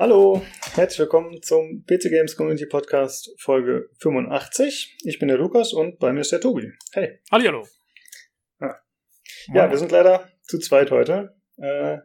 [0.00, 0.40] Hallo,
[0.72, 4.96] herzlich willkommen zum PC Games Community Podcast Folge 85.
[5.04, 6.72] Ich bin der Lukas und bei mir ist der Tobi.
[6.92, 7.20] Hey.
[7.30, 7.68] Hallihallo.
[8.60, 8.80] Ja,
[9.52, 11.36] ja wir sind leider zu zweit heute.
[11.58, 11.98] Äh,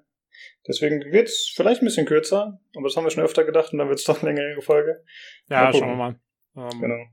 [0.67, 3.79] deswegen wird es vielleicht ein bisschen kürzer, aber das haben wir schon öfter gedacht und
[3.79, 5.01] dann wird es doch eine längere Folge.
[5.47, 6.19] Ja, schauen wir mal.
[6.57, 7.05] Ähm, Genau.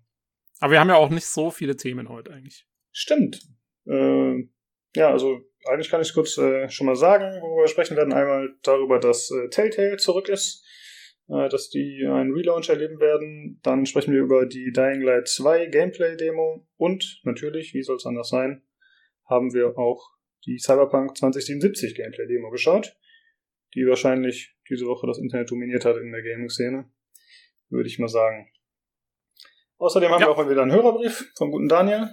[0.58, 2.66] Aber wir haben ja auch nicht so viele Themen heute eigentlich.
[2.90, 3.40] Stimmt.
[3.86, 4.48] Äh,
[4.96, 8.12] ja, also eigentlich kann ich es kurz äh, schon mal sagen, worüber wir sprechen werden.
[8.12, 10.66] Einmal darüber, dass äh, Telltale zurück ist,
[11.26, 13.60] dass die einen Relaunch erleben werden.
[13.62, 18.28] Dann sprechen wir über die Dying Light 2 Gameplay-Demo und natürlich, wie soll es anders
[18.28, 18.62] sein,
[19.24, 20.10] haben wir auch
[20.44, 22.96] die Cyberpunk 2077 Gameplay-Demo geschaut,
[23.74, 26.90] die wahrscheinlich diese Woche das Internet dominiert hat in der Gaming-Szene,
[27.68, 28.50] würde ich mal sagen.
[29.78, 30.26] Außerdem haben Ja.
[30.26, 32.08] wir auch mal wieder einen Hörerbrief vom guten Daniel.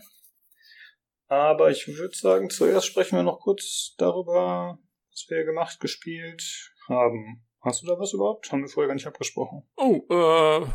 [1.28, 4.80] Aber ich würde sagen, zuerst sprechen wir noch kurz darüber,
[5.12, 7.46] was wir gemacht, gespielt haben.
[7.62, 8.52] Hast du da was überhaupt?
[8.52, 9.64] Haben wir vorher gar nicht abgesprochen.
[9.76, 10.66] Oh, äh,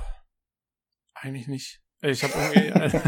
[1.15, 1.81] eigentlich nicht.
[2.03, 2.99] Ich habe irgendwie,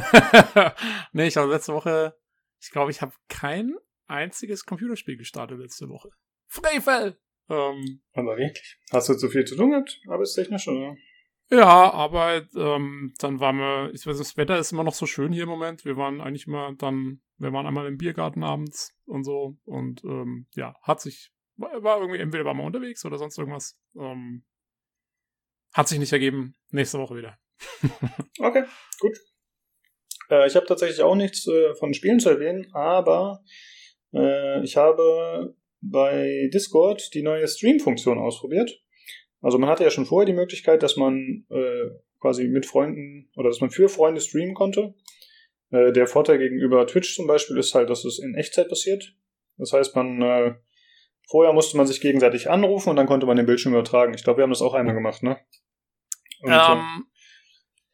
[1.12, 2.16] nee, ich habe letzte Woche,
[2.60, 6.08] ich glaube, ich habe kein einziges Computerspiel gestartet letzte Woche.
[6.48, 7.18] Frevel!
[7.48, 8.78] Ähm, Aber wirklich.
[8.92, 10.96] Hast du zu viel zu tun gehabt, arbeitstechnisch, oder?
[11.50, 15.32] ja, Arbeit, ähm, dann waren wir, ich weiß, das Wetter ist immer noch so schön
[15.32, 15.84] hier im Moment.
[15.84, 20.46] Wir waren eigentlich immer dann, wir waren einmal im Biergarten abends und so und ähm,
[20.54, 23.78] ja, hat sich, war, war irgendwie, entweder war man unterwegs oder sonst irgendwas.
[23.96, 24.44] Ähm,
[25.72, 26.54] hat sich nicht ergeben.
[26.70, 27.38] Nächste Woche wieder.
[28.38, 28.64] Okay,
[29.00, 29.18] gut.
[30.30, 33.42] Äh, ich habe tatsächlich auch nichts äh, von Spielen zu erwähnen, aber
[34.12, 38.82] äh, ich habe bei Discord die neue Stream-Funktion ausprobiert.
[39.40, 41.90] Also man hatte ja schon vorher die Möglichkeit, dass man äh,
[42.20, 44.94] quasi mit Freunden oder dass man für Freunde streamen konnte.
[45.70, 49.14] Äh, der Vorteil gegenüber Twitch zum Beispiel ist halt, dass es in Echtzeit passiert.
[49.56, 50.54] Das heißt, man äh,
[51.26, 54.14] vorher musste man sich gegenseitig anrufen und dann konnte man den Bildschirm übertragen.
[54.14, 55.38] Ich glaube, wir haben das auch einmal gemacht, ne?
[56.42, 57.06] Äh, Ähm,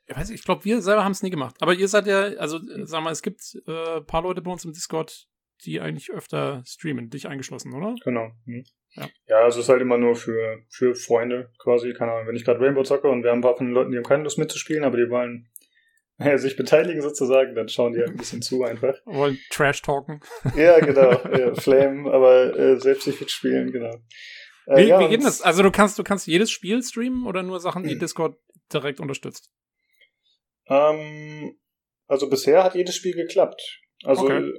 [0.06, 1.56] ich weiß nicht, ich glaube, wir selber haben es nie gemacht.
[1.60, 4.50] Aber ihr seid ja, also äh, sag mal, es gibt äh, ein paar Leute bei
[4.50, 5.26] uns im Discord,
[5.64, 7.94] die eigentlich öfter streamen, dich eingeschlossen, oder?
[8.04, 8.30] Genau.
[8.44, 8.64] Hm.
[8.94, 9.08] Ja.
[9.26, 11.94] ja, also es ist halt immer nur für, für Freunde quasi.
[11.94, 13.90] Keine Ahnung, wenn ich gerade Rainbow zocke und wir haben ein paar von den Leuten,
[13.90, 15.48] die haben keine Lust mitzuspielen, aber die wollen
[16.18, 18.94] äh, sich beteiligen sozusagen, dann schauen die halt ein bisschen zu einfach.
[19.04, 20.20] Wollen Trash talken.
[20.56, 21.10] Ja, genau.
[21.10, 23.94] äh, Flame, aber äh, selbst nicht mitspielen, genau.
[24.66, 25.42] Äh, Wie, ja, wie geht das?
[25.42, 28.00] Also du kannst, du kannst jedes Spiel streamen oder nur Sachen, die Mhm.
[28.00, 28.36] Discord
[28.72, 29.50] direkt unterstützt?
[30.68, 31.58] Ähm,
[32.06, 33.80] also bisher hat jedes Spiel geklappt.
[34.04, 34.52] Also, Okay.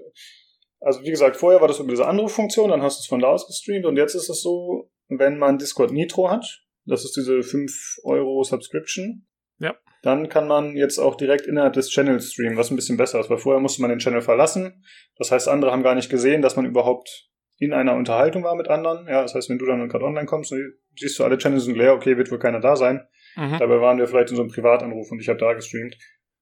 [0.82, 3.28] also wie gesagt, vorher war das über diese Anruffunktion, dann hast du es von da
[3.28, 6.46] aus gestreamt und jetzt ist es so, wenn man Discord Nitro hat,
[6.86, 7.72] das ist diese 5
[8.04, 9.26] Euro Subscription,
[9.60, 9.76] Ja.
[10.02, 13.30] dann kann man jetzt auch direkt innerhalb des Channels streamen, was ein bisschen besser ist,
[13.30, 14.84] weil vorher musste man den Channel verlassen.
[15.18, 18.68] Das heißt, andere haben gar nicht gesehen, dass man überhaupt in einer Unterhaltung war mit
[18.68, 19.08] anderen.
[19.08, 21.78] Ja, das heißt, wenn du dann gerade online kommst, dann siehst du, alle Channels sind
[21.78, 23.08] leer, okay, wird wohl keiner da sein.
[23.38, 23.58] Mhm.
[23.60, 25.98] Dabei waren wir vielleicht in so einem Privatanruf und ich habe da gestreamt.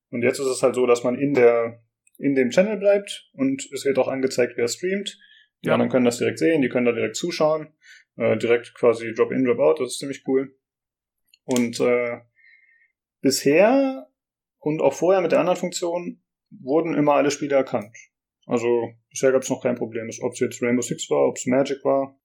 [0.09, 1.83] Und jetzt ist es halt so, dass man in der
[2.17, 5.17] in dem Channel bleibt und es wird auch angezeigt, wer streamt.
[5.63, 5.73] Die Ja.
[5.73, 7.73] anderen können das direkt sehen, die können da direkt zuschauen.
[8.15, 10.55] Äh, direkt quasi Drop-in, Drop-out, das ist ziemlich cool.
[11.45, 12.19] Und äh,
[13.21, 14.07] bisher
[14.59, 17.95] und auch vorher mit der anderen Funktion wurden immer alle Spiele erkannt.
[18.45, 21.45] Also bisher gab es noch kein Problem, ob es jetzt Rainbow Six war, ob es
[21.45, 22.17] Magic war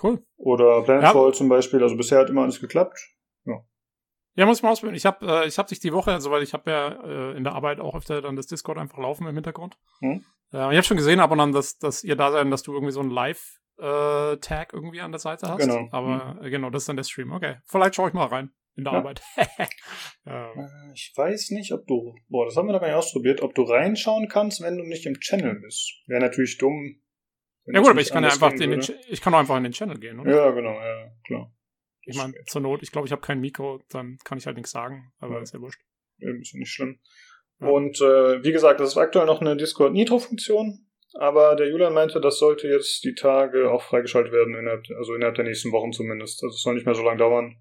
[0.00, 0.22] Cool.
[0.36, 1.82] oder Planetfall zum Beispiel.
[1.82, 3.16] Also bisher hat immer alles geklappt.
[4.36, 4.96] Ja, muss ich mal ausprobieren.
[4.96, 7.42] Ich habe äh, ich hab dich die Woche, also weil ich habe ja äh, in
[7.42, 9.78] der Arbeit auch öfter dann das Discord einfach laufen im Hintergrund.
[10.00, 10.22] Hm.
[10.52, 12.74] Ja, ich habe schon gesehen ab und an, dass, dass ihr da seid, dass du
[12.74, 15.58] irgendwie so einen Live-Tag irgendwie an der Seite hast.
[15.58, 15.88] Genau.
[15.90, 17.32] Aber äh, genau, das ist dann der Stream.
[17.32, 17.56] Okay.
[17.64, 18.98] Vielleicht schaue ich mal rein in der Ja.
[19.00, 19.22] Arbeit.
[20.26, 23.40] ähm, Äh, Ich weiß nicht, ob du, boah, das haben wir noch gar nicht ausprobiert,
[23.42, 26.02] ob du reinschauen kannst, wenn du nicht im Channel bist.
[26.06, 27.00] Wäre natürlich dumm.
[27.66, 29.98] ja gut, aber ich kann ja einfach den, ich kann auch einfach in den Channel
[29.98, 30.30] gehen, oder?
[30.30, 31.52] Ja, genau, ja, klar.
[32.02, 34.70] ich meine, zur Not, ich glaube, ich habe kein Mikro, dann kann ich halt nichts
[34.72, 35.40] sagen, aber Ja.
[35.42, 35.80] ist ja wurscht.
[36.18, 37.00] Ja, ist ja nicht schlimm.
[37.60, 37.68] Ja.
[37.68, 42.38] Und äh, wie gesagt, das ist aktuell noch eine Discord-Nitro-Funktion, aber der Julian meinte, das
[42.38, 46.42] sollte jetzt die Tage auch freigeschaltet werden, innerhalb, also innerhalb der nächsten Wochen zumindest.
[46.44, 47.56] Also es soll nicht mehr so lange dauern.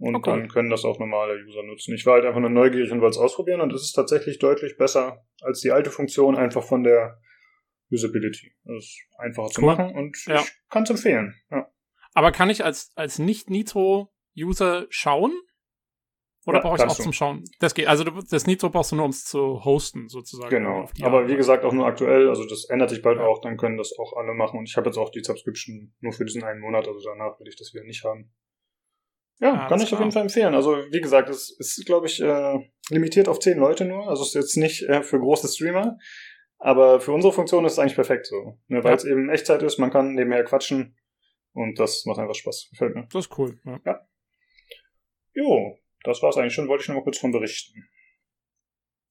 [0.00, 0.30] Und Okay.
[0.30, 1.94] dann können das auch normale User nutzen.
[1.94, 4.76] Ich war halt einfach nur neugierig und wollte es ausprobieren und es ist tatsächlich deutlich
[4.78, 7.20] besser als die alte Funktion, einfach von der
[7.92, 8.52] Usability.
[8.64, 9.66] Es ist einfacher zu Cool.
[9.66, 10.40] machen und Ja.
[10.40, 11.34] ich kann es empfehlen.
[11.50, 11.68] Ja.
[12.14, 15.32] Aber kann ich als, als Nicht-Nitro-User schauen?
[16.46, 17.02] Oder Ja, brauche ich auch du.
[17.02, 17.44] zum Schauen?
[17.60, 17.86] Das geht.
[17.86, 20.48] Also das Nitro brauchst du nur, um es zu hosten, sozusagen.
[20.48, 20.88] Genau.
[21.02, 22.30] Aber wie gesagt, auch nur aktuell.
[22.30, 23.26] Also das ändert sich bald Ja.
[23.26, 23.42] auch.
[23.42, 24.58] Dann können das auch alle machen.
[24.58, 26.88] Und ich habe jetzt auch die Subscription nur für diesen einen Monat.
[26.88, 28.32] Also danach will ich das wieder nicht haben.
[29.40, 30.00] Ja, Alles kann ich auf klar.
[30.02, 30.54] jeden Fall empfehlen.
[30.54, 32.58] Also wie gesagt, es ist, glaube ich, äh,
[32.90, 34.06] limitiert auf zehn Leute nur.
[34.08, 35.96] Also es ist jetzt nicht äh, für große Streamer.
[36.58, 38.58] Aber für unsere Funktion ist es eigentlich perfekt so.
[38.68, 38.96] Ne, weil Ja.
[38.96, 40.96] es eben Echtzeit ist, man kann nebenher quatschen.
[41.52, 42.68] Und das macht einfach Spaß.
[42.70, 43.08] Gefällt mir.
[43.10, 43.58] Das ist cool.
[43.86, 44.06] Ja.
[45.32, 47.88] Jo, das war's eigentlich schon, wollte ich noch mal kurz von berichten.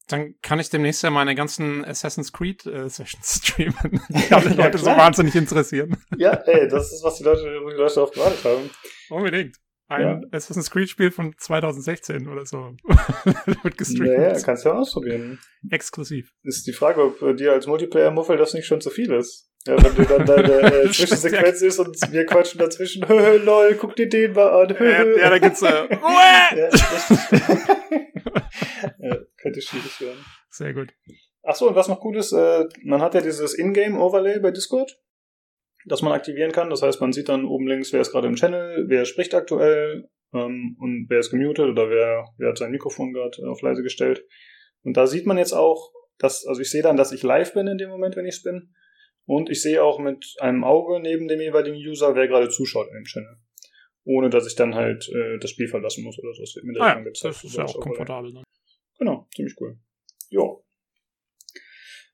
[0.08, 4.78] Dann kann ich demnächst ja meine ganzen Assassin's Creed äh, Sessions streamen, die alle Leute
[4.78, 5.98] so wahnsinnig interessieren.
[6.18, 8.70] Ja, ey, das ist, was die Leute, die Leute darauf gewartet haben.
[9.10, 9.56] Unbedingt.
[9.90, 10.22] Ein ja.
[10.32, 12.76] Assassin's Creed Spiel von 2016 oder so.
[13.64, 14.18] wird gestreamt.
[14.18, 15.40] Naja, kannst du ja ausprobieren.
[15.72, 16.32] Exklusiv.
[16.44, 19.50] Ist die Frage, ob dir als Multiplayer-Muffel das nicht schon zu viel ist.
[19.66, 23.02] Ja, wenn du dann deine äh, Zwischensequenz ist und wir quatschen dazwischen,
[23.44, 24.76] lol, guck dir den mal an.
[24.80, 26.70] ja, ja, da gibt's äh, ja,
[29.00, 30.24] ja, könnte schwierig werden.
[30.52, 30.94] Sehr gut.
[31.42, 35.00] Achso, und was noch cool ist, äh, man hat ja dieses Ingame-Overlay bei Discord
[35.86, 36.70] das man aktivieren kann.
[36.70, 40.10] Das heißt, man sieht dann oben links, wer ist gerade im Channel, wer spricht aktuell
[40.34, 44.26] ähm, und wer ist gemutet oder wer, wer hat sein Mikrofon gerade auf leise gestellt.
[44.84, 47.68] Und da sieht man jetzt auch, dass, also ich sehe dann, dass ich live bin
[47.68, 48.74] in dem Moment, wenn ich es bin.
[49.26, 52.96] Und ich sehe auch mit einem Auge neben dem jeweiligen User, wer gerade zuschaut in
[52.96, 53.38] dem Channel.
[54.04, 56.42] Ohne dass ich dann halt äh, das Spiel verlassen muss oder so.
[56.42, 58.34] Das wird mir ah, ja, Das ist ja auch komfortabel.
[58.34, 58.44] Dann.
[58.98, 59.78] Genau, ziemlich cool.
[60.30, 60.66] Jo.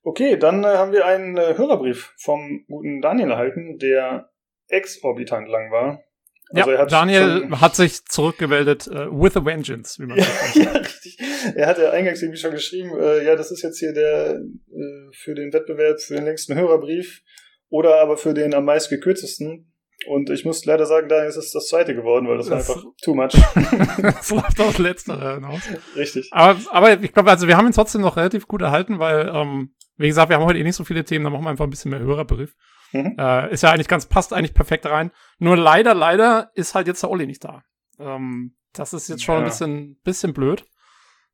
[0.05, 4.29] Okay, dann äh, haben wir einen äh, Hörerbrief vom guten Daniel erhalten, der
[4.67, 6.03] exorbitant lang war.
[6.51, 10.71] Also ja, hat Daniel hat sich zurückgemeldet uh, with a vengeance, wie man ja, ja,
[10.73, 11.17] richtig.
[11.55, 15.11] Er hat ja eingangs irgendwie schon geschrieben, äh, ja, das ist jetzt hier der äh,
[15.11, 17.23] für den Wettbewerb für den längsten Hörerbrief
[17.69, 19.71] oder aber für den am meist gekürztesten.
[20.07, 22.75] Und ich muss leider sagen, Daniel ist es das zweite geworden, weil das, das war
[22.75, 23.31] einfach too much.
[24.03, 25.61] das läuft auch letztere hinaus.
[25.95, 26.29] Richtig.
[26.31, 29.73] Aber, aber ich glaube, also wir haben ihn trotzdem noch relativ gut erhalten, weil ähm,
[29.97, 31.69] wie gesagt, wir haben heute eh nicht so viele Themen, dann machen wir einfach ein
[31.69, 32.55] bisschen mehr Hörerbrief.
[32.91, 33.15] Mhm.
[33.17, 35.11] Äh, ist ja eigentlich ganz, passt eigentlich perfekt rein.
[35.39, 37.63] Nur leider, leider ist halt jetzt der Olli nicht da.
[37.99, 39.41] Ähm, das ist jetzt schon ja.
[39.41, 40.65] ein bisschen, bisschen blöd.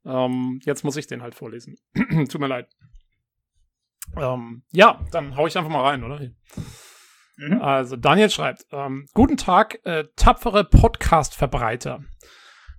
[0.05, 1.75] Ähm, jetzt muss ich den halt vorlesen.
[1.93, 2.69] Tut mir leid.
[4.17, 6.19] Ähm, ja, dann hau ich einfach mal rein, oder?
[7.37, 7.61] Mhm.
[7.61, 12.03] Also, Daniel schreibt: ähm, Guten Tag, äh, tapfere Podcast-Verbreiter.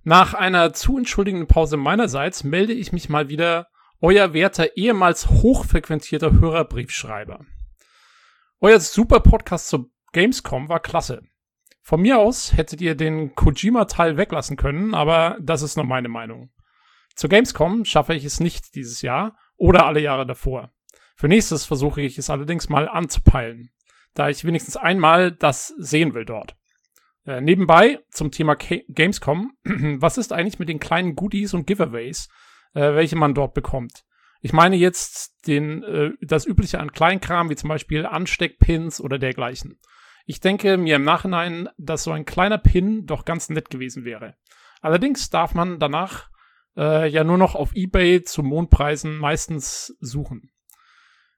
[0.03, 3.67] Nach einer zu entschuldigenden Pause meinerseits melde ich mich mal wieder
[4.03, 7.45] euer werter ehemals hochfrequentierter Hörerbriefschreiber.
[8.59, 11.21] Euer super Podcast zur Gamescom war klasse.
[11.81, 16.51] Von mir aus hättet ihr den Kojima-Teil weglassen können, aber das ist nur meine Meinung.
[17.15, 20.73] Zur Gamescom schaffe ich es nicht dieses Jahr oder alle Jahre davor.
[21.15, 23.71] Für nächstes versuche ich es allerdings mal anzupeilen,
[24.15, 26.57] da ich wenigstens einmal das sehen will dort.
[27.25, 32.27] Äh, nebenbei zum Thema K Gamescom, was ist eigentlich mit den kleinen Goodies und Giveaways,
[32.73, 34.03] äh, welche man dort bekommt.
[34.41, 39.79] Ich meine jetzt den, äh, das übliche an Kleinkram, wie zum Beispiel Ansteckpins oder dergleichen.
[40.25, 44.35] Ich denke mir im Nachhinein, dass so ein kleiner Pin doch ganz nett gewesen wäre.
[44.81, 46.29] Allerdings darf man danach
[46.77, 50.51] äh, ja nur noch auf Ebay zu Mondpreisen meistens suchen.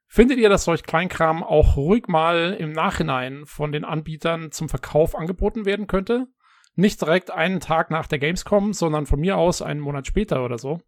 [0.07, 5.15] Findet ihr, dass solch Kleinkram auch ruhig mal im Nachhinein von den Anbietern zum Verkauf
[5.15, 6.27] angeboten werden könnte?
[6.75, 10.57] Nicht direkt einen Tag nach der Gamescom, sondern von mir aus einen Monat später oder
[10.57, 10.79] so.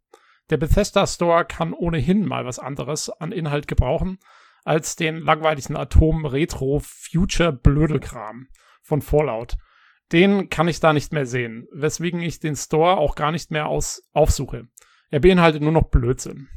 [0.50, 4.20] Der Bethesda Store kann ohnehin mal was anderes an Inhalt gebrauchen
[4.64, 8.48] als den langweiligen Atom Retro Future Blödelkram
[8.82, 9.56] von Fallout.
[10.12, 13.68] Den kann ich da nicht mehr sehen, weswegen ich den Store auch gar nicht mehr
[13.68, 14.68] aus aufsuche.
[15.10, 16.50] Er beinhaltet nur noch Blödsinn.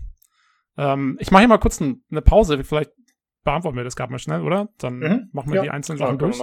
[0.77, 2.93] Ähm, ich mache hier mal kurz ein, eine Pause, vielleicht
[3.45, 4.69] beantworten wir das gerade mal schnell, oder?
[4.79, 5.29] Dann mhm.
[5.33, 6.41] machen wir ja, die einzelnen Sachen durch.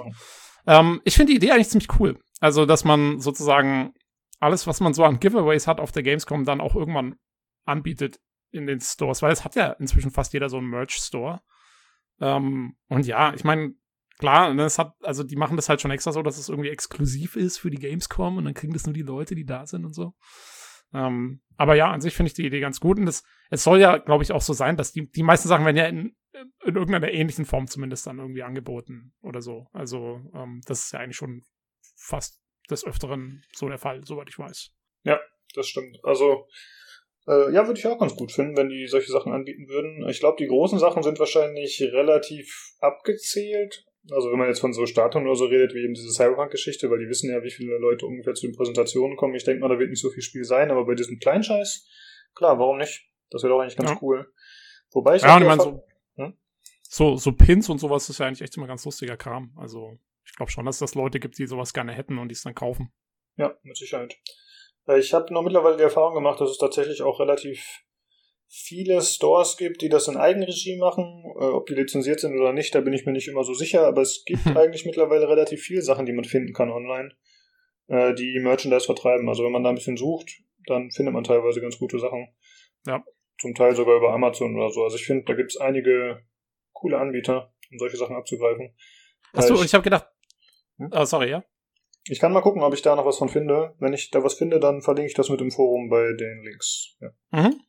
[0.65, 2.19] Ähm, ich finde die Idee eigentlich ziemlich cool.
[2.39, 3.93] Also, dass man sozusagen
[4.39, 7.15] alles, was man so an Giveaways hat auf der Gamescom, dann auch irgendwann
[7.67, 8.19] anbietet
[8.51, 11.41] in den Stores, weil es hat ja inzwischen fast jeder so einen Merch-Store.
[12.19, 13.75] Ähm, und ja, ich meine,
[14.17, 16.69] klar, ne, es hat, also die machen das halt schon extra so, dass es irgendwie
[16.69, 19.85] exklusiv ist für die Gamescom und dann kriegen das nur die Leute, die da sind
[19.85, 20.13] und so.
[20.93, 23.79] Ähm, aber ja, an sich finde ich die Idee ganz gut und das, es soll
[23.79, 26.15] ja, glaube ich, auch so sein, dass die, die meisten Sachen werden ja in,
[26.63, 29.67] in irgendeiner ähnlichen Form zumindest dann irgendwie angeboten oder so.
[29.73, 31.43] Also, ähm, das ist ja eigentlich schon
[31.95, 34.71] fast des Öfteren so der Fall, soweit ich weiß.
[35.03, 35.19] Ja,
[35.55, 35.97] das stimmt.
[36.03, 36.47] Also,
[37.27, 40.07] äh, ja, würde ich auch ganz gut finden, wenn die solche Sachen anbieten würden.
[40.09, 43.85] Ich glaube, die großen Sachen sind wahrscheinlich relativ abgezählt.
[44.09, 46.99] Also wenn man jetzt von so Statuen oder so redet, wie eben diese Cyberpunk-Geschichte, weil
[46.99, 49.35] die wissen ja, wie viele Leute ungefähr zu den Präsentationen kommen.
[49.35, 51.85] Ich denke mal, da wird nicht so viel Spiel sein, aber bei diesem kleinen Scheiß,
[52.33, 53.05] klar, warum nicht?
[53.29, 53.97] Das wäre doch eigentlich ganz ja.
[54.01, 54.31] cool.
[54.91, 55.23] Wobei ich.
[55.23, 55.83] Ja, und ich meine, so,
[56.15, 56.33] hm?
[56.83, 59.51] so, so Pins und sowas ist ja eigentlich echt immer ganz lustiger Kram.
[59.57, 62.33] Also ich glaube schon, dass es das Leute gibt, die sowas gerne hätten und die
[62.33, 62.93] es dann kaufen.
[63.35, 64.17] Ja, mit Sicherheit.
[64.87, 67.83] Äh, ich habe nur mittlerweile die Erfahrung gemacht, dass es tatsächlich auch relativ
[68.49, 71.23] viele Stores gibt, die das in Eigenregie machen.
[71.39, 73.85] Äh, ob die lizenziert sind oder nicht, da bin ich mir nicht immer so sicher,
[73.85, 74.57] aber es gibt hm.
[74.57, 77.11] eigentlich mittlerweile relativ viele Sachen, die man finden kann online,
[77.87, 79.27] äh, die Merchandise vertreiben.
[79.29, 80.31] Also wenn man da ein bisschen sucht,
[80.65, 82.33] dann findet man teilweise ganz gute Sachen.
[82.85, 83.03] Ja.
[83.39, 84.83] Zum Teil sogar über Amazon oder so.
[84.83, 86.23] Also ich finde, da gibt es einige
[86.73, 88.75] coole Anbieter, um solche Sachen abzugreifen.
[89.33, 90.07] Achso, ich, ich habe gedacht.
[90.77, 90.89] Hm?
[90.91, 91.43] Oh, sorry, ja.
[92.09, 93.75] Ich kann mal gucken, ob ich da noch was von finde.
[93.79, 96.95] Wenn ich da was finde, dann verlinke ich das mit im Forum bei den Links.
[96.99, 97.59] Ja, mhm.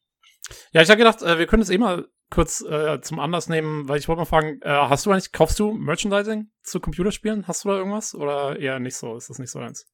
[0.73, 3.89] ja ich habe gedacht, äh, wir können es eh mal kurz äh, zum Anlass nehmen,
[3.89, 7.49] weil ich wollte mal fragen, äh, hast du eigentlich, kaufst du Merchandising zu Computerspielen?
[7.49, 8.15] Hast du da irgendwas?
[8.15, 9.17] Oder eher nicht so?
[9.17, 9.87] Ist das nicht so eins?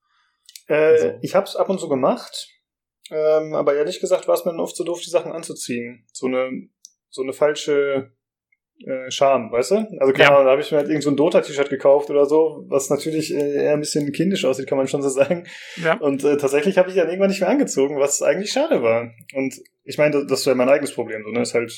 [0.66, 1.18] Äh, also.
[1.22, 2.48] Ich habe es ab und zu gemacht,
[3.10, 6.06] ähm, aber ehrlich gesagt war es mir dann oft so doof, die Sachen anzuziehen.
[6.12, 6.68] So eine,
[7.08, 8.12] so eine falsche
[8.80, 9.74] äh, Charme, weißt du?
[9.98, 10.30] Also keine ja.
[10.30, 13.34] Ahnung, da habe ich mir halt irgend so ein Dota-T-Shirt gekauft oder so, was natürlich
[13.34, 15.46] äh, eher ein bisschen kindisch aussieht, kann man schon so sagen.
[15.82, 15.94] Ja.
[15.94, 19.10] Und äh, tatsächlich habe ich dann irgendwann nicht mehr angezogen, was eigentlich schade war.
[19.34, 19.54] Und
[19.84, 21.40] ich meine, das ja mein eigenes Problem, so, ne?
[21.40, 21.72] Das ist halt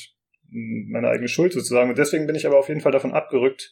[0.51, 1.89] hm, meine eigene Schuld sozusagen.
[1.89, 3.71] Und deswegen bin ich aber auf jeden Fall davon abgerückt,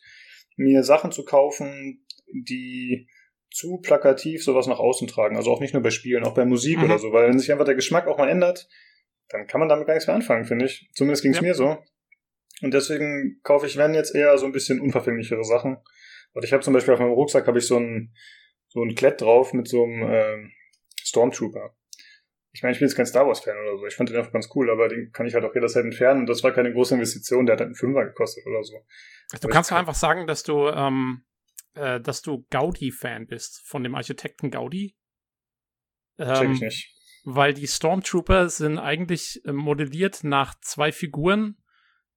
[0.55, 3.07] mir Sachen zu kaufen, die
[3.51, 5.37] zu plakativ sowas nach außen tragen.
[5.37, 6.85] Also auch nicht nur bei Spielen, auch bei Musik mhm.
[6.85, 8.67] oder so, weil wenn sich einfach der Geschmack auch mal ändert,
[9.29, 10.89] dann kann man damit gar nichts mehr anfangen, finde ich.
[10.93, 11.43] Zumindest ging es ja.
[11.43, 11.77] mir so.
[12.61, 15.77] Und deswegen kaufe ich, wenn jetzt eher so ein bisschen unverfänglichere Sachen.
[16.33, 18.13] Und ich habe zum Beispiel auf meinem Rucksack habe ich so ein,
[18.67, 20.49] so ein Klett drauf mit so einem äh,
[21.01, 21.75] Stormtrooper.
[22.55, 23.85] Ich meine, ich bin jetzt kein Star Wars-Fan oder so.
[23.85, 26.21] Ich fand den einfach ganz cool, aber den kann ich halt auch jederzeit entfernen.
[26.21, 28.79] Und das war keine große Investition, der hat halt einen Fünfer gekostet oder so.
[29.41, 31.25] Du kannst doch einfach sagen, dass du, ähm,
[31.73, 34.95] äh, dass du Gaudi-Fan bist, von dem Architekten Gaudi.
[36.17, 36.95] Ähm, Check ich nicht.
[37.25, 41.57] Weil die Stormtrooper sind eigentlich äh, modelliert nach zwei Figuren,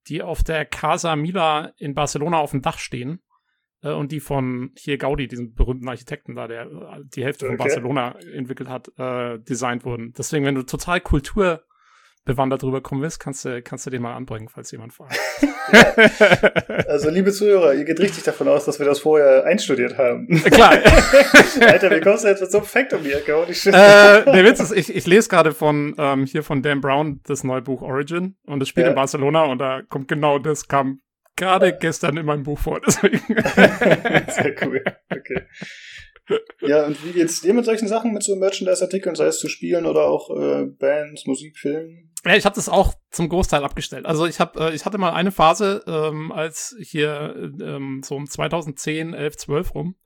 [0.08, 3.20] die auf der Casa Mila in Barcelona auf dem Dach stehen
[3.82, 7.56] äh, und die von hier Gaudi, diesem berühmten Architekten da, der äh, die Hälfte okay.
[7.56, 10.12] von Barcelona entwickelt hat, äh, designt wurden.
[10.16, 11.64] Deswegen, wenn du total Kultur
[12.28, 15.18] bewandert drüber kommen willst, kannst du, kannst du den mal anbringen, falls jemand fragt.
[15.72, 16.82] ja.
[16.86, 20.28] Also, liebe Zuhörer, ihr geht richtig davon aus, dass wir das vorher einstudiert haben.
[20.44, 20.72] Klar.
[21.60, 23.34] Alter, wie kommst du jetzt mit so einem Fact um die Ecke?
[23.38, 27.42] äh, der Witz ist, ich, ich lese gerade von ähm, hier von Dan Brown das
[27.42, 28.90] neue Buch Origin und es spielt ja.
[28.90, 31.00] in Barcelona und da kommt genau das, kam
[31.36, 32.80] gerade gestern in meinem Buch vor.
[32.86, 33.20] Deswegen.
[34.28, 34.84] Sehr cool.
[35.10, 35.46] Okay.
[36.60, 39.86] Ja, und wie geht's dir mit solchen Sachen, mit so Merchandise-Artikeln, sei es zu Spielen
[39.86, 42.10] oder auch äh, Bands, Musik, Filmen?
[42.24, 44.06] Ja, ich habe das auch zum Großteil abgestellt.
[44.06, 48.28] Also ich habe, äh, ich hatte mal eine Phase, ähm, als hier ähm, so um
[48.28, 49.96] 2010, 11, 12 rum,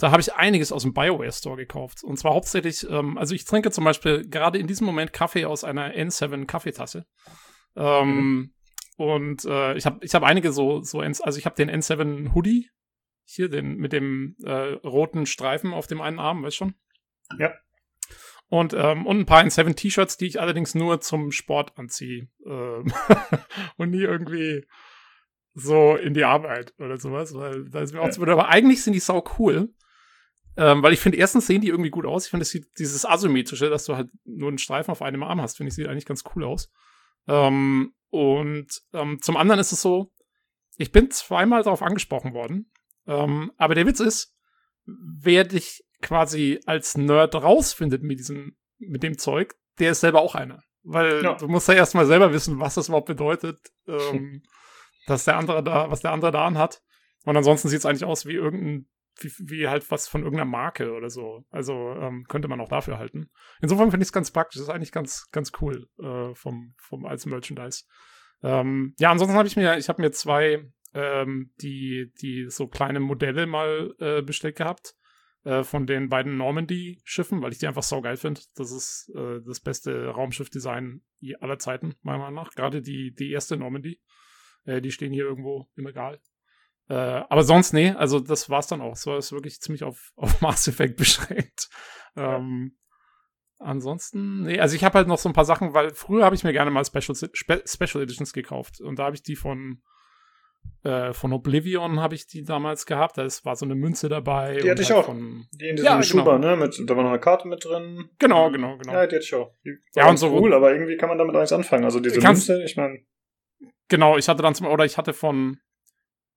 [0.00, 2.02] da habe ich einiges aus dem BioWare Store gekauft.
[2.02, 5.62] Und zwar hauptsächlich, ähm, also ich trinke zum Beispiel gerade in diesem Moment Kaffee aus
[5.62, 7.06] einer N7 Kaffeetasse.
[7.76, 8.54] Ähm, mhm.
[8.96, 12.68] Und äh, ich habe ich hab einige so, so, also ich habe den N7 Hoodie,
[13.34, 16.74] hier den mit dem äh, roten Streifen auf dem einen Arm, weißt schon?
[17.38, 17.52] Ja.
[18.48, 22.28] Und, ähm, und ein paar N7 T-Shirts, die ich allerdings nur zum Sport anziehe.
[22.44, 22.92] Ähm
[23.76, 24.66] und nie irgendwie
[25.54, 28.94] so in die Arbeit oder sowas, weil da ist mir auch zu Aber eigentlich sind
[28.94, 29.72] die sau cool.
[30.56, 32.24] Ähm, weil ich finde, erstens sehen die irgendwie gut aus.
[32.24, 32.46] Ich finde,
[32.76, 35.86] dieses asymmetrische, dass du halt nur einen Streifen auf einem Arm hast, finde ich, sieht
[35.86, 36.72] eigentlich ganz cool aus.
[37.28, 40.12] Ähm, und ähm, zum anderen ist es so,
[40.76, 42.70] ich bin zweimal darauf angesprochen worden,
[43.10, 44.32] ähm, aber der Witz ist,
[44.86, 50.36] wer dich quasi als Nerd rausfindet mit diesem, mit dem Zeug, der ist selber auch
[50.36, 50.62] einer.
[50.82, 51.34] Weil ja.
[51.34, 54.42] du musst ja erstmal selber wissen, was das überhaupt bedeutet, ähm,
[55.06, 56.80] dass der andere da, was der andere da anhat.
[57.24, 58.88] Und ansonsten sieht es eigentlich aus wie irgendein,
[59.18, 61.44] wie, wie, halt was von irgendeiner Marke oder so.
[61.50, 63.30] Also ähm, könnte man auch dafür halten.
[63.60, 64.60] Insofern finde ich es ganz praktisch.
[64.60, 67.84] Das ist eigentlich ganz, ganz cool äh, vom, vom als Merchandise.
[68.42, 73.00] Ähm, ja, ansonsten habe ich mir, ich habe mir zwei ähm, die, die so kleine
[73.00, 74.94] Modelle mal äh, bestellt gehabt
[75.44, 78.40] äh, von den beiden Normandy-Schiffen, weil ich die einfach so geil finde.
[78.54, 81.02] Das ist äh, das beste Raumschiff-Design
[81.40, 82.50] aller Zeiten, meiner Meinung nach.
[82.52, 84.00] Gerade die, die erste Normandy.
[84.64, 86.20] Äh, die stehen hier irgendwo im Regal.
[86.88, 88.96] Äh, aber sonst, nee, also das war's dann auch.
[88.96, 91.68] So ist wirklich ziemlich auf, auf Mass Effect beschränkt.
[92.16, 92.76] Ähm,
[93.62, 96.44] Ansonsten, nee, also ich habe halt noch so ein paar Sachen, weil früher habe ich
[96.44, 99.82] mir gerne mal Special, Spe Special Editions gekauft und da habe ich die von
[100.82, 103.18] äh, von Oblivion habe ich die damals gehabt.
[103.18, 104.58] Da war so eine Münze dabei.
[104.62, 105.06] Die hatte ich halt auch.
[105.06, 106.56] Von, die in diesem ja, Schuber, genau.
[106.56, 106.56] ne?
[106.56, 108.08] Mit, da war noch eine Karte mit drin.
[108.18, 108.92] Genau, genau, genau.
[108.92, 109.52] Ja, die hatte ich auch.
[109.64, 111.84] Die ja, und so cool, aber irgendwie kann man damit auch nichts anfangen.
[111.84, 113.00] Also diese Münze, ich meine.
[113.88, 115.58] Genau, ich hatte dann zum, oder ich hatte von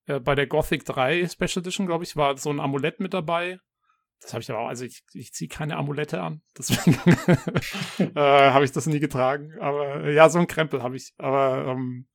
[0.07, 3.59] äh, bei der Gothic 3 Special Edition, glaube ich, war so ein Amulett mit dabei.
[4.21, 6.97] Das habe ich aber auch, also ich, ich ziehe keine Amulette an, deswegen
[8.15, 9.53] äh, habe ich das nie getragen.
[9.59, 11.13] Aber ja, so ein Krempel habe ich.
[11.17, 12.07] Aber ähm,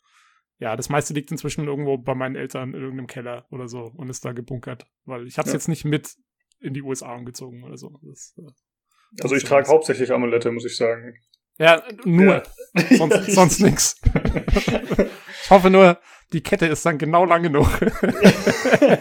[0.59, 4.11] ja, das meiste liegt inzwischen irgendwo bei meinen Eltern in irgendeinem Keller oder so und
[4.11, 5.57] ist da gebunkert, weil ich habe es ja.
[5.59, 6.17] jetzt nicht mit
[6.61, 7.99] in die USA umgezogen oder so.
[8.03, 11.15] Das, äh, also ich trage hauptsächlich Amulette, muss ich sagen.
[11.59, 12.43] Ja, nur.
[12.75, 12.97] Ja.
[12.97, 14.01] Sonst, sonst nix.
[15.45, 15.99] ich hoffe nur,
[16.33, 17.69] die Kette ist dann genau lang genug.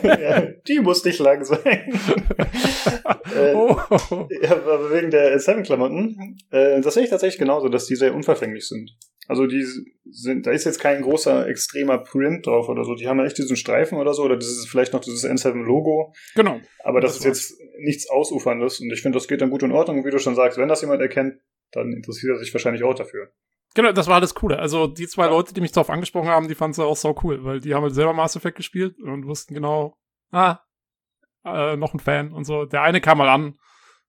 [0.04, 1.62] ja, die muss nicht lang sein.
[3.36, 3.78] äh, oh.
[4.42, 8.68] ja, aber wegen der Seven-Klamotten, äh, das sehe ich tatsächlich genauso, dass die sehr unverfänglich
[8.68, 8.98] sind.
[9.28, 9.66] Also die
[10.06, 12.96] sind, da ist jetzt kein großer extremer Print drauf oder so.
[12.96, 16.14] Die haben ja echt diesen Streifen oder so, oder dieses vielleicht noch dieses N7-Logo.
[16.36, 16.62] Genau.
[16.84, 19.74] Aber das, das ist jetzt nichts Ausuferndes und ich finde, das geht dann gut in
[19.74, 20.00] Ordnung.
[20.00, 21.36] Und wie du schon sagst, wenn das jemand erkennt,
[21.72, 23.30] dann interessiert er sich wahrscheinlich auch dafür.
[23.76, 24.58] Genau, das war alles Coole.
[24.60, 25.32] Also die zwei ja.
[25.32, 27.84] Leute, die mich darauf angesprochen haben, die fanden es auch so cool, weil die haben
[27.84, 29.98] halt selber Mass Effect gespielt und wussten genau,
[30.32, 30.60] ah,
[31.44, 32.66] äh, noch ein Fan und so.
[32.66, 33.60] Der eine kam mal an,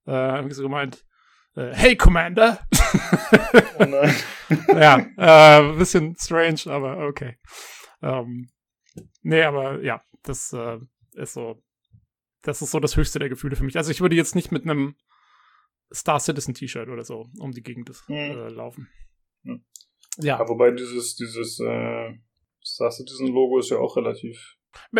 [0.06, 1.04] äh, hat so gemeint,
[1.56, 2.60] äh, hey Commander.
[3.78, 4.14] Oh nein.
[4.68, 7.36] ja, äh, bisschen strange, aber okay.
[8.02, 8.50] Ähm,
[9.22, 10.78] nee, aber ja, das äh,
[11.14, 11.62] ist so,
[12.42, 13.76] das ist so das höchste der Gefühle für mich.
[13.76, 14.96] Also ich würde jetzt nicht mit einem
[15.92, 18.14] Star Citizen T-Shirt oder so um die Gegend mhm.
[18.14, 18.88] äh, laufen.
[19.42, 19.64] Mhm.
[20.18, 20.38] Ja.
[20.38, 20.48] ja.
[20.48, 22.14] Wobei dieses, dieses äh,
[22.64, 24.56] Star Citizen Logo ist ja auch relativ.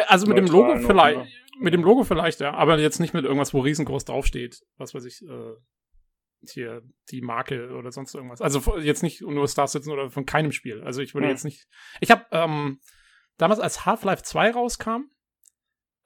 [0.07, 1.21] Also mit dem Logo vielleicht,
[1.61, 5.05] mit dem Logo vielleicht, ja, aber jetzt nicht mit irgendwas, wo riesengroß draufsteht, was weiß
[5.05, 5.55] ich, äh,
[6.43, 8.41] hier die Marke oder sonst irgendwas.
[8.41, 10.83] Also jetzt nicht nur Star Citizen oder von keinem Spiel.
[10.83, 11.33] Also ich würde hm.
[11.33, 11.67] jetzt nicht.
[12.01, 12.81] Ich habe ähm,
[13.37, 15.11] damals als Half-Life 2 rauskam,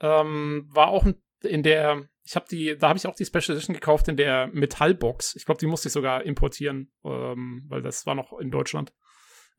[0.01, 1.07] ähm, war auch
[1.43, 2.09] in der.
[2.25, 5.35] Ich habe die, da habe ich auch die Special Edition gekauft in der Metallbox.
[5.35, 8.93] Ich glaube, die musste ich sogar importieren, ähm, weil das war noch in Deutschland.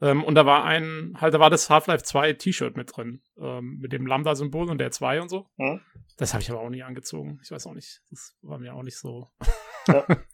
[0.02, 3.80] Ähm, und da war ein, halt, da war das Half-Life 2 T-Shirt mit drin, ähm,
[3.82, 5.48] mit dem Lambda-Symbol und der 2 und so.
[5.58, 5.82] Hm.
[6.18, 7.40] Das habe ich aber auch nie angezogen.
[7.44, 8.02] Ich weiß auch nicht.
[8.10, 9.30] Das war mir auch nicht so.
[9.88, 10.06] Ja.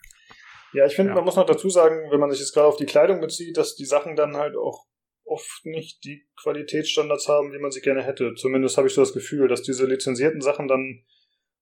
[0.74, 1.16] Ja, ich finde, ja.
[1.16, 3.76] man muss noch dazu sagen, wenn man sich jetzt gerade auf die Kleidung bezieht, dass
[3.76, 4.86] die Sachen dann halt auch
[5.26, 8.34] oft nicht die Qualitätsstandards haben, wie man sie gerne hätte.
[8.36, 11.04] Zumindest habe ich so das Gefühl, dass diese lizenzierten Sachen dann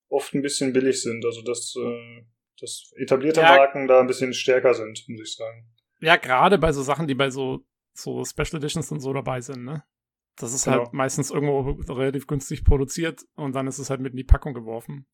[0.09, 1.25] oft ein bisschen billig sind.
[1.25, 2.23] Also dass, äh,
[2.59, 3.55] dass etablierte ja.
[3.55, 5.69] Marken da ein bisschen stärker sind, muss ich sagen.
[5.99, 9.63] Ja, gerade bei so Sachen, die bei so, so Special Editions und so dabei sind,
[9.63, 9.83] ne?
[10.39, 10.77] Das ist genau.
[10.77, 14.53] halt meistens irgendwo relativ günstig produziert und dann ist es halt mit in die Packung
[14.53, 15.07] geworfen.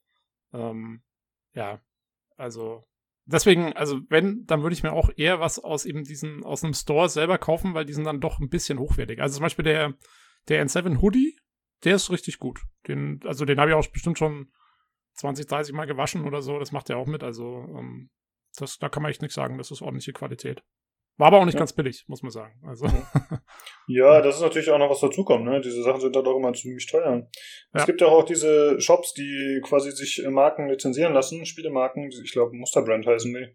[0.51, 1.01] Ähm,
[1.53, 1.81] ja,
[2.35, 2.83] also
[3.25, 6.73] deswegen, also wenn, dann würde ich mir auch eher was aus eben diesen, aus einem
[6.73, 9.21] Store selber kaufen, weil die sind dann doch ein bisschen hochwertig.
[9.21, 9.93] Also zum Beispiel der,
[10.47, 11.37] der N7 Hoodie,
[11.83, 12.61] der ist richtig gut.
[12.87, 14.51] Den, also den habe ich auch bestimmt schon
[15.15, 16.59] 20, 30 Mal gewaschen oder so.
[16.59, 17.23] Das macht er auch mit.
[17.23, 18.09] Also ähm,
[18.57, 19.57] das, da kann man echt nichts sagen.
[19.57, 20.63] Das ist ordentliche Qualität.
[21.17, 21.59] War aber auch nicht ja.
[21.59, 22.59] ganz billig, muss man sagen.
[22.65, 22.87] Also.
[23.87, 25.61] Ja, das ist natürlich auch noch was dazukommt, ne?
[25.61, 27.29] Diese Sachen sind da doch immer ziemlich teuer.
[27.73, 27.79] Ja.
[27.79, 32.55] Es gibt ja auch diese Shops, die quasi sich Marken lizenzieren lassen, Spielemarken, ich glaube
[32.55, 33.47] Musterbrand heißen die.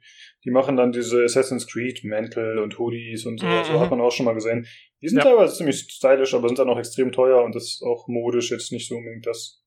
[0.45, 3.65] Die machen dann diese Assassin's Creed Mäntel und Hoodies und so, mhm.
[3.65, 4.67] so hat man auch schon mal gesehen.
[5.03, 5.25] Die sind ja.
[5.25, 8.71] teilweise ziemlich stylisch, aber sind dann auch extrem teuer und das ist auch modisch jetzt
[8.71, 9.65] nicht so unbedingt das.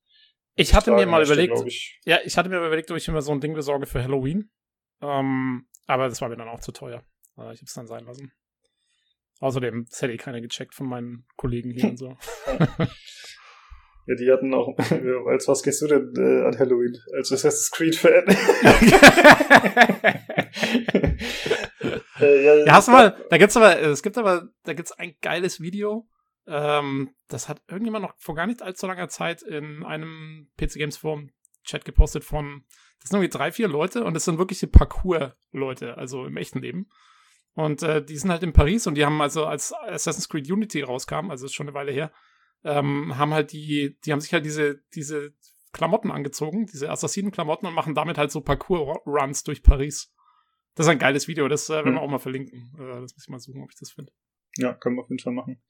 [0.56, 2.00] Ich hatte mir mal überlegt, ich.
[2.06, 4.50] ja, ich hatte mir überlegt, ob ich mir so ein Ding besorge für Halloween.
[5.02, 7.04] Ähm, aber das war mir dann auch zu teuer.
[7.52, 8.32] Ich habe es dann sein lassen.
[9.40, 12.16] Außerdem, das hätte eh keiner gecheckt von meinen Kollegen hier und so.
[14.08, 14.78] Ja, die hatten auch,
[15.28, 16.98] als was gehst du denn äh, an Halloween?
[17.16, 18.26] Als Assassin's Creed-Fan?
[22.20, 25.14] äh, ja, ja, hast du mal, da gibt's aber, es gibt aber, da gibt's ein
[25.22, 26.10] geiles Video,
[26.48, 30.98] ähm, das hat irgendjemand noch vor gar nicht allzu langer Zeit in einem PC Games
[30.98, 31.30] Forum
[31.64, 32.64] Chat gepostet von,
[33.02, 36.90] das sind irgendwie drei, vier Leute und das sind wirkliche Parcours-Leute, also im echten Leben.
[37.54, 40.82] Und äh, die sind halt in Paris und die haben also, als Assassin's Creed Unity
[40.82, 42.12] rauskam, also ist schon eine Weile her,
[42.64, 45.34] ähm, haben halt die, die haben sich halt diese, diese
[45.74, 50.14] Klamotten angezogen, diese Assassinen-Klamotten und machen damit halt so Parcours-Runs durch Paris.
[50.76, 51.96] Das ist ein geiles Video, das äh, werden hm.
[51.96, 52.74] wir auch mal verlinken.
[52.78, 54.12] Äh, das muss ich mal suchen, ob ich das finde.
[54.58, 55.62] Ja, können wir auf jeden Fall machen.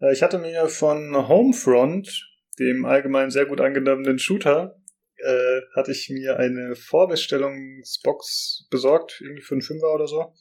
[0.00, 4.76] Äh, ich hatte mir von Homefront, dem allgemein sehr gut angenommenen Shooter,
[5.16, 10.34] äh, hatte ich mir eine Vorbestellungsbox besorgt, irgendwie für einen Fünfer oder so.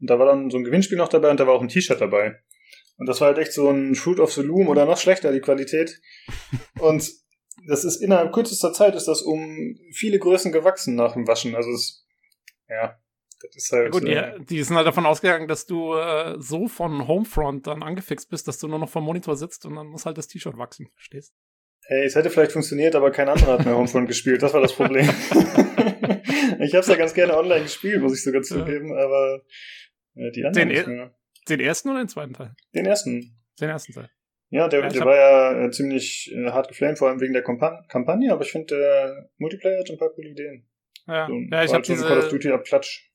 [0.00, 2.00] Und da war dann so ein Gewinnspiel noch dabei und da war auch ein T-Shirt
[2.00, 2.36] dabei.
[2.98, 5.40] Und das war halt echt so ein Fruit of the Loom oder noch schlechter, die
[5.40, 6.00] Qualität.
[6.80, 7.08] Und
[7.66, 11.54] das ist innerhalb kürzester Zeit ist das um viele Größen gewachsen nach dem Waschen.
[11.54, 12.04] Also es,
[12.68, 12.98] ja,
[13.40, 13.84] das ist halt.
[13.84, 17.66] Ja gut, äh, die, die sind halt davon ausgegangen, dass du äh, so von Homefront
[17.66, 20.28] dann angefixt bist, dass du nur noch vom Monitor sitzt und dann muss halt das
[20.28, 21.34] T-Shirt wachsen, verstehst?
[21.86, 24.42] Hey, es hätte vielleicht funktioniert, aber kein anderer hat mehr Homefront gespielt.
[24.42, 25.08] Das war das Problem.
[26.60, 29.42] ich habe es ja ganz gerne online gespielt, muss ich sogar zugeben, aber
[30.18, 31.14] äh, die anderen den, mehr.
[31.48, 32.54] Den ersten oder den zweiten Teil?
[32.74, 33.36] Den ersten.
[33.60, 34.10] Den ersten Teil.
[34.50, 37.42] Ja, der, ja, der war ja äh, ziemlich äh, hart geflamed, vor allem wegen der
[37.42, 40.66] Kompa Kampagne, aber ich finde, der Multiplayer hat ein paar coole Ideen.
[41.06, 42.06] Ja, so, ja ich habe so diese...
[42.06, 43.10] Call of Duty Abklatsch.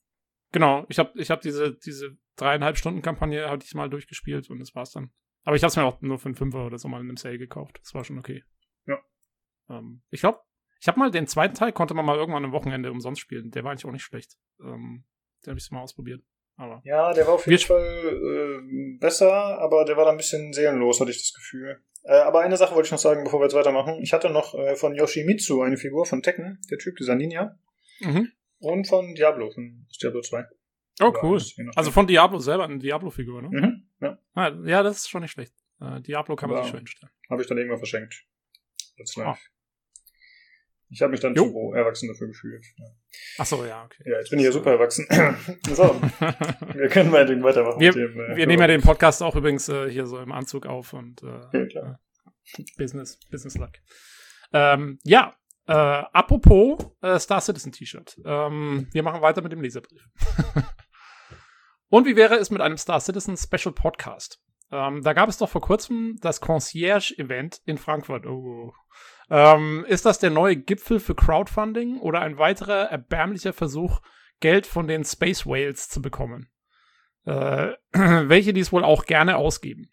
[0.51, 4.59] Genau, ich habe ich hab diese, diese dreieinhalb Stunden Kampagne hatte ich mal durchgespielt und
[4.59, 5.11] das war's dann.
[5.43, 7.17] Aber ich habe es mir auch nur für einen Fünfer oder so mal in einem
[7.17, 7.79] Sale gekauft.
[7.81, 8.43] Das war schon okay.
[8.85, 8.99] Ja.
[9.69, 10.39] Ähm, ich glaube,
[10.79, 13.49] ich habe mal den zweiten Teil, konnte man mal irgendwann am Wochenende umsonst spielen.
[13.51, 14.37] Der war eigentlich auch nicht schlecht.
[14.61, 15.05] Ähm,
[15.43, 16.23] den habe ich mal ausprobiert.
[16.55, 20.53] Aber ja, der war auf jeden Fall äh, besser, aber der war da ein bisschen
[20.53, 21.81] seelenlos, hatte ich das Gefühl.
[22.03, 23.99] Äh, aber eine Sache wollte ich noch sagen, bevor wir jetzt weitermachen.
[24.01, 27.57] Ich hatte noch äh, von Yoshimitsu eine Figur von Tekken, der Typ, dieser Ninja.
[28.01, 28.31] Mhm.
[28.59, 30.45] Und von Diablo, von Diablo 2.
[31.01, 31.41] Oh, cool.
[31.75, 33.49] Also von Diablo selber, eine Diablo-Figur, ne?
[33.49, 34.17] Mhm, ja.
[34.35, 35.53] Ah, ja, das ist schon nicht schlecht.
[35.81, 37.11] Äh, Diablo kann man sich schön stellen.
[37.29, 38.25] Habe ich dann irgendwann verschenkt.
[38.97, 39.39] That's live.
[40.93, 41.45] Ich habe mich dann jo.
[41.45, 42.63] zu erwachsen dafür gefühlt.
[42.77, 42.85] Ja.
[43.39, 44.03] Ach so, ja, okay.
[44.05, 45.07] Ja, jetzt bin ich ja super erwachsen.
[45.73, 45.83] so,
[46.73, 47.79] wir können meinetwegen weitermachen.
[47.79, 50.67] Wir, dem, äh, wir nehmen ja den Podcast auch übrigens äh, hier so im Anzug
[50.67, 51.99] auf und äh, ja,
[52.77, 53.81] Business, Business-like.
[54.53, 58.21] Ähm, ja, äh, apropos äh, Star Citizen T-Shirt.
[58.23, 60.07] Ähm, wir machen weiter mit dem Leserbrief.
[61.89, 64.39] und wie wäre es mit einem Star Citizen Special Podcast?
[64.71, 68.27] Ähm, da gab es doch vor kurzem das Concierge-Event in Frankfurt.
[68.27, 68.73] Oh.
[69.33, 73.99] Ähm, ist das der neue Gipfel für Crowdfunding oder ein weiterer erbärmlicher Versuch,
[74.41, 76.51] Geld von den Space Whales zu bekommen?
[77.25, 79.89] Äh, welche dies wohl auch gerne ausgeben.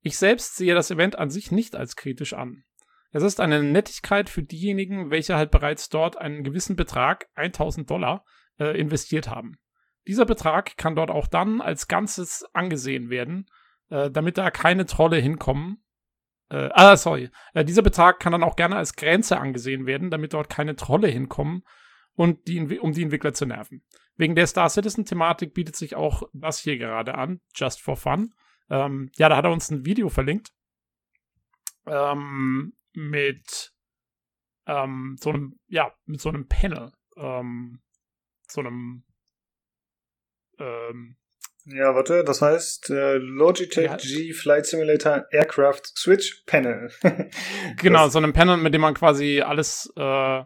[0.00, 2.64] Ich selbst sehe das Event an sich nicht als kritisch an.
[3.10, 8.24] Es ist eine Nettigkeit für diejenigen, welche halt bereits dort einen gewissen Betrag, 1000 Dollar,
[8.58, 9.58] äh, investiert haben.
[10.06, 13.50] Dieser Betrag kann dort auch dann als Ganzes angesehen werden,
[13.90, 15.84] äh, damit da keine Trolle hinkommen.
[16.50, 17.30] Äh, ah, sorry.
[17.52, 21.08] Äh, dieser Betrag kann dann auch gerne als Grenze angesehen werden, damit dort keine Trolle
[21.08, 21.62] hinkommen
[22.14, 23.84] und die, um die Entwickler zu nerven.
[24.16, 28.34] Wegen der Star Citizen-Thematik bietet sich auch das hier gerade an, just for fun.
[28.70, 30.52] Ähm, ja, da hat er uns ein Video verlinkt.
[31.86, 33.72] Ähm, mit
[34.66, 36.92] ähm, so einem, ja, mit so einem Panel.
[37.16, 37.80] Ähm,
[38.48, 39.04] so einem
[40.58, 41.16] ähm,
[41.70, 43.96] ja, warte, das heißt äh, Logitech ja.
[43.96, 46.90] G Flight Simulator Aircraft Switch Panel.
[47.76, 50.42] genau, das so einem Panel, mit dem man quasi alles äh,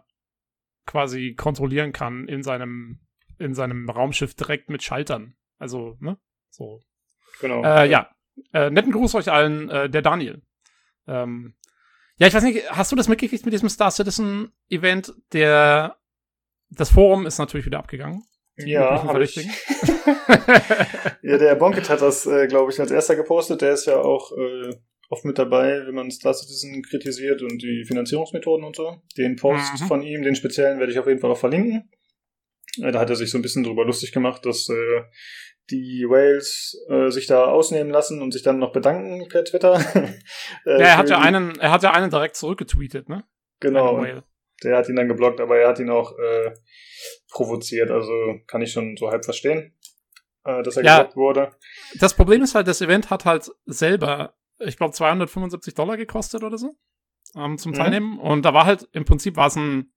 [0.87, 3.01] quasi kontrollieren kann in seinem
[3.39, 5.35] in seinem Raumschiff direkt mit Schaltern.
[5.59, 6.19] Also, ne?
[6.51, 6.81] So.
[7.41, 7.63] Genau.
[7.65, 8.11] Äh, ja.
[8.53, 10.43] Äh, netten Gruß euch allen, äh, der Daniel.
[11.07, 11.55] Ähm,
[12.17, 15.13] ja, ich weiß nicht, hast du das mitgekriegt mit diesem Star Citizen Event?
[15.33, 15.97] Der,
[16.71, 18.25] das Forum ist natürlich wieder abgegangen.
[18.57, 19.37] Ja, habe ich.
[21.23, 23.63] ja, der Bonket hat das, äh, glaube ich, als erster gepostet.
[23.63, 24.75] Der ist ja auch äh,
[25.09, 29.03] oft mit dabei, wenn man Star Citizen kritisiert und die Finanzierungsmethoden und so.
[29.17, 29.87] Den Post mhm.
[29.87, 31.91] von ihm, den speziellen, werde ich auf jeden Fall auch verlinken.
[32.81, 35.03] Äh, da hat er sich so ein bisschen drüber lustig gemacht, dass äh,
[35.71, 39.75] die Whales äh, sich da ausnehmen lassen und sich dann noch bedanken per Twitter.
[40.67, 43.25] äh, ja, er hat ja einen, er hat ja einen direkt zurückgetweetet, ne?
[43.61, 44.05] Genau.
[44.65, 46.55] Der hat ihn dann geblockt, aber er hat ihn auch äh,
[47.31, 47.91] provoziert.
[47.91, 48.13] Also
[48.47, 49.77] kann ich schon so halb verstehen,
[50.45, 51.57] äh, dass er ja, geblockt wurde.
[51.99, 56.59] Das Problem ist halt, das Event hat halt selber, ich glaube, 275 Dollar gekostet oder
[56.59, 56.77] so
[57.35, 57.77] ähm, zum mhm.
[57.77, 58.19] Teilnehmen.
[58.19, 59.93] Und da war halt, im Prinzip war es ein,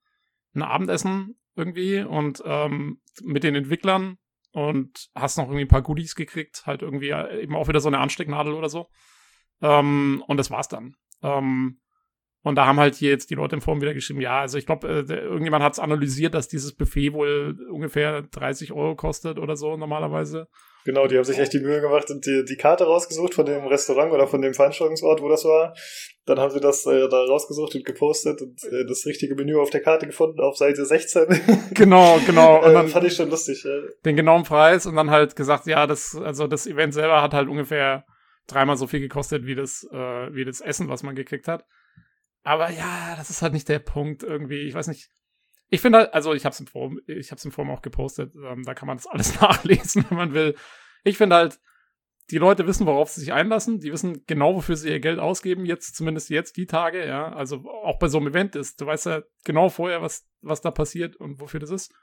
[0.54, 4.18] ein Abendessen irgendwie und ähm, mit den Entwicklern
[4.52, 7.90] und hast noch irgendwie ein paar Goodies gekriegt, halt irgendwie äh, eben auch wieder so
[7.90, 8.88] eine Anstecknadel oder so.
[9.62, 10.96] Ähm, und das war's dann.
[11.22, 11.80] Ähm,
[12.46, 14.68] und da haben halt hier jetzt die Leute im Forum wieder geschrieben, ja, also ich
[14.68, 19.56] glaube, äh, irgendjemand hat es analysiert, dass dieses Buffet wohl ungefähr 30 Euro kostet oder
[19.56, 20.48] so normalerweise.
[20.86, 23.66] Genau, die haben sich echt die Mühe gemacht und die, die Karte rausgesucht von dem
[23.66, 25.74] Restaurant oder von dem Veranstaltungsort, wo das war.
[26.28, 29.72] Dann haben sie das äh, da rausgesucht und gepostet und äh, das richtige Menü auf
[29.72, 31.26] der Karte gefunden, auf Seite 16.
[31.74, 32.58] Genau, genau.
[32.64, 33.64] Und dann äh, fand ich schon lustig.
[33.64, 33.72] Ja.
[34.06, 37.50] Den genauen Preis und dann halt gesagt, ja, das, also das Event selber hat halt
[37.50, 38.06] ungefähr
[38.46, 41.66] dreimal so viel gekostet wie das, äh, wie das Essen, was man gekriegt hat.
[42.46, 44.62] Aber ja, das ist halt nicht der Punkt irgendwie.
[44.62, 45.10] Ich weiß nicht.
[45.70, 48.36] Ich finde halt, also ich habe es im Forum, ich habe im Forum auch gepostet.
[48.36, 50.56] Ähm, da kann man das alles nachlesen, wenn man will.
[51.04, 51.60] Ich finde halt,
[52.30, 53.80] die Leute wissen, worauf sie sich einlassen.
[53.80, 55.66] Die wissen genau, wofür sie ihr Geld ausgeben.
[55.66, 57.34] Jetzt, zumindest jetzt die Tage, ja.
[57.34, 58.80] Also auch bei so einem Event ist.
[58.80, 61.96] Du weißt ja genau vorher, was, was da passiert und wofür das ist.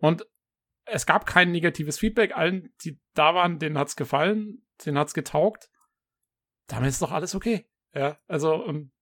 [0.00, 0.26] Und
[0.84, 2.36] es gab kein negatives Feedback.
[2.36, 5.70] Allen, die da waren, denen hat's gefallen, denen hat's getaugt.
[6.66, 7.66] Damit ist doch alles okay.
[7.94, 8.92] Ja, also, und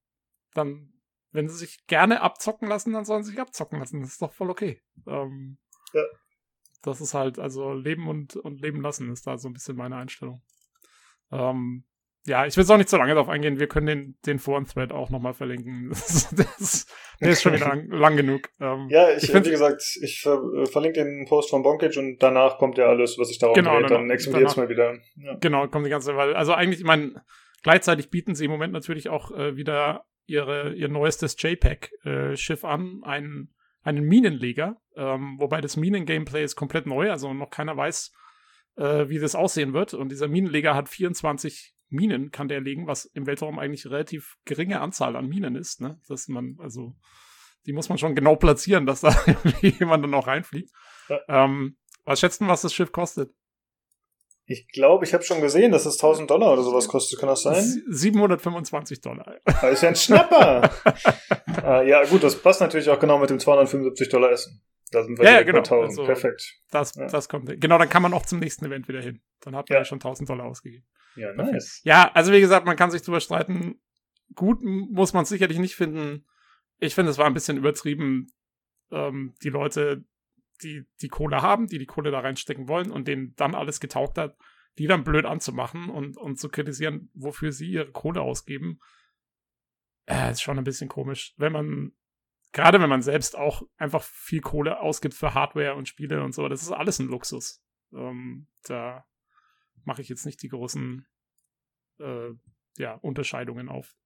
[0.56, 0.92] dann,
[1.32, 4.00] wenn sie sich gerne abzocken lassen, dann sollen sie sich abzocken lassen.
[4.00, 4.82] Das ist doch voll okay.
[5.06, 5.58] Ähm,
[5.92, 6.02] ja.
[6.82, 9.96] Das ist halt, also Leben und, und Leben lassen ist da so ein bisschen meine
[9.96, 10.42] Einstellung.
[11.32, 11.84] Ähm,
[12.26, 13.60] ja, ich will es auch nicht so lange darauf eingehen.
[13.60, 15.90] Wir können den, den Foren-Thread auch nochmal verlinken.
[15.96, 16.86] Das, das,
[17.20, 18.48] der ist schon wieder lang, lang genug.
[18.60, 21.98] Ähm, ja, ich, ich find, wie gesagt, ich ver äh, verlinke den Post von Bonkage
[21.98, 23.90] und danach kommt ja alles, was ich darauf genau, dreht.
[23.90, 24.98] Dann explodiert es mal wieder.
[25.16, 25.36] Ja.
[25.40, 27.24] Genau, kommt die ganze Weil, also eigentlich, ich meine,
[27.62, 33.00] gleichzeitig bieten sie im Moment natürlich auch äh, wieder ihre, ihr neuestes JPEG-Schiff äh, an,
[33.02, 38.12] einen, einen Minenleger, ähm, wobei das Minen-Gameplay ist komplett neu, also noch keiner weiß,
[38.76, 39.94] äh, wie das aussehen wird.
[39.94, 44.80] Und dieser Minenleger hat 24 Minen, kann der legen, was im Weltraum eigentlich relativ geringe
[44.80, 46.00] Anzahl an Minen ist, ne?
[46.08, 46.94] Dass man, also,
[47.64, 49.14] die muss man schon genau platzieren, dass da
[49.60, 50.70] jemand dann auch reinfliegt.
[51.08, 51.20] Ja.
[51.28, 53.32] Ähm, was schätzen, was das Schiff kostet?
[54.48, 57.18] Ich glaube, ich habe schon gesehen, dass es 1000 Dollar oder sowas kostet.
[57.18, 57.82] Kann das sein?
[57.88, 59.36] 725 Dollar.
[59.44, 60.70] Das ist ja ein Schnapper.
[61.64, 64.62] äh, ja, gut, das passt natürlich auch genau mit dem 275 Dollar Essen.
[64.92, 65.58] Da sind wir Ja, genau.
[65.58, 65.82] 1000.
[65.90, 66.60] Also- Perfekt.
[66.70, 67.06] Das, Ja.
[67.08, 67.60] das kommt.
[67.60, 69.20] Genau, dann kann man auch zum nächsten Event wieder hin.
[69.40, 69.80] Dann hat man Ja.
[69.80, 70.86] ja schon 1000 Dollar ausgegeben.
[71.16, 71.80] Ja, nice.
[71.82, 73.80] Ja, also wie gesagt, man kann sich drüber streiten.
[74.34, 76.24] Gut muss man es sicherlich nicht finden.
[76.78, 78.28] Ich finde, es war ein bisschen übertrieben,
[78.92, 80.04] ähm, die Leute,
[80.62, 84.18] die die Kohle haben, die die Kohle da reinstecken wollen und denen dann alles getaugt
[84.18, 84.36] hat,
[84.78, 88.80] die dann blöd anzumachen und, und zu kritisieren, wofür sie ihre Kohle ausgeben.
[90.06, 91.92] Äh, ist schon ein bisschen komisch, wenn man,
[92.52, 96.48] gerade wenn man selbst auch einfach viel Kohle ausgibt für Hardware und Spiele und so,
[96.48, 97.62] das ist alles ein Luxus.
[97.92, 99.04] Ähm, da
[99.84, 101.06] mache ich jetzt nicht die großen
[101.98, 102.30] äh,
[102.76, 103.96] ja, Unterscheidungen auf.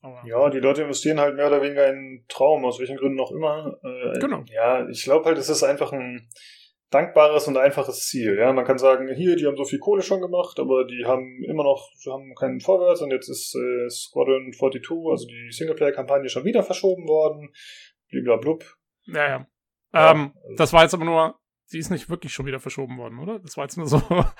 [0.00, 3.20] Aber Ja, die Leute investieren halt mehr oder weniger in einen Traum, aus welchen Gründen
[3.20, 3.78] auch immer.
[3.82, 4.44] Äh, Genau.
[4.52, 6.28] Ja, ich glaube halt, es ist einfach ein
[6.90, 8.36] dankbares und einfaches Ziel.
[8.38, 11.42] Ja, man kann sagen, hier, die haben so viel Kohle schon gemacht, aber die haben
[11.46, 16.28] immer noch, sie haben keinen Vorwärts und jetzt ist äh, Squadron 42, also die Singleplayer-Kampagne
[16.28, 17.52] schon wieder verschoben worden.
[18.10, 18.64] Bliblablub.
[19.06, 19.46] ja, ja.
[19.92, 21.38] Ja, ähm, also- das war jetzt aber nur,
[21.72, 23.38] die ist nicht wirklich schon wieder verschoben worden, oder?
[23.38, 24.00] Das war jetzt nur so.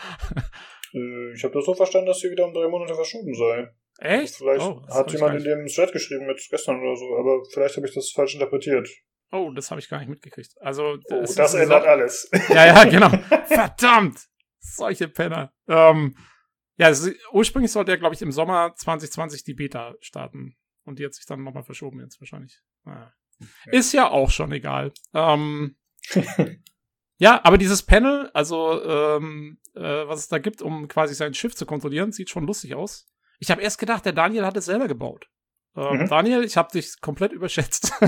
[0.94, 3.68] Äh, ich habe das so verstanden, dass sie wieder um drei Monate verschoben sei.
[3.98, 4.36] Echt?
[4.36, 7.86] Vielleicht Oh, hat jemand in dem Chat geschrieben, jetzt gestern oder so, aber vielleicht habe
[7.86, 8.88] ich das falsch interpretiert.
[9.32, 10.54] Oh, das habe ich gar nicht mitgekriegt.
[10.60, 12.30] Also, Oh, das ändert alles.
[12.48, 13.10] Ja, ja, genau.
[13.46, 14.20] Verdammt!
[14.60, 15.52] Solche Penner.
[15.66, 16.16] Ähm,
[16.76, 16.92] ja,
[17.32, 20.56] ursprünglich sollte er, glaube ich, im Sommer 2020 die Beta starten.
[20.84, 22.60] Und die hat sich dann nochmal verschoben jetzt wahrscheinlich.
[22.84, 23.12] Naja.
[23.66, 23.72] Ja.
[23.72, 24.92] Ist ja auch schon egal.
[25.12, 25.76] Ähm,
[27.18, 31.54] ja, aber dieses Panel, also ähm, äh, was es da gibt, um quasi sein Schiff
[31.54, 33.06] zu kontrollieren, sieht schon lustig aus.
[33.38, 35.28] Ich habe erst gedacht, der Daniel hat es selber gebaut.
[35.76, 36.08] Ähm, Mhm.
[36.08, 37.92] Daniel, ich habe dich komplett überschätzt.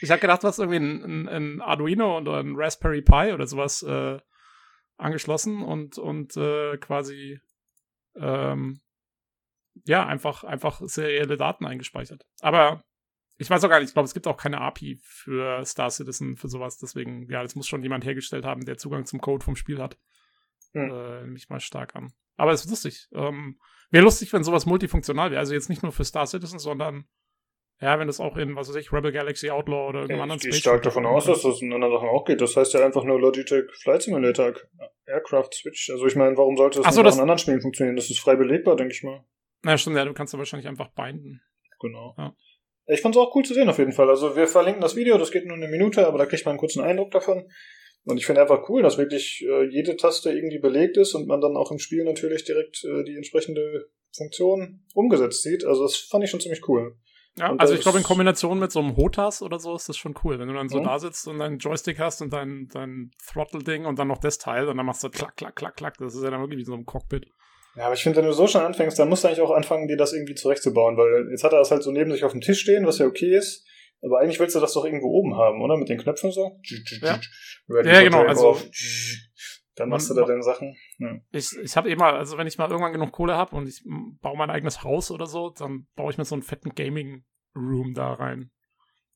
[0.00, 3.46] ich habe gedacht, du hast irgendwie ein, ein, ein Arduino und ein Raspberry Pi oder
[3.46, 4.18] sowas äh,
[4.98, 7.40] angeschlossen und, und äh, quasi
[8.16, 8.80] ähm,
[9.86, 12.26] ja, einfach, einfach serielle Daten eingespeichert.
[12.40, 12.84] Aber
[13.36, 16.36] ich weiß auch gar nicht, ich glaube, es gibt auch keine API für Star Citizen,
[16.36, 16.76] für sowas.
[16.76, 19.96] Deswegen, ja, das muss schon jemand hergestellt haben, der Zugang zum Code vom Spiel hat.
[20.74, 20.90] Hm.
[20.90, 22.12] Äh, nehme ich mal stark an.
[22.40, 23.06] Aber es ist lustig.
[23.12, 23.58] Ähm,
[23.90, 25.40] wäre lustig, wenn sowas multifunktional wäre.
[25.40, 27.04] Also jetzt nicht nur für Star Citizen, sondern
[27.82, 30.38] ja, wenn das auch in, was weiß ich, Rebel Galaxy Outlaw oder irgendeinem Ja, anderen
[30.38, 32.40] ich gehe Space stark davon aus, dass das in anderen Sachen auch geht.
[32.40, 34.52] Das heißt ja einfach nur Logitech Flight Simulator,
[35.06, 35.90] Aircraft Switch.
[35.90, 37.96] Also ich meine, warum sollte das Ach so, auch das- in anderen Spielen funktionieren?
[37.96, 39.24] Das ist frei belegbar, denke ich mal.
[39.62, 41.42] Na stimmt, ja, du kannst da wahrscheinlich einfach binden.
[41.80, 42.14] Genau.
[42.18, 42.34] Ja.
[42.86, 44.08] Ich fand es auch cool zu sehen auf jeden Fall.
[44.08, 46.58] Also wir verlinken das Video, das geht nur eine Minute, aber da kriegt man einen
[46.58, 47.48] kurzen Eindruck davon.
[48.04, 51.40] Und ich finde einfach cool, dass wirklich äh, jede Taste irgendwie belegt ist und man
[51.40, 55.64] dann auch im Spiel natürlich direkt äh, die entsprechende Funktion umgesetzt sieht.
[55.64, 56.96] Also das fand ich schon ziemlich cool.
[57.38, 59.96] Ja, Und also ich glaube, in Kombination mit so einem HOTAS oder so ist das
[59.96, 60.38] schon cool.
[60.38, 60.84] Wenn du dann so Mhm.
[60.84, 64.68] da sitzt und deinen Joystick hast und dein, dein Throttle-Ding und dann noch das Teil
[64.68, 65.96] und dann machst du klack, klack, klack, klack.
[65.98, 67.26] Das ist ja dann wirklich wie so ein Cockpit.
[67.76, 69.86] Ja, aber ich finde, wenn du so schon anfängst, dann musst du eigentlich auch anfangen,
[69.86, 72.40] dir das irgendwie zurechtzubauen, weil jetzt hat er das halt so neben sich auf dem
[72.40, 73.64] Tisch stehen, was ja okay ist.
[74.02, 75.76] Aber eigentlich willst du das doch irgendwo oben haben, oder?
[75.76, 76.58] Mit den Knöpfen so.
[77.02, 77.20] Ja.
[77.84, 78.56] Ja, genau, also-
[79.76, 80.76] Dann machst du da deine Sachen.
[80.98, 81.16] Ja.
[81.32, 83.82] Ich, ich habe immer, also wenn ich mal irgendwann genug Kohle habe und ich
[84.20, 88.12] baue mein eigenes Haus oder so, dann baue ich mir so einen fetten Gaming-Room da
[88.14, 88.50] rein.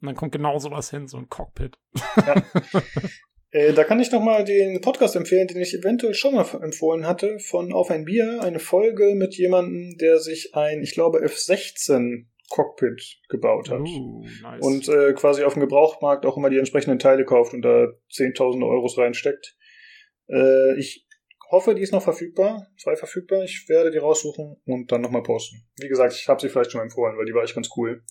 [0.01, 1.77] Und dann kommt genau sowas hin, so ein Cockpit.
[3.51, 7.07] Äh, da kann ich noch mal den Podcast empfehlen, den ich eventuell schon mal empfohlen
[7.07, 8.41] hatte, von Auf ein Bier.
[8.43, 13.81] Eine Folge mit jemandem, der sich ein, ich glaube, F-16 Cockpit gebaut hat.
[13.81, 14.63] Uh, nice.
[14.63, 18.67] Und äh, quasi auf dem Gebrauchmarkt auch immer die entsprechenden Teile kauft und da zehntausende
[18.67, 19.57] Euros reinsteckt.
[20.29, 21.07] Äh, ich
[21.51, 23.43] hoffe, die ist noch verfügbar, frei verfügbar.
[23.45, 25.67] Ich werde die raussuchen und dann nochmal posten.
[25.81, 28.03] Wie gesagt, ich habe sie vielleicht schon mal empfohlen, weil die war echt ganz cool.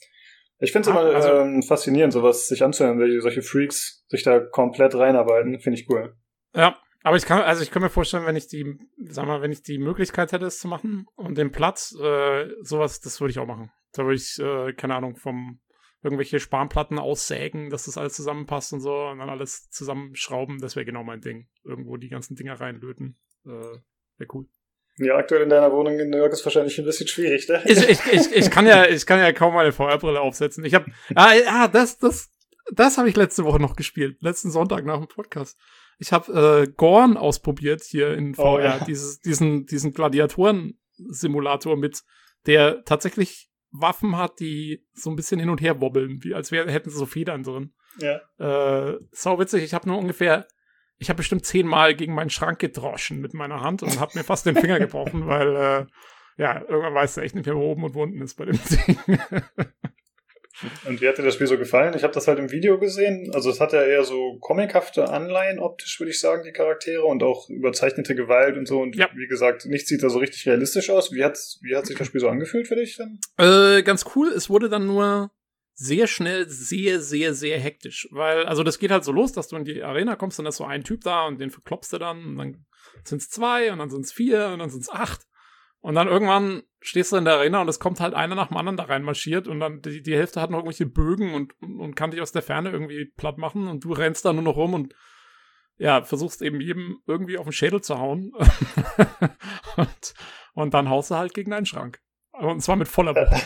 [0.60, 4.24] Ich finde es Ah, immer also- ähm, faszinierend, sowas sich anzuhören, welche solche Freaks sich
[4.24, 5.60] da komplett reinarbeiten.
[5.60, 6.16] Finde ich cool.
[6.56, 8.78] Ja, aber ich kann, also ich kann mir vorstellen, wenn ich die,
[9.10, 13.02] sag mal, wenn ich die Möglichkeit hätte, es zu machen und den Platz, äh, sowas,
[13.02, 13.72] das würde ich auch machen.
[13.94, 15.60] Da würde ich, äh, keine Ahnung, vom
[16.04, 20.86] irgendwelche Spanplatten aussägen, dass das alles zusammenpasst und so und dann alles zusammenschrauben, das wäre
[20.86, 21.48] genau mein Ding.
[21.64, 23.18] Irgendwo die ganzen Dinger reinlöten.
[23.46, 24.48] Äh, wäre cool.
[24.98, 27.64] Ja, aktuell in deiner Wohnung in New York ist wahrscheinlich ein bisschen schwierig, ne?
[27.66, 30.66] Ich, ich, ich, ich kann ja, ich kann ja kaum meine VR-Brille aufsetzen.
[30.66, 32.30] Ich habe, ah, ja, das, das,
[32.72, 34.18] das habe ich letzte Woche noch gespielt.
[34.22, 35.58] Letzten Sonntag nach dem Podcast.
[36.00, 38.84] Ich habe äh, Gorn ausprobiert hier in VR, Oh, ja.
[38.86, 42.04] dieses, diesen, diesen Gladiatoren-Simulator mit,
[42.46, 46.70] der tatsächlich Waffen hat, die so ein bisschen hin und her wobbeln, wie als wär,
[46.70, 47.74] hätten sie so Federn drin.
[47.98, 48.22] Ja.
[48.38, 50.48] Äh, sau witzig, ich habe nur ungefähr,
[51.00, 54.46] ich habe bestimmt zehnmal gegen meinen Schrank gedroschen mit meiner Hand und habe mir fast
[54.46, 55.86] den Finger gebrochen, weil, äh,
[56.38, 58.98] ja, irgendwann weißt du echt nicht mehr, wo oben und unten ist bei dem Ding.
[60.86, 61.94] Und wie hat dir das Spiel so gefallen?
[61.96, 63.32] Ich habe das halt im Video gesehen.
[63.34, 67.24] Also es hat ja eher so comichafte Anleihen optisch, würde ich sagen, die Charaktere und
[67.24, 68.80] auch überzeichnete Gewalt und so.
[68.82, 69.10] Und Ja.
[69.16, 71.12] wie gesagt, nichts sieht da so richtig realistisch aus.
[71.12, 73.20] Wie hat, wie hat sich das Spiel so angefühlt für dich dann?
[73.38, 75.32] äh, ganz cool, es wurde dann nur,
[75.76, 78.08] sehr schnell sehr, sehr, sehr hektisch.
[78.12, 80.58] Weil, also das geht halt so los, dass du in die Arena kommst, dann ist
[80.58, 82.66] so ein Typ da und den verklopst du dann und dann
[83.04, 85.22] sind es zwei und dann sind es vier und dann sind es acht.
[85.84, 88.56] Und dann irgendwann stehst du in der Arena und es kommt halt einer nach dem
[88.56, 92.12] anderen da reinmarschiert und dann die, die Hälfte hat noch irgendwelche Bögen und, und kann
[92.12, 94.96] dich aus der Ferne irgendwie platt machen und du rennst da nur noch rum und
[95.78, 98.32] ja, versuchst eben jedem irgendwie auf den Schädel zu hauen.
[99.76, 100.14] und,
[100.54, 102.00] und dann haust du halt gegen einen Schrank.
[102.32, 103.44] Und zwar mit voller Wucht.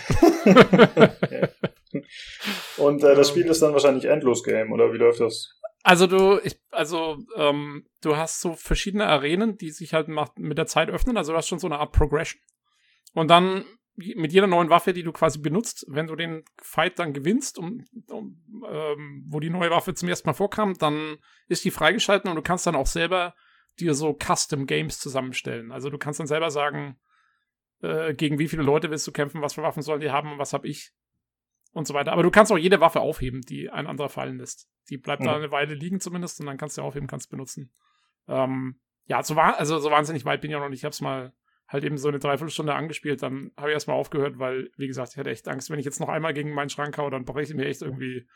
[2.78, 5.60] Und äh, das Spiel ist dann wahrscheinlich Endlos-Game, oder wie läuft das?
[5.88, 10.66] Also du, ich, also ähm, du hast so verschiedene Arenen, die sich halt mit der
[10.66, 11.16] Zeit öffnen.
[11.16, 12.42] Also du hast schon so eine Art Progression.
[13.14, 13.64] Und dann
[13.96, 17.86] mit jeder neuen Waffe, die du quasi benutzt, wenn du den Fight dann gewinnst, um,
[18.10, 22.36] um ähm, wo die neue Waffe zum ersten Mal vorkam, dann ist die freigeschalten und
[22.36, 23.34] du kannst dann auch selber
[23.80, 25.72] dir so Custom Games zusammenstellen.
[25.72, 27.00] Also du kannst dann selber sagen,
[27.82, 30.38] äh, gegen wie viele Leute willst du kämpfen, was für Waffen sollen die haben und
[30.38, 30.92] was habe ich
[31.74, 32.12] und so weiter.
[32.14, 34.70] Aber du kannst auch jede Waffe aufheben, die ein anderer fallen lässt.
[34.90, 35.26] Die bleibt mhm.
[35.26, 37.74] da eine Weile liegen zumindest und dann kannst du aufheben, kannst benutzen.
[38.28, 40.80] Ähm, ja, so war, also so wahnsinnig weit bin ich auch noch nicht.
[40.80, 41.34] Ich hab's mal
[41.68, 45.18] halt eben so eine Dreiviertelstunde angespielt, dann habe ich erstmal aufgehört, weil, wie gesagt, ich
[45.18, 47.58] hatte echt Angst, wenn ich jetzt noch einmal gegen meinen Schrank hau, dann breche ich
[47.58, 48.28] mir echt irgendwie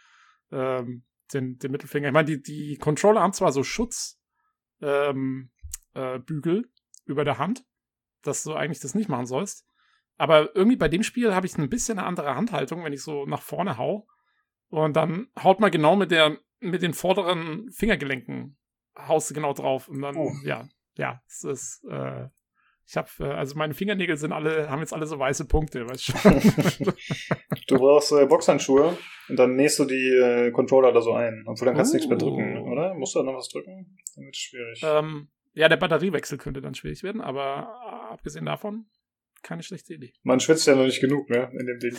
[0.52, 2.10] ähm, den, den Mittelfinger.
[2.10, 4.20] Ich meine, die, die Controller haben zwar so Schutzbügel
[4.82, 5.50] ähm,
[5.94, 6.20] äh,
[7.06, 7.64] über der Hand,
[8.22, 9.66] dass du eigentlich das nicht machen sollst.
[10.22, 13.26] Aber irgendwie bei dem Spiel habe ich ein bisschen eine andere Handhaltung, wenn ich so
[13.26, 14.06] nach vorne hau.
[14.70, 18.56] Und dann haut man genau mit der, mit den vorderen Fingergelenken
[18.96, 19.88] haust du genau drauf.
[19.88, 20.32] Und dann, oh.
[20.44, 22.28] ja, ja, es ist, äh,
[22.86, 26.10] ich habe, äh, also meine Fingernägel sind alle, haben jetzt alle so weiße Punkte, weißt
[26.10, 26.92] du.
[27.68, 28.96] du brauchst äh, Boxhandschuhe
[29.28, 31.46] und dann nähst du die äh, Controller da so ein.
[31.48, 31.98] Obwohl dann kannst du uh.
[31.98, 32.72] nichts mehr drücken, oh.
[32.72, 32.94] oder?
[32.94, 33.98] Musst du da noch was drücken?
[34.16, 34.82] Dann wird es schwierig.
[34.84, 38.86] Ähm, ja, der Batteriewechsel könnte dann schwierig werden, aber äh, abgesehen davon,
[39.42, 40.14] keine schlechte Idee.
[40.24, 41.98] Man schwitzt ja noch nicht genug, ne, in dem Ding.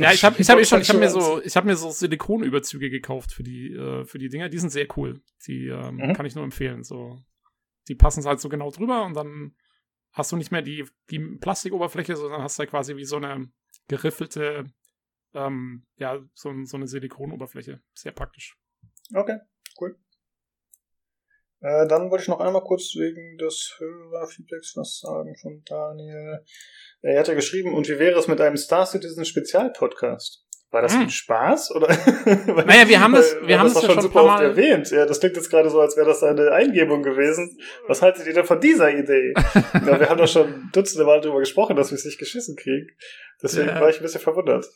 [0.00, 1.90] Ja, ich habe ich hab, ich schon, ich hab mir so, ich habe mir so
[1.90, 4.48] Silikonüberzüge gekauft für die, äh, für die Dinger.
[4.48, 5.20] Die sind sehr cool.
[5.46, 6.12] Die ähm, mhm.
[6.14, 6.82] kann ich nur empfehlen.
[6.82, 7.18] So,
[7.88, 9.54] die passen halt so genau drüber und dann
[10.12, 13.50] hast du nicht mehr die, die Plastikoberfläche, sondern hast halt quasi wie so eine
[13.88, 14.64] geriffelte,
[15.34, 17.82] ähm, ja, so, so eine Silikonoberfläche.
[17.94, 18.56] Sehr praktisch.
[19.14, 19.38] Okay,
[19.80, 19.96] cool.
[21.60, 26.44] Äh, dann wollte ich noch einmal kurz wegen des Hörerfeedbacks was sagen von Daniel.
[27.02, 30.46] Er hat ja geschrieben, und wie wäre es mit einem Star Citizen Spezialpodcast?
[30.70, 31.02] War das hm.
[31.02, 31.74] ein Spaß?
[31.74, 31.88] Oder?
[32.66, 34.90] naja, wir haben das, wir haben das, das ja schon super oft erwähnt.
[34.90, 37.56] Ja, das klingt jetzt gerade so, als wäre das eine Eingebung gewesen.
[37.86, 39.32] Was haltet ihr denn von dieser Idee?
[39.74, 42.88] ja, wir haben doch schon dutzende Mal darüber gesprochen, dass wir es nicht geschissen kriegen.
[43.42, 43.80] Deswegen ja.
[43.80, 44.66] war ich ein bisschen verwundert.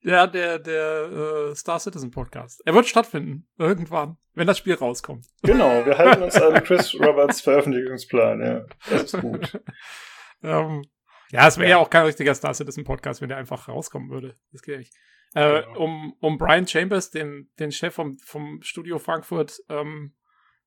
[0.00, 2.62] Ja, der, der äh, Star Citizen Podcast.
[2.64, 3.48] Er wird stattfinden.
[3.58, 4.16] Irgendwann.
[4.34, 5.26] Wenn das Spiel rauskommt.
[5.42, 8.66] Genau, wir halten uns an Chris Roberts Veröffentlichungsplan, ja.
[8.88, 9.60] Das ist gut.
[10.42, 10.84] ähm,
[11.30, 11.76] ja, es wäre ja.
[11.76, 11.82] ja.
[11.82, 14.38] auch kein richtiger Star Citizen Podcast, wenn der einfach rauskommen würde.
[14.52, 14.94] Das geht ja nicht.
[15.34, 15.80] Äh, genau.
[15.80, 20.14] um, um Brian Chambers, den, den Chef vom, vom Studio Frankfurt, ähm,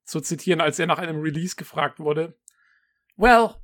[0.03, 2.37] zu zitieren, als er nach einem Release gefragt wurde.
[3.15, 3.55] Well,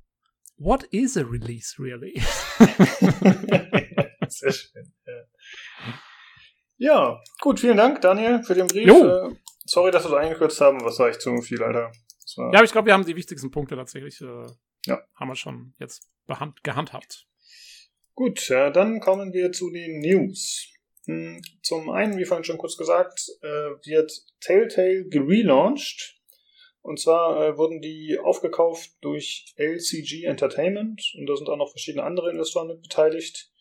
[0.57, 2.19] what is a release really?
[4.27, 4.93] Sehr schön.
[5.05, 5.23] Ja.
[6.77, 7.21] Ja.
[7.41, 8.87] gut, vielen Dank, Daniel, für den Brief.
[8.87, 9.35] Äh,
[9.65, 10.83] sorry, dass wir so eingekürzt haben.
[10.83, 11.91] Was war ich zu viel, Alter?
[12.35, 14.21] Ja, aber ich glaube, wir haben die wichtigsten Punkte tatsächlich.
[14.21, 14.45] Äh,
[14.85, 15.01] ja.
[15.15, 16.07] Haben wir schon jetzt
[16.63, 17.27] gehandhabt.
[18.13, 20.73] Gut, ja, dann kommen wir zu den News.
[21.05, 23.47] Hm, zum einen, wie vorhin schon kurz gesagt, äh,
[23.85, 24.11] wird
[24.41, 26.15] Telltale gelauncht.
[26.81, 32.03] Und zwar äh, wurden die aufgekauft durch LCG Entertainment und da sind auch noch verschiedene
[32.03, 33.51] andere Investoren mit beteiligt.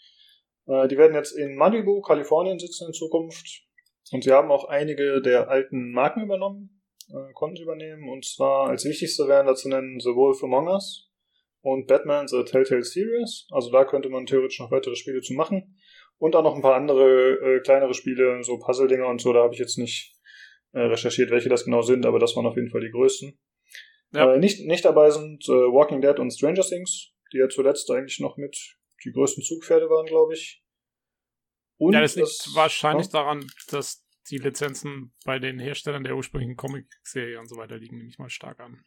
[0.66, 3.64] Äh, die werden jetzt in Malibu, Kalifornien sitzen in Zukunft.
[4.12, 8.08] Und sie haben auch einige der alten Marken übernommen, äh, konnten sie übernehmen.
[8.08, 11.10] Und zwar als wichtigste wären dazu nennen The Wolf Among Us
[11.60, 13.46] und Batman The Telltale Series.
[13.50, 15.76] Also da könnte man theoretisch noch weitere Spiele zu machen.
[16.18, 19.32] Und auch noch ein paar andere äh, kleinere Spiele, so Puzzle-Dinger und so.
[19.32, 20.14] Da habe ich jetzt nicht
[20.72, 23.38] äh, recherchiert, welche das genau sind, aber das waren auf jeden Fall die größten.
[24.12, 24.34] Ja.
[24.34, 28.20] Äh, nicht, nicht dabei sind äh, Walking Dead und Stranger Things, die ja zuletzt eigentlich
[28.20, 30.62] noch mit die größten Zugpferde waren, glaube ich.
[31.78, 33.12] Und ja, das liegt das, wahrscheinlich ja.
[33.12, 38.18] daran, dass die Lizenzen bei den Herstellern der ursprünglichen Comic-Serie und so weiter liegen, nämlich
[38.18, 38.84] mal stark an.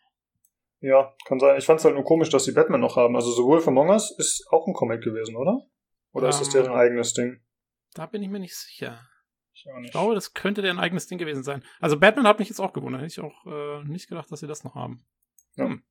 [0.82, 1.58] Ja, kann sein.
[1.58, 3.16] Ich fand es halt nur komisch, dass die Batman noch haben.
[3.16, 5.66] Also sowohl für Us ist auch ein Comic gewesen, oder?
[6.14, 7.42] Oder um, ist das deren ähm, eigenes Ding?
[7.94, 9.02] Da bin ich mir nicht sicher.
[9.54, 11.66] Ich, ich glaube, das könnte deren eigenes Ding gewesen sein.
[11.80, 13.02] Also Batman hat mich jetzt auch gewundert.
[13.02, 15.06] Hätte ich auch äh, nicht gedacht, dass sie das noch haben.
[15.56, 15.66] Ja.
[15.66, 15.84] Hm.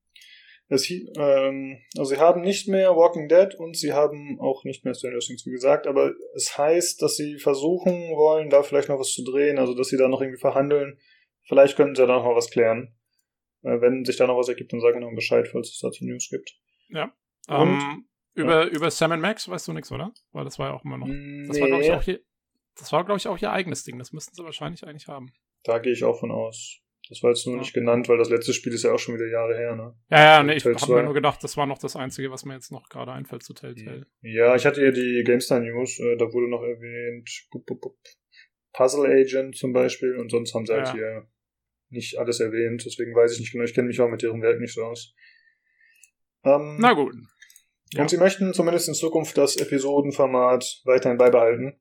[0.71, 4.95] Es, ähm, also sie haben nicht mehr Walking Dead und sie haben auch nicht mehr
[4.95, 9.13] Stranger Things, wie gesagt, aber es heißt, dass sie versuchen wollen, da vielleicht noch was
[9.13, 10.99] zu drehen, also dass sie da noch irgendwie verhandeln.
[11.47, 12.95] Vielleicht könnten sie da noch mal was klären.
[13.63, 16.05] Äh, wenn sich da noch was ergibt, dann sagen wir noch Bescheid, falls es dazu
[16.05, 16.55] News gibt.
[16.91, 17.15] Ja.
[17.49, 18.69] Und, um, ähm, über, ja.
[18.69, 20.13] über Sam Max weißt du nichts, oder?
[20.33, 21.07] Weil das war ja auch immer noch.
[21.07, 21.61] Das nee.
[21.61, 22.21] war, glaube ich, auch hier.
[22.77, 23.99] das war, glaube ich, auch ihr eigenes Ding.
[23.99, 25.33] Das müssten sie wahrscheinlich eigentlich haben.
[25.65, 26.81] Da gehe ich auch von aus.
[27.09, 27.61] Das war jetzt nur ja.
[27.61, 29.95] nicht genannt, weil das letzte Spiel ist ja auch schon wieder Jahre her, ne?
[30.11, 32.55] Ja, ja, nee, ich habe mir nur gedacht, das war noch das Einzige, was mir
[32.55, 34.07] jetzt noch gerade einfällt zu Telltale.
[34.21, 37.97] Ja, ich hatte hier die GameStar News, äh, da wurde noch erwähnt bup, bup, bup.
[38.73, 40.93] Puzzle Agent zum Beispiel und sonst haben sie halt ja.
[40.93, 41.29] halt hier
[41.91, 44.61] nicht alles erwähnt, deswegen weiß ich nicht genau, ich kenne mich auch mit ihrem Werk
[44.61, 45.15] nicht so aus.
[46.45, 47.15] Ähm, Na gut.
[47.95, 48.03] Ja.
[48.03, 51.81] Und sie möchten zumindest in Zukunft das Episodenformat weiterhin beibehalten.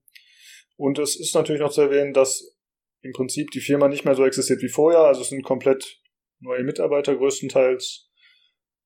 [0.78, 2.57] Und es ist natürlich noch zu erwähnen, dass
[3.02, 5.02] im Prinzip die Firma nicht mehr so existiert wie vorher.
[5.02, 6.02] Also es sind komplett
[6.40, 8.10] neue Mitarbeiter größtenteils.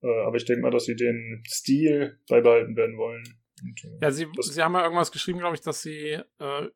[0.02, 3.24] Äh, aber ich denke mal, dass sie den Stil beibehalten werden wollen.
[3.62, 6.68] Und, äh, ja, sie, sie haben ja irgendwas geschrieben, glaube ich, dass sie äh,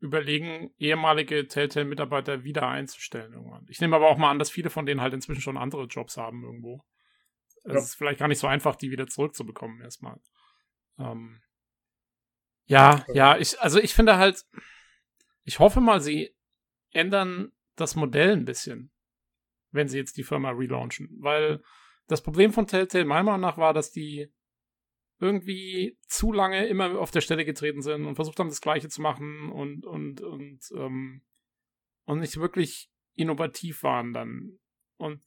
[0.00, 3.66] überlegen, ehemalige Telltale-Mitarbeiter wieder einzustellen irgendwann.
[3.68, 6.16] Ich nehme aber auch mal an, dass viele von denen halt inzwischen schon andere Jobs
[6.16, 6.82] haben irgendwo.
[7.64, 7.78] Es ja.
[7.78, 10.18] ist vielleicht gar nicht so einfach, die wieder zurückzubekommen erstmal.
[10.98, 11.42] Ähm,
[12.64, 14.44] ja, ja, ich, also ich finde halt,
[15.44, 16.35] ich hoffe mal, sie
[16.96, 18.90] ändern das Modell ein bisschen,
[19.70, 21.16] wenn sie jetzt die Firma relaunchen.
[21.20, 21.62] Weil
[22.06, 24.32] das Problem von Telltale meiner Meinung nach war, dass die
[25.18, 29.00] irgendwie zu lange immer auf der Stelle getreten sind und versucht haben, das Gleiche zu
[29.00, 31.22] machen und, und, und, ähm,
[32.04, 34.58] und nicht wirklich innovativ waren dann.
[34.98, 35.22] Und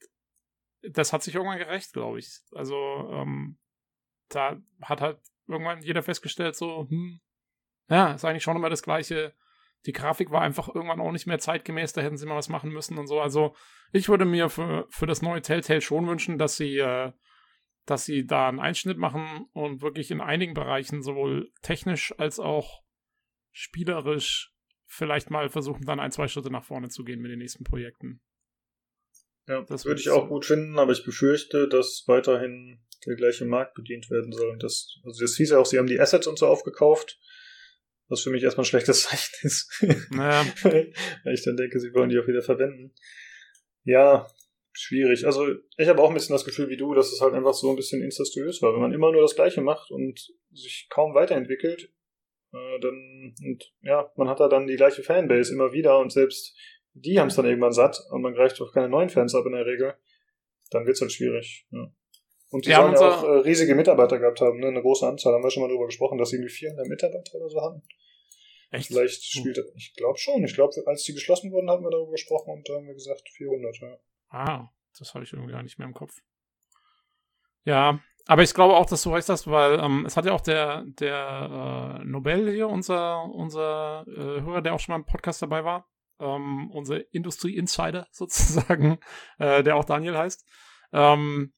[0.82, 2.40] das hat sich irgendwann gerecht, glaube ich.
[2.52, 2.76] Also,
[3.12, 3.58] ähm,
[4.30, 7.20] da hat halt irgendwann jeder festgestellt, so, hm,
[7.90, 9.34] ja, ist eigentlich schon immer das Gleiche.
[9.86, 12.72] Die Grafik war einfach irgendwann auch nicht mehr zeitgemäß, da hätten sie mal was machen
[12.72, 13.22] müssen und so.
[13.22, 13.56] Also
[13.92, 17.12] ich würde mir für, für das neue Telltale schon wünschen, dass sie, äh,
[17.86, 22.84] dass sie da einen Einschnitt machen und wirklich in einigen Bereichen sowohl technisch als auch
[23.52, 24.54] spielerisch
[24.86, 28.22] vielleicht mal versuchen, dann ein, zwei Schritte nach vorne zu gehen mit den nächsten Projekten.
[29.48, 33.74] Ja, das würde ich auch gut finden, aber ich befürchte, dass weiterhin der gleiche Markt
[33.74, 34.58] bedient werden soll.
[34.60, 37.20] Das, also das hieß ja auch, sie haben die Assets und so aufgekauft.
[38.10, 39.84] Was für mich erstmal ein schlechtes Zeichen ist.
[40.10, 40.46] Naja.
[40.64, 42.94] Weil ich dann denke, sie wollen die auch wieder verwenden.
[43.84, 44.28] Ja,
[44.74, 45.26] schwierig.
[45.26, 45.48] Also
[45.78, 47.76] ich habe auch ein bisschen das Gefühl wie du, dass es halt einfach so ein
[47.76, 48.74] bisschen incestuös war.
[48.74, 51.94] Wenn man immer nur das Gleiche macht und sich kaum weiterentwickelt,
[52.54, 56.58] äh, dann, und ja, man hat da dann die gleiche Fanbase immer wieder und selbst
[56.94, 59.52] die haben es dann irgendwann satt und man greift auf keine neuen Fans ab in
[59.54, 59.96] der Regel,
[60.72, 61.68] dann wird's halt schwierig.
[61.72, 61.92] Ja.
[62.52, 64.68] Und die sollen ja auch äh, riesige Mitarbeiter gehabt haben, ne?
[64.68, 65.34] eine große Anzahl.
[65.34, 67.84] Haben wir schon mal darüber gesprochen, dass sie irgendwie 400 Mitarbeiter oder so haben.
[68.72, 68.88] Echt?
[68.88, 69.42] Vielleicht hm.
[69.42, 70.44] spielt er, ich glaube schon.
[70.44, 73.30] Ich glaube, als die geschlossen wurden, haben wir darüber gesprochen und da haben wir gesagt
[73.30, 73.98] 400, ja.
[74.30, 76.22] Ah, das habe ich irgendwie gar nicht mehr im Kopf.
[77.66, 80.42] Ja, aber ich glaube auch, dass du recht hast, weil ähm, es hat ja auch
[80.42, 85.42] der, der äh, Nobel hier, unser, unser äh, Hörer, der auch schon mal im Podcast
[85.42, 85.88] dabei war,
[86.20, 89.00] ähm, unser Industrie-Insider sozusagen,
[89.40, 90.48] äh, der auch Daniel heißt,
[90.94, 91.54] ähm,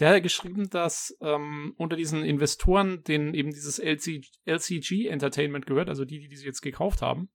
[0.00, 5.88] der hat geschrieben, dass ähm, unter diesen Investoren, denen eben dieses LC, LCG Entertainment gehört,
[5.88, 7.30] also die, die sie jetzt gekauft haben,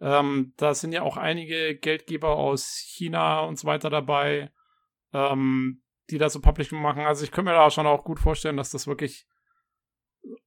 [0.00, 4.52] ähm, da sind ja auch einige Geldgeber aus China und so weiter dabei,
[5.12, 7.02] ähm, die da so Publishing machen.
[7.02, 9.26] Also ich könnte mir da schon auch gut vorstellen, dass das wirklich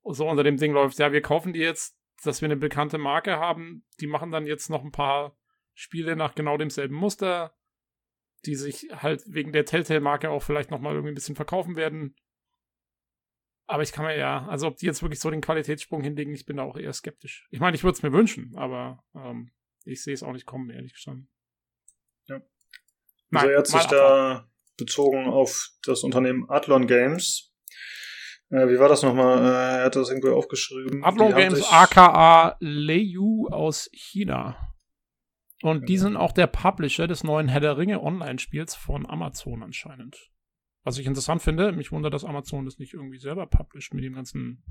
[0.04, 1.00] so unter dem Ding läuft.
[1.00, 3.84] Ja, wir kaufen die jetzt, dass wir eine bekannte Marke haben.
[4.00, 5.36] Die machen dann jetzt noch ein paar
[5.74, 7.54] Spiele nach genau demselben Muster
[8.46, 12.16] die sich halt wegen der Telltale-Marke auch vielleicht nochmal irgendwie ein bisschen verkaufen werden.
[13.68, 16.46] Aber ich kann mir ja, also ob die jetzt wirklich so den Qualitätssprung hinlegen, ich
[16.46, 17.48] bin da auch eher skeptisch.
[17.52, 19.52] Ich meine, ich würde es mir wünschen, aber ähm,
[19.86, 21.20] ich sehe es auch nicht kommen, ehrlich gesagt.
[22.28, 22.42] Ja.
[23.32, 27.54] Also er hat sich da bezogen auf das Unternehmen Adlon Games.
[28.50, 29.38] Äh, wie war das nochmal?
[29.38, 31.04] Äh, er hat das irgendwie aufgeschrieben.
[31.04, 34.71] Adlon Games, aka Leiyu aus China.
[35.62, 40.32] Und die sind auch der Publisher des neuen Herr der Ringe Online-Spiels von Amazon anscheinend.
[40.84, 44.16] Was ich interessant finde, mich wundert, dass Amazon das nicht irgendwie selber publisht mit dem
[44.16, 44.64] ganzen.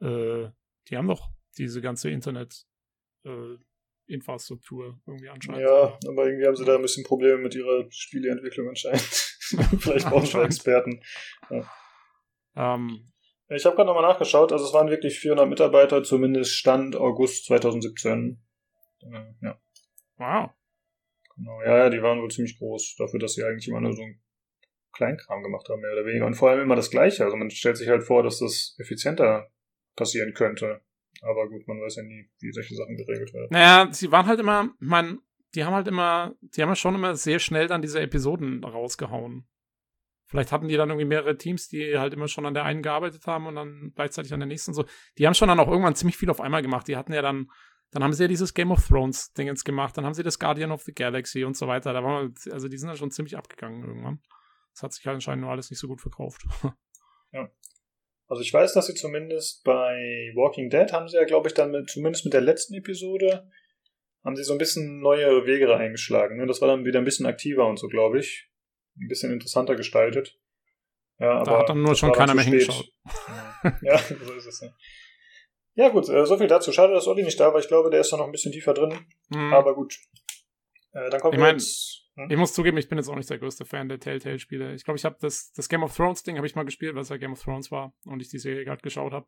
[0.00, 0.48] Äh,
[0.88, 5.62] die haben doch diese ganze Internet-Infrastruktur äh, irgendwie anscheinend.
[5.62, 9.00] Ja, aber irgendwie haben sie da ein bisschen Probleme mit ihrer Spieleentwicklung anscheinend.
[9.78, 11.00] Vielleicht brauchen sie Experten.
[11.48, 11.70] Ja.
[12.56, 13.12] Ähm,
[13.48, 18.42] ich habe gerade nochmal nachgeschaut, also es waren wirklich 400 Mitarbeiter, zumindest Stand August 2017.
[19.02, 19.60] Äh, ja.
[20.16, 20.50] Wow.
[21.36, 24.22] Genau, ja, die waren wohl ziemlich groß, dafür, dass sie eigentlich immer nur so einen
[24.92, 26.26] Kleinkram gemacht haben, mehr oder weniger.
[26.26, 27.24] Und vor allem immer das Gleiche.
[27.24, 29.50] Also man stellt sich halt vor, dass das effizienter
[29.96, 30.80] passieren könnte.
[31.22, 33.48] Aber gut, man weiß ja nie, wie solche Sachen geregelt werden.
[33.50, 35.20] Naja, sie waren halt immer, man,
[35.54, 39.46] die haben halt immer, die haben ja schon immer sehr schnell dann diese Episoden rausgehauen.
[40.26, 43.26] Vielleicht hatten die dann irgendwie mehrere Teams, die halt immer schon an der einen gearbeitet
[43.26, 44.84] haben und dann gleichzeitig an der nächsten so.
[45.18, 46.88] Die haben schon dann auch irgendwann ziemlich viel auf einmal gemacht.
[46.88, 47.50] Die hatten ja dann
[47.94, 50.72] dann haben sie ja dieses Game of Thrones Dingens gemacht, dann haben sie das Guardian
[50.72, 51.92] of the Galaxy und so weiter.
[51.92, 54.20] Da war man, also die sind dann schon ziemlich abgegangen irgendwann.
[54.72, 56.42] Das hat sich halt anscheinend nur alles nicht so gut verkauft.
[57.32, 57.48] ja.
[58.26, 61.70] Also ich weiß, dass sie zumindest bei Walking Dead haben sie ja, glaube ich, dann
[61.70, 63.48] mit, zumindest mit der letzten Episode,
[64.24, 66.38] haben sie so ein bisschen neue Wege eingeschlagen.
[66.38, 66.46] Ne?
[66.46, 68.50] Das war dann wieder ein bisschen aktiver und so, glaube ich.
[69.00, 70.36] Ein bisschen interessanter gestaltet.
[71.20, 72.88] Ja, aber da hat dann nur schon keiner mehr hingeschaut.
[73.82, 74.60] ja, so ist es.
[74.62, 74.74] Ja.
[75.74, 76.72] Ja, gut, äh, so viel dazu.
[76.72, 77.60] Schade, dass Olli nicht da war.
[77.60, 79.06] Ich glaube, der ist da noch ein bisschen tiefer drin.
[79.28, 79.52] Mhm.
[79.52, 79.98] Aber gut.
[80.92, 82.02] Äh, dann kommt ich mein, jetzt.
[82.14, 82.30] Hm?
[82.30, 84.74] Ich muss zugeben, ich bin jetzt auch nicht der größte Fan der Telltale-Spiele.
[84.74, 87.08] Ich glaube, ich habe das, das Game of Thrones-Ding habe ich mal gespielt, weil es
[87.08, 89.26] ja Game of Thrones war und ich die Serie gerade geschaut habe.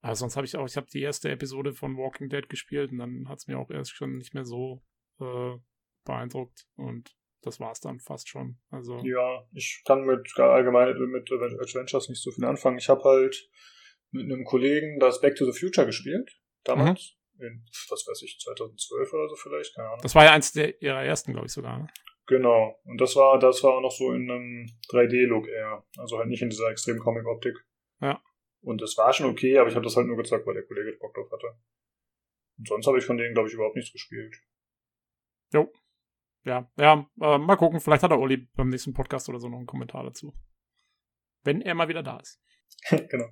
[0.00, 2.98] Aber sonst habe ich auch, ich habe die erste Episode von Walking Dead gespielt und
[2.98, 4.82] dann hat es mir auch erst schon nicht mehr so
[5.20, 5.56] äh,
[6.04, 8.58] beeindruckt und das war es dann fast schon.
[8.70, 12.78] Also ja, ich kann mit allgemein mit Adventures nicht so viel anfangen.
[12.78, 13.48] Ich habe halt
[14.10, 17.14] mit einem Kollegen das Back to the Future gespielt, damals.
[17.14, 17.18] Mhm.
[17.40, 20.00] In, was weiß ich, 2012 oder so vielleicht, keine Ahnung.
[20.02, 21.78] Das war ja eins der ihrer ersten, glaube ich sogar.
[21.78, 21.86] Ne?
[22.26, 22.78] Genau.
[22.84, 25.84] Und das war, das war auch noch so in einem 3D-Look eher.
[25.98, 27.56] Also halt nicht in dieser extremen Comic-Optik.
[28.00, 28.20] Ja.
[28.60, 30.98] Und es war schon okay, aber ich habe das halt nur gezeigt, weil der Kollege
[30.98, 31.56] Bock drauf hatte.
[32.58, 34.34] Und sonst habe ich von denen, glaube ich, überhaupt nichts gespielt.
[35.52, 35.72] Jo.
[36.44, 39.58] Ja, ja, äh, mal gucken, vielleicht hat der Uli beim nächsten Podcast oder so noch
[39.58, 40.34] einen Kommentar dazu.
[41.44, 42.40] Wenn er mal wieder da ist.
[43.10, 43.28] genau.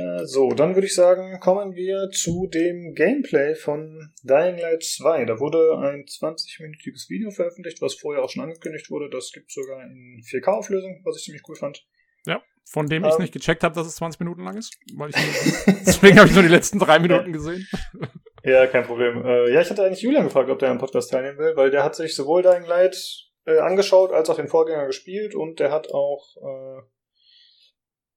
[0.00, 5.24] Äh, so, dann würde ich sagen, kommen wir zu dem Gameplay von Dying Light 2.
[5.26, 9.10] Da wurde ein 20-minütiges Video veröffentlicht, was vorher auch schon angekündigt wurde.
[9.10, 11.86] Das gibt es sogar in 4K-Auflösung, was ich ziemlich cool fand.
[12.26, 14.78] Ja, von dem ich ähm, nicht gecheckt habe, dass es 20 Minuten lang ist.
[14.94, 15.16] Weil ich
[15.86, 17.66] deswegen habe ich nur die letzten drei Minuten gesehen.
[18.42, 19.22] Ja, kein Problem.
[19.22, 21.84] Äh, ja, ich hatte eigentlich Julian gefragt, ob der am Podcast teilnehmen will, weil der
[21.84, 22.96] hat sich sowohl Dying Light
[23.44, 26.82] äh, angeschaut, als auch den Vorgänger gespielt und der hat auch äh,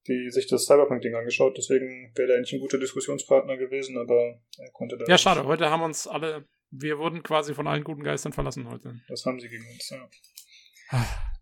[0.07, 4.71] die sich das Cyberpunk-Ding angeschaut, deswegen wäre der eigentlich ein guter Diskussionspartner gewesen, aber er
[4.71, 5.05] konnte da.
[5.07, 5.45] Ja, schade.
[5.45, 8.99] Heute haben uns alle, wir wurden quasi von allen guten Geistern verlassen heute.
[9.07, 10.09] Das haben sie gegen uns, ja.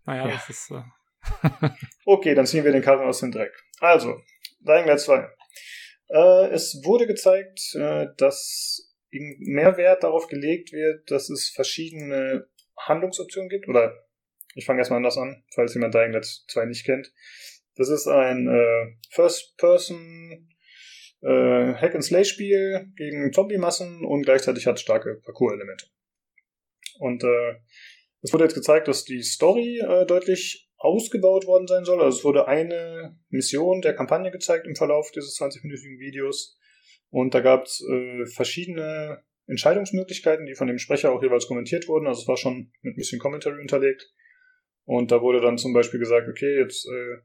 [0.06, 0.34] naja, ja.
[0.34, 0.70] das ist.
[0.70, 0.82] Äh
[2.04, 3.52] okay, dann ziehen wir den Karren aus dem Dreck.
[3.80, 4.20] Also,
[4.60, 5.28] Dying Light 2.
[6.08, 12.46] Äh, es wurde gezeigt, äh, dass mehr Wert darauf gelegt wird, dass es verschiedene
[12.76, 14.04] Handlungsoptionen gibt, oder
[14.54, 17.12] ich fange erstmal anders an, falls jemand Dying Light 2 nicht kennt.
[17.76, 20.48] Das ist ein äh, First-Person
[21.22, 25.86] äh, Hack-and-Slay-Spiel gegen Zombie-Massen und gleichzeitig hat es starke Parcours-Elemente.
[26.98, 27.54] Und äh,
[28.22, 32.00] es wurde jetzt gezeigt, dass die Story äh, deutlich ausgebaut worden sein soll.
[32.02, 36.58] Also es wurde eine Mission der Kampagne gezeigt im Verlauf dieses 20-minütigen Videos.
[37.10, 42.06] Und da gab es äh, verschiedene Entscheidungsmöglichkeiten, die von dem Sprecher auch jeweils kommentiert wurden.
[42.06, 44.12] Also es war schon mit ein bisschen Commentary unterlegt.
[44.84, 47.18] Und da wurde dann zum Beispiel gesagt, okay, jetzt äh,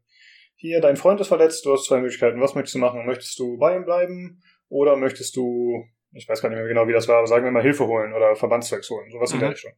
[0.59, 2.41] hier, dein Freund ist verletzt, du hast zwei Möglichkeiten.
[2.41, 3.05] Was möchtest du machen?
[3.05, 6.93] Möchtest du bei ihm bleiben oder möchtest du, ich weiß gar nicht mehr genau, wie
[6.93, 9.35] das war, aber sagen wir mal Hilfe holen oder Verbandszeugs holen, sowas mhm.
[9.35, 9.53] in der mhm.
[9.53, 9.73] Richtung.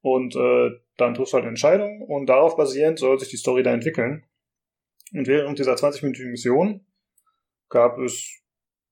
[0.00, 3.62] Und äh, dann triffst du halt eine Entscheidung und darauf basierend soll sich die Story
[3.62, 4.24] da entwickeln.
[5.12, 6.86] Und während dieser 20-minütigen Mission
[7.68, 8.42] gab es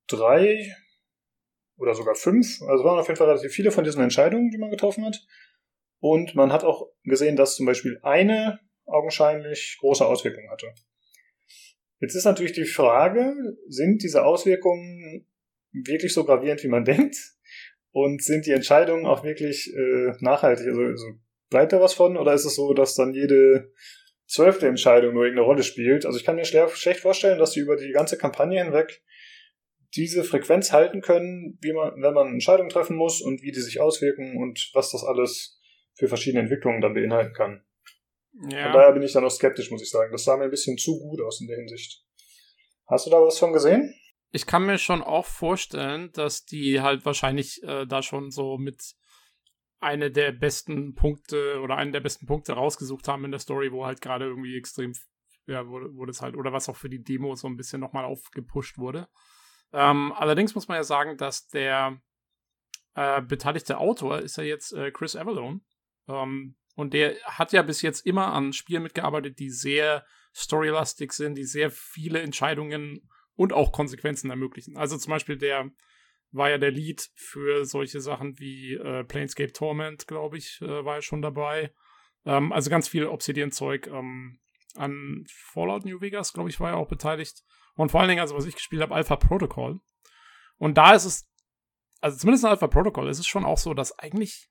[0.07, 0.75] drei
[1.79, 4.71] oder sogar fünf, also waren auf jeden Fall relativ viele von diesen Entscheidungen, die man
[4.71, 5.25] getroffen hat.
[6.01, 10.75] Und man hat auch gesehen, dass zum Beispiel eine augenscheinlich große Auswirkungen hatte.
[12.05, 13.35] Jetzt ist natürlich die Frage,
[13.67, 15.27] sind diese Auswirkungen
[15.73, 17.17] wirklich so gravierend, wie man denkt?
[17.93, 20.67] Und sind die Entscheidungen auch wirklich äh, nachhaltig?
[20.67, 21.07] Also, also
[21.49, 22.19] bleibt da was von?
[22.19, 23.73] Oder ist es so, dass dann jede
[24.27, 26.05] zwölfte Entscheidung nur irgendeine Rolle spielt?
[26.05, 29.03] Also ich kann mir schlecht vorstellen, dass sie über die ganze Kampagne hinweg
[29.97, 33.81] diese Frequenz halten können, wie man, wenn man Entscheidungen treffen muss und wie die sich
[33.81, 35.59] auswirken und was das alles
[35.95, 37.65] für verschiedene Entwicklungen dann beinhalten kann.
[38.51, 38.65] Ja.
[38.65, 40.11] Von daher bin ich da noch skeptisch, muss ich sagen.
[40.13, 42.03] Das sah mir ein bisschen zu gut aus in der Hinsicht.
[42.87, 43.95] Hast du da was von gesehen?
[44.31, 48.95] Ich kann mir schon auch vorstellen, dass die halt wahrscheinlich äh, da schon so mit
[49.81, 53.87] eine der besten Punkte oder einen der besten Punkte rausgesucht haben in der Story, wo
[53.87, 54.93] halt gerade irgendwie extrem,
[55.47, 58.05] ja, wurde, wurde es halt, oder was auch für die Demo so ein bisschen nochmal
[58.05, 59.09] aufgepusht wurde.
[59.73, 62.01] Ähm, allerdings muss man ja sagen, dass der
[62.95, 65.61] äh, beteiligte Autor ist ja jetzt äh, Chris Avalone.
[66.09, 70.05] Ähm, und der hat ja bis jetzt immer an Spielen mitgearbeitet, die sehr
[70.35, 74.77] storylastig sind, die sehr viele Entscheidungen und auch Konsequenzen ermöglichen.
[74.77, 75.71] Also zum Beispiel der
[76.33, 80.97] war ja der Lead für solche Sachen wie äh, Planescape Torment, glaube ich, äh, war
[80.97, 81.73] er schon dabei.
[82.25, 83.87] Ähm, also ganz viel Obsidian-Zeug.
[83.87, 84.41] Ähm,
[84.75, 87.45] an Fallout New Vegas, glaube ich, war er auch beteiligt.
[87.77, 89.81] Und vor allen Dingen, also was ich gespielt habe, Alpha Protocol.
[90.57, 91.31] Und da ist es,
[92.01, 94.51] also zumindest in Alpha Protocol ist es schon auch so, dass eigentlich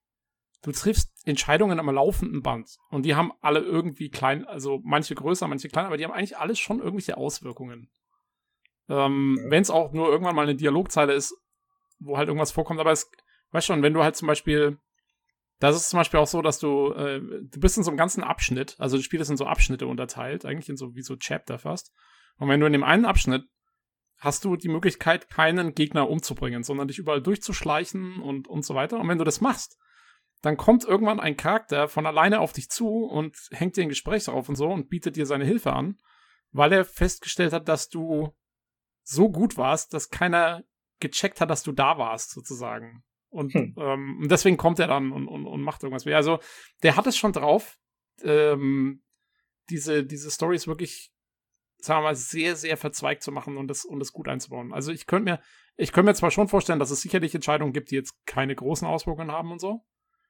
[0.64, 2.78] du triffst Entscheidungen am laufenden Band.
[2.90, 6.38] Und die haben alle irgendwie klein, also manche größer, manche kleiner, aber die haben eigentlich
[6.38, 7.90] alles schon irgendwelche Auswirkungen.
[8.90, 9.52] Ähm, ja.
[9.52, 11.36] Wenn es auch nur irgendwann mal eine Dialogzeile ist,
[12.00, 13.10] wo halt irgendwas vorkommt, aber es,
[13.52, 14.80] weißt schon, wenn du halt zum Beispiel
[15.60, 18.24] Das ist zum Beispiel auch so, dass du, äh, du bist in so einem ganzen
[18.24, 21.60] Abschnitt, also das Spiel ist in so Abschnitte unterteilt, eigentlich in so wie so Chapter
[21.60, 21.94] fast.
[22.38, 23.46] Und wenn du in dem einen Abschnitt
[24.18, 29.00] hast du die Möglichkeit, keinen Gegner umzubringen, sondern dich überall durchzuschleichen und, und so weiter.
[29.00, 29.78] Und wenn du das machst,
[30.44, 34.28] dann kommt irgendwann ein Charakter von alleine auf dich zu und hängt dir ein Gespräch
[34.28, 35.98] auf und so und bietet dir seine Hilfe an,
[36.52, 38.36] weil er festgestellt hat, dass du
[39.04, 40.66] so gut warst, dass keiner
[41.00, 43.04] gecheckt hat, dass du da warst, sozusagen.
[43.30, 43.74] Und hm.
[43.78, 46.06] ähm, deswegen kommt er dann und, und, und macht irgendwas.
[46.06, 46.40] Also,
[46.84, 47.78] der hat es schon drauf.
[48.22, 49.02] Ähm,
[49.70, 51.14] diese, diese Story ist wirklich
[51.78, 54.74] sagen wir mal, sehr, sehr verzweigt zu machen und das, und das gut einzubauen.
[54.74, 55.42] Also ich könnte mir,
[55.76, 58.88] ich könnte mir zwar schon vorstellen, dass es sicherlich Entscheidungen gibt, die jetzt keine großen
[58.88, 59.84] Auswirkungen haben und so.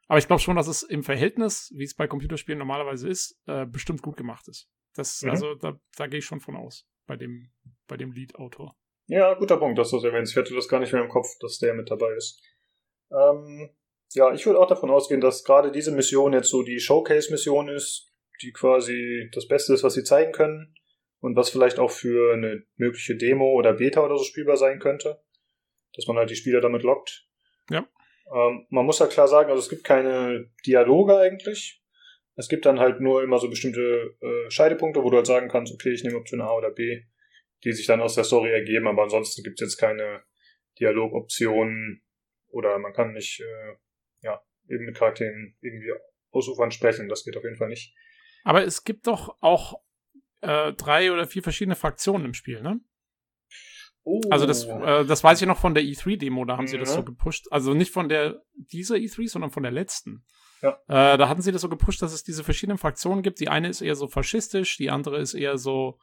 [0.07, 3.65] Aber ich glaube schon, dass es im Verhältnis, wie es bei Computerspielen normalerweise ist, äh,
[3.65, 4.69] bestimmt gut gemacht ist.
[4.95, 5.29] Das, mhm.
[5.29, 7.51] also da, da gehe ich schon von aus, bei dem,
[7.87, 8.75] bei dem Lead-Autor.
[9.07, 10.31] Ja, guter Punkt, dass du das erwähnst.
[10.31, 12.41] Ich hatte das gar nicht mehr im Kopf, dass der mit dabei ist.
[13.11, 13.69] Ähm,
[14.13, 18.13] ja, ich würde auch davon ausgehen, dass gerade diese Mission jetzt so die Showcase-Mission ist,
[18.41, 20.75] die quasi das Beste ist, was sie zeigen können
[21.19, 25.21] und was vielleicht auch für eine mögliche Demo oder Beta oder so spielbar sein könnte,
[25.93, 27.27] dass man halt die Spieler damit lockt.
[27.69, 27.87] Ja.
[28.32, 31.82] Ähm, man muss ja klar sagen, also es gibt keine Dialoge eigentlich.
[32.36, 35.74] Es gibt dann halt nur immer so bestimmte äh, Scheidepunkte, wo du halt sagen kannst,
[35.74, 37.03] okay, ich nehme Option A oder B,
[37.63, 40.24] die sich dann aus der Story ergeben, aber ansonsten gibt es jetzt keine
[40.80, 42.01] Dialogoptionen
[42.47, 43.76] oder man kann nicht, äh,
[44.21, 45.91] ja, eben mit Charakteren irgendwie
[46.32, 47.95] ausufern sprechen, das geht auf jeden Fall nicht.
[48.43, 49.82] Aber es gibt doch auch
[50.41, 52.80] äh, drei oder vier verschiedene Fraktionen im Spiel, ne?
[54.03, 54.21] Oh.
[54.29, 56.71] Also das, äh, das weiß ich noch von der E3-Demo, da haben ja.
[56.71, 57.47] sie das so gepusht.
[57.51, 60.25] Also nicht von der dieser E3, sondern von der letzten.
[60.61, 60.77] Ja.
[60.87, 63.39] Äh, da hatten sie das so gepusht, dass es diese verschiedenen Fraktionen gibt.
[63.39, 65.99] Die eine ist eher so faschistisch, die andere ist eher so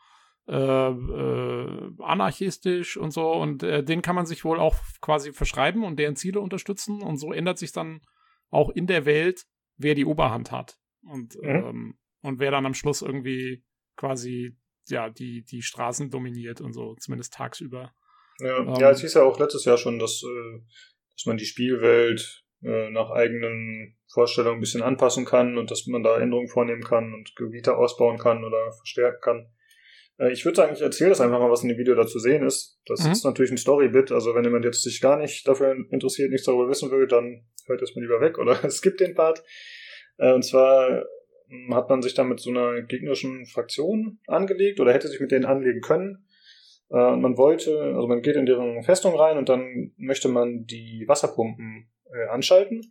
[0.49, 3.33] äh, äh, anarchistisch und so.
[3.33, 7.03] Und äh, den kann man sich wohl auch quasi verschreiben und deren Ziele unterstützen.
[7.03, 8.01] Und so ändert sich dann
[8.51, 9.47] auch in der Welt,
[9.77, 10.79] wer die Oberhand hat.
[11.03, 11.49] Und, mhm.
[11.49, 13.65] ähm, und wer dann am Schluss irgendwie
[13.97, 14.57] quasi
[14.91, 17.93] ja die, die Straßen dominiert und so, zumindest tagsüber.
[18.41, 20.61] Ja, ähm, ja es hieß ja auch letztes Jahr schon, dass, äh,
[21.15, 26.03] dass man die Spielwelt äh, nach eigenen Vorstellungen ein bisschen anpassen kann und dass man
[26.03, 29.53] da Änderungen vornehmen kann und Gebiete ausbauen kann oder verstärken kann.
[30.19, 32.45] Äh, ich würde sagen, ich erzähle das einfach mal, was in dem Video dazu sehen
[32.45, 32.81] ist.
[32.87, 33.13] Das mhm.
[33.13, 36.69] ist natürlich ein Story-Bit, also wenn jemand jetzt sich gar nicht dafür interessiert, nichts darüber
[36.69, 39.43] wissen will, dann hört es mal lieber weg oder es gibt den Part.
[40.19, 41.07] Und zwar
[41.71, 45.45] hat man sich dann mit so einer gegnerischen Fraktion angelegt oder hätte sich mit denen
[45.45, 46.27] anlegen können.
[46.91, 51.05] Äh, man wollte, also man geht in deren Festung rein und dann möchte man die
[51.07, 52.83] Wasserpumpen äh, anschalten.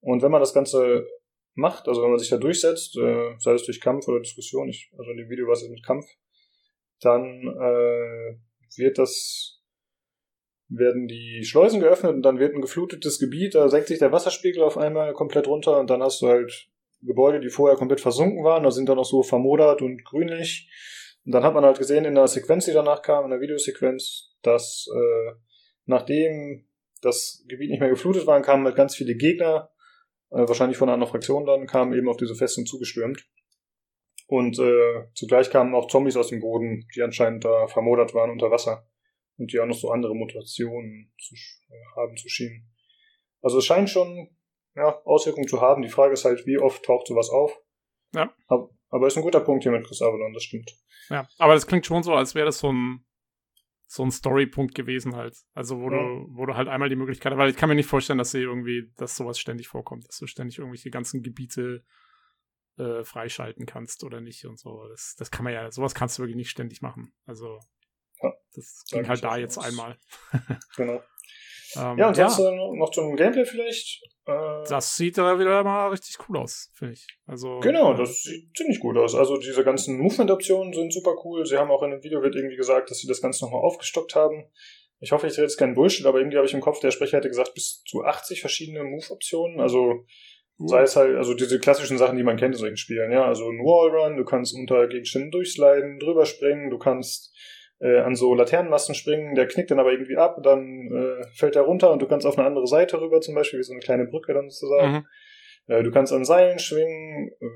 [0.00, 1.06] Und wenn man das Ganze
[1.54, 4.90] macht, also wenn man sich da durchsetzt, äh, sei es durch Kampf oder Diskussion, ich,
[4.96, 6.06] also in dem Video war es mit Kampf,
[7.00, 8.36] dann äh,
[8.76, 9.60] wird das
[10.68, 14.62] werden die Schleusen geöffnet und dann wird ein geflutetes Gebiet, da senkt sich der Wasserspiegel
[14.62, 16.69] auf einmal komplett runter und dann hast du halt
[17.02, 20.70] Gebäude, die vorher komplett versunken waren, da sind dann noch so vermodert und grünlich.
[21.24, 24.36] Und dann hat man halt gesehen in der Sequenz, die danach kam, in der Videosequenz,
[24.42, 25.32] dass äh,
[25.86, 26.66] nachdem
[27.02, 29.70] das Gebiet nicht mehr geflutet war, kamen halt ganz viele Gegner,
[30.30, 33.26] äh, wahrscheinlich von einer anderen Fraktion dann, kamen eben auf diese Festung zugestürmt.
[34.26, 38.50] Und äh, zugleich kamen auch Zombies aus dem Boden, die anscheinend da vermodert waren unter
[38.50, 38.86] Wasser.
[39.38, 42.70] Und die auch noch so andere Mutationen zu, äh, haben zu schienen.
[43.42, 44.28] Also es scheint schon
[44.74, 45.82] ja, Auswirkungen zu haben.
[45.82, 47.56] Die Frage ist halt, wie oft taucht sowas auf?
[48.14, 48.34] Ja.
[48.46, 50.70] Aber, aber ist ein guter Punkt hier mit Chris Avalon, das stimmt.
[51.08, 53.04] Ja, aber das klingt schon so, als wäre das so ein
[53.92, 55.36] so ein Story-Punkt gewesen halt.
[55.52, 55.98] Also wo ja.
[55.98, 58.38] du, wo du halt einmal die Möglichkeit, weil ich kann mir nicht vorstellen, dass sie
[58.38, 61.82] irgendwie, dass sowas ständig vorkommt, dass du ständig irgendwelche ganzen Gebiete
[62.78, 64.86] äh, freischalten kannst oder nicht und so.
[64.86, 67.12] Das, das kann man ja, sowas kannst du wirklich nicht ständig machen.
[67.26, 67.58] Also
[68.22, 69.98] ja, das ging halt da jetzt einmal.
[70.76, 71.02] genau.
[71.76, 72.50] Ähm, ja, und sonst ja.
[72.50, 74.02] noch zum Gameplay vielleicht.
[74.26, 77.06] Äh, das sieht da wieder mal richtig cool aus, finde ich.
[77.26, 79.14] Also, genau, das sieht ziemlich gut aus.
[79.14, 81.46] Also diese ganzen Movement-Optionen sind super cool.
[81.46, 84.14] Sie haben auch in dem Video wird irgendwie gesagt, dass sie das Ganze nochmal aufgestockt
[84.14, 84.46] haben.
[85.00, 87.18] Ich hoffe, ich rede jetzt keinen Bullshit, aber irgendwie habe ich im Kopf, der Sprecher
[87.18, 89.58] hätte gesagt, bis zu 80 verschiedene Move-Optionen.
[89.58, 90.04] Also
[90.58, 93.24] sei es halt, also diese klassischen Sachen, die man kennt in solchen Spielen, ja.
[93.24, 97.34] Also ein Wallrun, du kannst unter Gegenständen durchsliden, drüber springen, du kannst
[97.80, 101.62] äh, an so Laternenmasten springen, der knickt dann aber irgendwie ab, dann äh, fällt er
[101.62, 104.06] runter und du kannst auf eine andere Seite rüber, zum Beispiel, wie so eine kleine
[104.06, 104.92] Brücke dann sozusagen.
[104.92, 105.06] Mhm.
[105.66, 107.46] Äh, du kannst an Seilen schwingen, äh,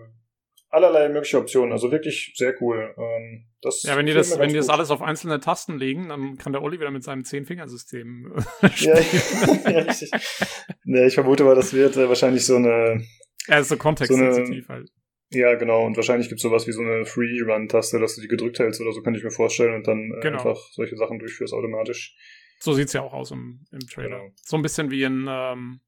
[0.75, 2.95] allerlei mögliche Optionen, also wirklich sehr cool.
[2.99, 6.37] Ähm, das ja, wenn die das, wenn die das alles auf einzelne Tasten legen, dann
[6.37, 8.99] kann der Olli wieder mit seinem Zehn-Fingersystem äh, ja,
[9.71, 10.11] ja, richtig.
[10.85, 13.05] Nee, ich vermute mal, das wird äh, wahrscheinlich so eine.
[13.47, 14.91] Ja, ist so kontextsensitiv so halt.
[15.31, 15.85] Ja, genau.
[15.85, 18.93] Und wahrscheinlich gibt es sowas wie so eine Free-Run-Taste, dass du die gedrückt hältst oder
[18.93, 20.39] so, kann ich mir vorstellen und dann äh, genau.
[20.39, 22.17] einfach solche Sachen durchführst automatisch.
[22.61, 24.21] So sieht es ja auch aus im, im Trailer.
[24.21, 24.31] Genau.
[24.43, 25.81] So ein bisschen wie in, ähm,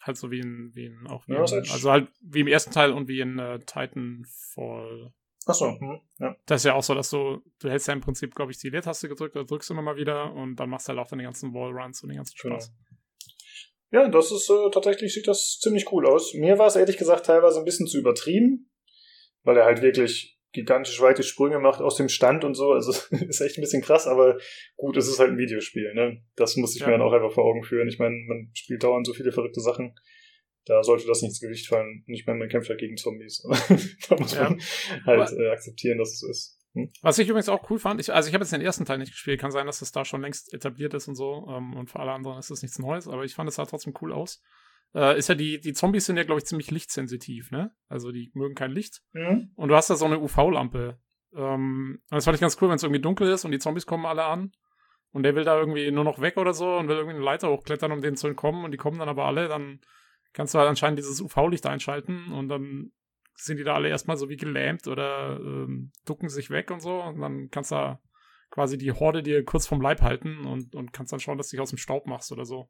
[0.00, 2.72] Halt so wie in, wie in auch wie Ja, in, also halt wie im ersten
[2.72, 5.12] Teil und wie in äh, Titanfall.
[5.44, 6.36] Achso, hm, ja.
[6.46, 8.70] Das ist ja auch so, dass du, du hältst ja im Prinzip, glaube ich, die
[8.70, 11.52] Leertaste gedrückt oder drückst immer mal wieder und dann machst du halt auch deine ganzen
[11.52, 12.58] Wallruns und den ganzen Genau.
[13.92, 16.34] Ja, das ist äh, tatsächlich sieht das ziemlich cool aus.
[16.34, 18.70] Mir war es ehrlich gesagt teilweise ein bisschen zu übertrieben,
[19.42, 22.72] weil er halt wirklich gigantisch weite Sprünge macht aus dem Stand und so.
[22.72, 22.92] Also
[23.28, 24.38] ist echt ein bisschen krass, aber
[24.76, 25.92] gut, es ist halt ein Videospiel.
[25.94, 26.22] Ne?
[26.36, 26.86] Das muss ich Ja.
[26.86, 27.88] mir dann auch einfach vor Augen führen.
[27.88, 29.94] Ich meine, man spielt dauernd so viele verrückte Sachen.
[30.66, 32.04] Da sollte das nicht ins Gewicht fallen.
[32.06, 33.42] Und ich meine, man kämpft halt gegen Zombies.
[34.08, 34.50] da muss Ja.
[34.50, 34.60] man
[35.06, 36.59] halt äh, akzeptieren, dass es so ist.
[36.74, 36.90] Hm?
[37.02, 39.12] Was ich übrigens auch cool fand, ich, also ich habe jetzt den ersten Teil nicht
[39.12, 42.00] gespielt, kann sein, dass das da schon längst etabliert ist und so, ähm, und für
[42.00, 44.42] alle anderen ist das nichts Neues, aber ich fand es sah trotzdem cool aus.
[44.94, 47.72] Äh, ist ja die, die Zombies sind ja, glaube ich, ziemlich lichtsensitiv, ne?
[47.88, 49.02] Also die mögen kein Licht.
[49.12, 49.52] Mhm.
[49.54, 50.98] Und du hast da so eine UV-Lampe.
[51.34, 53.86] Ähm, und das fand ich ganz cool, wenn es irgendwie dunkel ist und die Zombies
[53.86, 54.52] kommen alle an.
[55.12, 57.50] Und der will da irgendwie nur noch weg oder so und will irgendwie eine Leiter
[57.50, 58.64] hochklettern, um denen zu entkommen.
[58.64, 59.80] Und die kommen dann aber alle, dann
[60.32, 62.92] kannst du halt anscheinend dieses UV-Licht einschalten und dann
[63.44, 67.02] sind die da alle erstmal so wie gelähmt oder ähm, ducken sich weg und so.
[67.02, 68.00] Und dann kannst du da
[68.50, 71.56] quasi die Horde dir kurz vom Leib halten und, und kannst dann schauen, dass du
[71.56, 72.68] dich aus dem Staub machst oder so.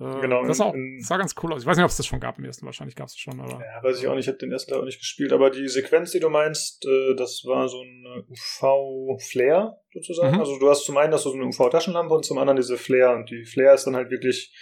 [0.00, 1.62] Äh, Genau, Das sah, auch, sah ganz cool aus.
[1.62, 2.66] Ich weiß nicht, ob es das schon gab im ersten.
[2.66, 3.60] Wahrscheinlich gab es es schon, aber.
[3.60, 6.10] Ja, weiß ich auch nicht, ich habe den ersten auch nicht gespielt, aber die Sequenz,
[6.10, 10.34] die du meinst, äh, das war so ein UV-Flare sozusagen.
[10.34, 10.40] Mhm.
[10.40, 13.16] Also du hast zum einen hast du so eine UV-Taschenlampe und zum anderen diese Flare.
[13.16, 14.54] Und die Flare ist dann halt wirklich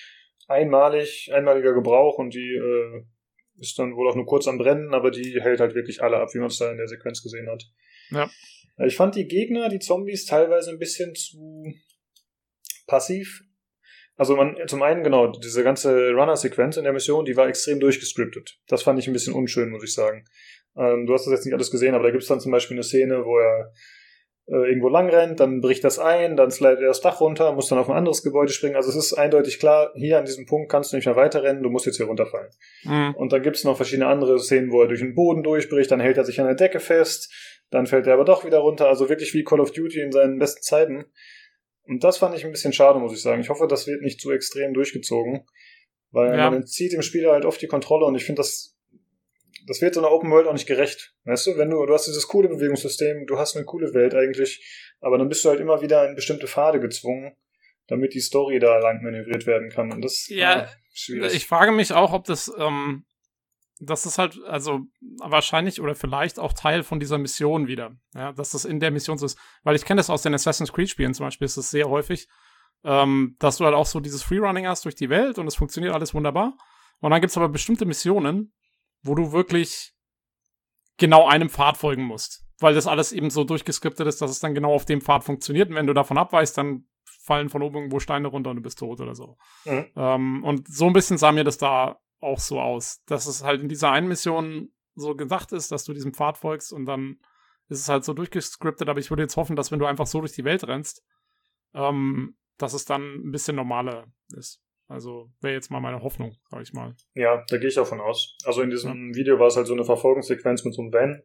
[0.49, 3.05] einmalig, einmaliger Gebrauch und die äh,
[3.59, 6.29] ist dann wohl auch nur kurz am Brennen, aber die hält halt wirklich alle ab,
[6.33, 7.65] wie man es da in der Sequenz gesehen hat.
[8.11, 8.31] Ja.
[8.79, 11.73] Äh, Ich fand die Gegner, die Zombies, teilweise ein bisschen zu
[12.87, 13.43] passiv.
[14.17, 18.59] Also man, zum einen, genau, diese ganze Runner-Sequenz in der Mission, die war extrem durchgescriptet.
[18.67, 20.25] Das fand ich ein bisschen unschön, muss ich sagen.
[20.77, 22.85] Ähm, du hast das jetzt nicht alles gesehen, aber da gibt's dann zum Beispiel eine
[22.85, 23.73] Szene, wo er
[24.49, 27.79] irgendwo lang rennt, dann bricht das ein, dann slidet er das Dach runter, muss dann
[27.79, 28.77] auf ein anderes Gebäude springen.
[28.77, 31.71] Also es ist eindeutig klar, hier an diesem Punkt kannst du nicht mehr weiterrennen, du
[31.71, 32.51] musst jetzt hier runterfallen.
[32.85, 33.15] Mhm.
[33.17, 36.17] Und dann gibt's noch verschiedene andere Szenen, wo er durch den Boden durchbricht, dann hält
[36.17, 37.33] er sich an der Decke fest,
[37.71, 38.87] dann fällt er aber doch wieder runter.
[38.87, 41.07] Also wirklich wie Call of Duty in seinen besten Zeiten.
[41.83, 43.41] Und das fand ich ein bisschen schade, muss ich sagen.
[43.41, 45.45] Ich hoffe, das wird nicht zu extrem durchgezogen,
[46.13, 46.51] weil Ja.
[46.51, 48.76] man entzieht dem Spieler halt oft die Kontrolle und ich finde, das,
[49.67, 51.15] das wird so einer Open World auch nicht gerecht.
[51.25, 54.65] Weißt du, wenn du, du hast dieses coole Bewegungssystem, du hast eine coole Welt eigentlich,
[55.01, 57.37] aber dann bist du halt immer wieder in bestimmte Pfade gezwungen,
[57.89, 59.93] damit die Story da lang manövriert werden kann.
[59.93, 61.35] Und das Ja, ah, schwierig.
[61.35, 63.05] Ich frage mich auch, ob das, ähm,
[63.81, 64.81] das ist halt, also
[65.19, 67.97] wahrscheinlich oder vielleicht auch Teil von dieser Mission wieder.
[68.15, 69.39] Ja, dass das in der Mission so ist.
[69.65, 72.29] Weil ich kenne das aus den Assassin's Creed-Spielen zum Beispiel, ist das sehr häufig,
[72.85, 75.93] ähm, dass du halt auch so dieses Freerunning hast durch die Welt und es funktioniert
[75.93, 76.57] alles wunderbar.
[77.01, 78.55] Und dann gibt es aber bestimmte Missionen,
[79.07, 79.95] wo du wirklich
[80.97, 82.45] genau einem Pfad folgen musst.
[82.59, 85.69] Weil das alles eben so durchgeskriptet ist, dass es dann genau auf dem Pfad funktioniert.
[85.69, 88.79] Und wenn du davon abweichst, dann fallen von oben irgendwo Steine runter und du bist
[88.79, 89.37] tot oder so.
[89.65, 89.87] Mhm.
[89.97, 93.61] Ähm, und so ein bisschen sah mir das da auch so aus, dass es halt
[93.61, 97.19] in dieser einen Mission so gedacht ist, dass du diesem Pfad folgst und dann
[97.69, 100.21] ist es halt so durchgescriptet, aber ich würde jetzt hoffen, dass wenn du einfach so
[100.21, 101.05] durch die Welt rennst,
[101.75, 104.63] ähm, dass es dann ein bisschen normaler ist.
[104.89, 106.95] Also wäre jetzt mal meine Hoffnung, sag ich mal.
[107.15, 108.37] Ja, da gehe ich auch von aus.
[108.45, 111.23] Also in diesem Video war es halt so eine Verfolgungssequenz mit so einem Van.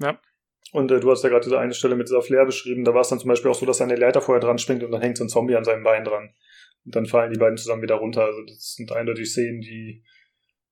[0.00, 0.18] Ja.
[0.72, 2.84] Und äh, du hast ja gerade diese eine Stelle mit dieser Flair beschrieben.
[2.84, 4.90] Da war es dann zum Beispiel auch so, dass eine Leiter vorher dran springt und
[4.90, 6.34] dann hängt so ein Zombie an seinem Bein dran.
[6.84, 8.24] Und dann fallen die beiden zusammen wieder runter.
[8.24, 10.02] Also das sind eindeutig Szenen, die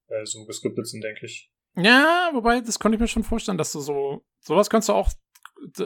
[0.08, 1.52] äh, so geskriptet sind, denke ich.
[1.76, 5.10] Ja, wobei, das könnte ich mir schon vorstellen, dass du so, sowas kannst du auch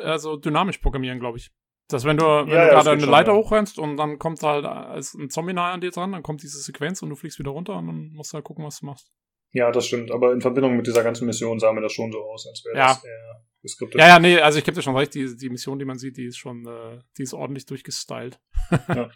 [0.03, 1.51] also dynamisch programmieren, glaube ich.
[1.89, 3.37] Dass wenn du, wenn Ja, ja, du gerade eine schon, Leiter ja.
[3.39, 6.59] hochrennst und dann kommt halt als ein Zombie nahe an dir dran, dann kommt diese
[6.59, 9.11] Sequenz und du fliegst wieder runter und dann musst du halt gucken, was du machst.
[9.53, 10.11] Ja, das stimmt.
[10.11, 12.77] Aber in Verbindung mit dieser ganzen Mission sah mir das schon so aus, als wäre
[12.77, 12.89] Ja.
[12.89, 14.01] das eher geskriptet.
[14.01, 16.17] Ja, ja, nee, also ich gebe dir schon recht, die, die Mission, die man sieht,
[16.17, 18.41] die ist schon, äh, die ist ordentlich durchgestylt.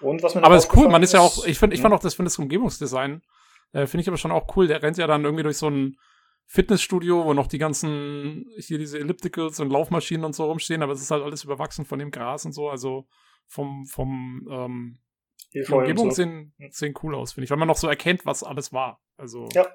[0.00, 1.82] Und was mir Aber ist cool, man ist ja auch, ich finde, ich Ja.
[1.84, 3.22] fand auch das, finde das Umgebungsdesign,
[3.72, 4.66] äh, finde ich aber schon auch cool.
[4.66, 5.96] Der rennt ja dann irgendwie durch so ein
[6.46, 11.00] Fitnessstudio, wo noch die ganzen, hier diese Ellipticals und Laufmaschinen und so rumstehen, aber es
[11.02, 13.06] ist halt alles überwachsen von dem Gras und so, also
[13.46, 14.98] vom, vom, ähm,
[15.52, 16.16] die Umgebung so.
[16.16, 19.00] sehen, sehen cool aus, finde ich, weil man noch so erkennt, was alles war.
[19.16, 19.66] Also, Ja.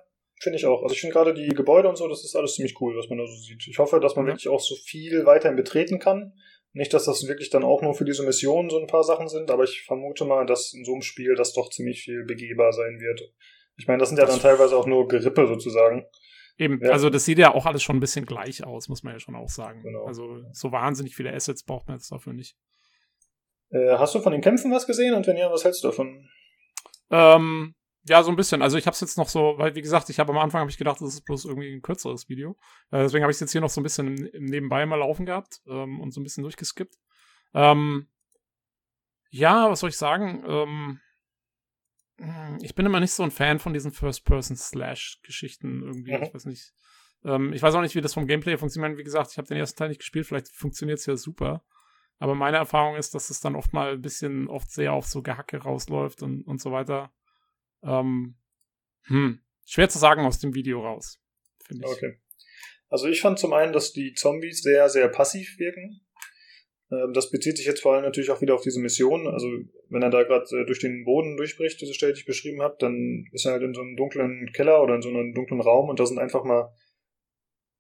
[0.41, 0.84] Finde ich auch.
[0.84, 3.17] Also ich finde gerade die Gebäude und so, das ist alles ziemlich cool, was man
[3.17, 3.67] da so sieht.
[3.67, 4.32] Ich hoffe, dass man Ja.
[4.32, 6.32] wirklich auch so viel weiterhin betreten kann.
[6.72, 9.51] Nicht, dass das wirklich dann auch nur für diese Mission so ein paar Sachen sind,
[9.51, 13.01] aber ich vermute mal, dass in so einem Spiel das doch ziemlich viel begehbar sein
[13.01, 13.34] wird.
[13.76, 16.05] Ich meine, das sind ja dann teilweise auch nur Gerippe sozusagen.
[16.60, 16.91] Eben, Ja.
[16.91, 19.36] also das sieht ja auch alles schon ein bisschen gleich aus, muss man ja schon
[19.36, 19.82] auch sagen.
[19.82, 20.05] Genau.
[20.05, 22.55] Also so wahnsinnig viele Assets braucht man jetzt dafür nicht.
[23.72, 26.30] Äh, hast du von den Kämpfen was gesehen und wenn ja, was hältst du davon?
[27.12, 27.76] Ähm,
[28.07, 28.62] ja, so ein bisschen.
[28.62, 30.72] Also ich habe es jetzt noch so, weil wie gesagt, ich habe am Anfang habe
[30.72, 32.57] ich gedacht, das ist bloß irgendwie ein kürzeres Video.
[32.91, 34.97] Äh, deswegen habe ich es jetzt hier noch so ein bisschen im, im Nebenbei mal
[34.97, 36.95] laufen gehabt ähm, und so ein bisschen durchgeskippt.
[37.53, 38.07] Ähm,
[39.32, 40.43] ja, was soll ich sagen?
[40.47, 40.99] Ähm, hm,
[42.61, 46.15] ich bin immer nicht so ein Fan von diesen First-Person-Slash-Geschichten irgendwie.
[46.15, 46.24] Mhm.
[46.24, 46.74] Ich weiß nicht.
[47.24, 48.97] Ähm, ich weiß auch nicht, wie das vom Gameplay funktioniert.
[48.97, 50.26] Wie gesagt, ich habe den ersten Teil nicht gespielt.
[50.26, 51.63] Vielleicht funktioniert es ja super.
[52.17, 55.22] Aber meine Erfahrung ist, dass es dann oft mal ein bisschen, oft sehr auf so
[55.22, 57.13] Gehacke rausläuft und, und so weiter.
[57.82, 58.36] Ähm,
[59.03, 61.22] hm, schwer zu sagen aus dem Video raus,
[61.63, 61.93] finde ich.
[61.93, 62.20] Okay.
[62.89, 66.01] Also ich fand zum einen, dass die Zombies sehr, sehr passiv wirken.
[66.92, 69.28] Ähm, das bezieht sich jetzt vor allem natürlich auch wieder auf diese Mission.
[69.28, 69.48] Also
[69.90, 72.76] wenn er da gerade äh, durch den Boden durchbricht, diese Stelle, die ich beschrieben habe,
[72.80, 75.90] dann ist er halt in so einem dunklen Keller oder in so einem dunklen Raum
[75.90, 76.74] und da sind einfach mal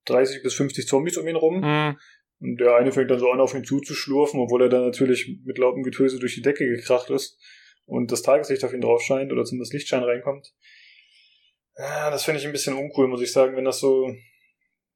[0.05, 1.61] 30 bis 50 Zombies um ihn rum.
[1.61, 1.97] Mhm.
[2.41, 5.57] Und der eine fängt dann so an, auf ihn zuzuschlurfen, obwohl er dann natürlich mit
[5.57, 7.37] lautem Getöse durch die Decke gekracht ist
[7.85, 10.53] und das Tageslicht auf ihn drauf scheint oder zumindest Lichtschein reinkommt.
[11.77, 14.13] Ja, das finde ich ein bisschen uncool, muss ich sagen, wenn das so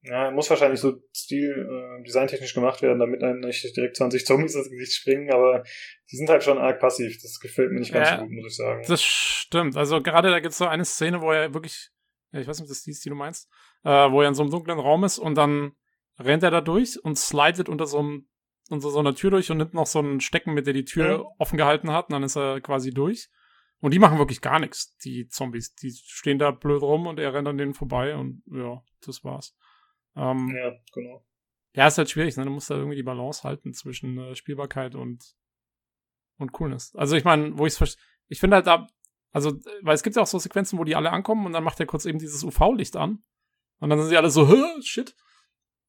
[0.04, 4.56] ja, muss wahrscheinlich so Stil, äh, designtechnisch gemacht werden, damit einem nicht direkt 20 Zombies
[4.56, 5.64] ins Gesicht springen, aber
[6.12, 7.22] die sind halt schon arg passiv.
[7.22, 8.84] Das gefällt mir nicht ganz ja, so gut, muss ich sagen.
[8.88, 9.78] Das stimmt.
[9.78, 11.90] Also gerade da gibt es so eine Szene, wo er wirklich,
[12.34, 13.50] ich weiß nicht, ob das die ist, die du meinst,
[13.84, 15.72] äh, wo er in so einem dunklen Raum ist und dann
[16.20, 18.28] rennt er da durch und slidet unter so einem
[18.70, 21.20] unter so einer Tür durch und nimmt noch so ein Stecken, mit der die Tür
[21.20, 21.26] mhm.
[21.38, 23.30] offen gehalten hat, und dann ist er quasi durch.
[23.80, 25.76] Und die machen wirklich gar nichts, die Zombies.
[25.76, 29.56] Die stehen da blöd rum und er rennt an denen vorbei und ja, das war's.
[30.16, 31.26] Ähm, ja, genau.
[31.76, 32.46] Ja, ist halt schwierig, ne?
[32.46, 35.36] Du musst da irgendwie die Balance halten zwischen äh, Spielbarkeit und,
[36.38, 36.96] und Coolness.
[36.96, 37.98] Also ich meine, wo ich es
[38.28, 38.88] ich finde halt da,
[39.32, 41.80] also, weil es gibt ja auch so Sequenzen, wo die alle ankommen und dann macht
[41.80, 43.24] er kurz eben dieses UV-Licht an.
[43.80, 45.16] Und dann sind sie alle so, Hö, shit.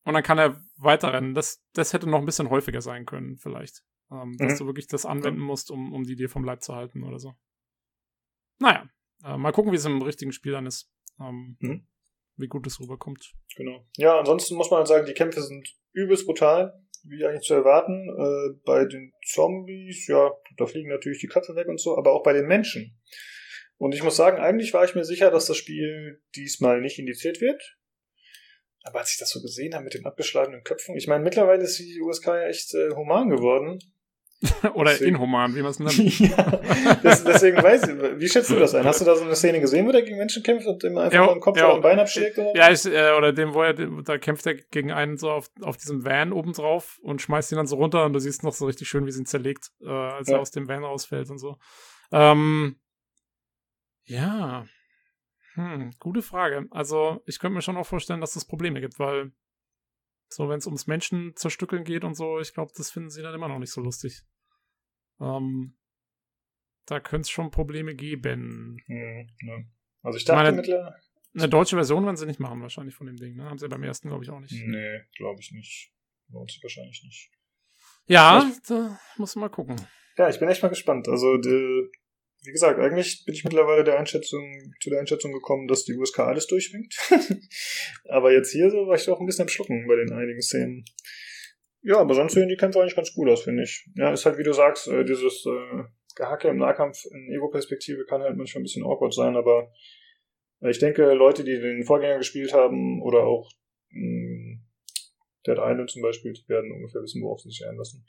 [0.05, 1.35] Und dann kann er weiterrennen.
[1.35, 3.85] Das, das hätte noch ein bisschen häufiger sein können, vielleicht.
[4.11, 4.37] Ähm, mhm.
[4.39, 7.19] Dass du wirklich das anwenden musst, um, um die dir vom Leib zu halten oder
[7.19, 7.35] so.
[8.59, 8.89] Naja,
[9.23, 10.91] äh, mal gucken, wie es im richtigen Spiel dann ist.
[11.21, 11.87] Ähm, mhm
[12.37, 13.33] wie gut es rüberkommt.
[13.57, 13.87] Genau.
[13.97, 16.75] Ja, ansonsten muss man halt sagen, die Kämpfe sind übelst brutal,
[17.05, 18.09] wie eigentlich zu erwarten.
[18.09, 22.23] Äh, bei den Zombies, ja, da fliegen natürlich die Köpfe weg und so, aber auch
[22.23, 22.99] bei den Menschen.
[23.77, 27.41] Und ich muss sagen, eigentlich war ich mir sicher, dass das Spiel diesmal nicht indiziert
[27.41, 27.77] wird.
[28.83, 31.79] Aber als ich das so gesehen habe mit den abgeschlagenen Köpfen, ich meine, mittlerweile ist
[31.79, 33.79] die USK ja echt äh, human geworden.
[34.75, 36.19] Oder deswegen, inhuman, wie man es nennt.
[36.19, 36.61] ja,
[37.03, 38.85] das, deswegen weiß ich, wie schätzt du das ein?
[38.85, 41.13] Hast du da so eine Szene gesehen, wo der gegen Menschen kämpft und ihm einfach
[41.13, 42.39] ja, den Kopf ja, oder ein Bein abschlägt?
[42.39, 42.55] Oder?
[42.55, 45.77] Ja, ich, äh, oder dem, wo er, da kämpft er gegen einen so auf, auf
[45.77, 48.67] diesem Van oben drauf und schmeißt ihn dann so runter und du siehst noch so
[48.67, 50.37] richtig schön, wie sie ihn zerlegt, äh, als ja.
[50.37, 51.57] er aus dem Van rausfällt und so.
[52.13, 52.77] Ähm,
[54.05, 54.67] ja.
[55.55, 56.67] Hm, gute Frage.
[56.71, 59.33] Also, ich könnte mir schon auch vorstellen, dass es Probleme gibt, weil
[60.29, 63.35] so, wenn es ums Menschen zerstückeln geht und so, ich glaube, das finden sie dann
[63.35, 64.23] immer noch nicht so lustig.
[65.21, 65.77] Ähm,
[66.87, 68.79] da könnte es schon Probleme geben.
[68.87, 69.67] Hm, ne.
[70.03, 70.97] Also ich dachte mittlerweile.
[71.37, 73.45] Eine deutsche Version werden sie nicht machen, wahrscheinlich von dem Ding, ne?
[73.45, 74.53] Haben sie beim ersten, glaube ich, auch nicht.
[74.53, 75.93] Nee, glaube ich nicht.
[76.29, 77.31] Lohnt sich wahrscheinlich nicht.
[78.07, 79.75] Ja, ich, da muss man mal gucken.
[80.17, 81.09] Ja, ich bin echt mal gespannt.
[81.09, 81.91] Also, die,
[82.45, 86.21] wie gesagt, eigentlich bin ich mittlerweile der Einschätzung, zu der Einschätzung gekommen, dass die USK
[86.21, 86.95] alles durchwinkt.
[88.09, 90.85] Aber jetzt hier so war ich auch ein bisschen am Schlucken bei den einigen Szenen.
[91.85, 93.87] Ja, aber sonst sehen die Kämpfe eigentlich ganz gut aus, finde ich.
[93.95, 95.85] Ja, ist halt, wie du sagst, äh, dieses äh,
[96.17, 99.71] Gehacke im Nahkampf in Ego-Perspektive kann halt manchmal ein bisschen awkward sein, aber
[100.61, 103.51] äh, ich denke, Leute, die den Vorgänger gespielt haben oder auch
[103.91, 104.65] mh, hm,
[105.47, 108.07] Dead Island zum Beispiel, die werden ungefähr wissen, worauf sie sich einlassen.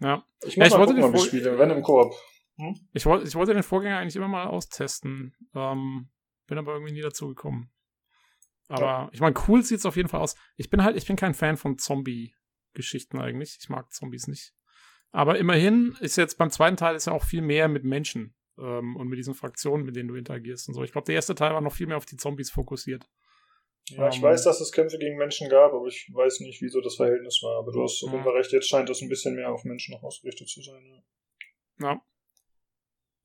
[0.00, 0.24] Ja.
[0.42, 2.14] Ich muss ja, ich mal gucken, ob ich spiele, wenn im Koop.
[2.56, 2.74] Hm?
[2.94, 6.08] Ich, wollte, ich wollte den Vorgänger eigentlich immer mal austesten, ähm,
[6.46, 7.70] bin aber irgendwie nie dazu gekommen.
[8.68, 9.10] Aber ja.
[9.12, 10.36] ich meine, cool sieht es auf jeden Fall aus.
[10.56, 12.34] Ich bin halt, ich bin kein Fan von Zombie
[12.74, 13.58] Geschichten eigentlich.
[13.60, 14.52] Ich mag Zombies nicht.
[15.12, 18.96] Aber immerhin ist jetzt beim zweiten Teil ist ja auch viel mehr mit Menschen ähm,
[18.96, 20.82] und mit diesen Fraktionen, mit denen du interagierst und so.
[20.82, 23.08] Ich glaube, der erste Teil war noch viel mehr auf die Zombies fokussiert.
[23.88, 26.80] Ja, ich ähm, weiß, dass es Kämpfe gegen Menschen gab, aber ich weiß nicht, wieso
[26.80, 27.58] das Verhältnis war.
[27.58, 30.02] Aber du hast jeden Fall recht, jetzt scheint das ein bisschen mehr auf Menschen noch
[30.02, 31.02] ausgerichtet zu sein.
[31.80, 31.88] Ja.
[31.88, 32.02] ja.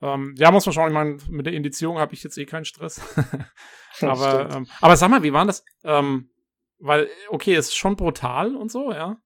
[0.01, 0.87] Ähm, ja, muss man schauen.
[0.89, 3.01] Ich meine, mit der Indizierung habe ich jetzt eh keinen Stress.
[4.01, 5.63] aber, ähm, aber sag mal, wie war das?
[5.83, 6.31] Ähm,
[6.79, 9.21] weil, okay, es ist schon brutal und so, ja.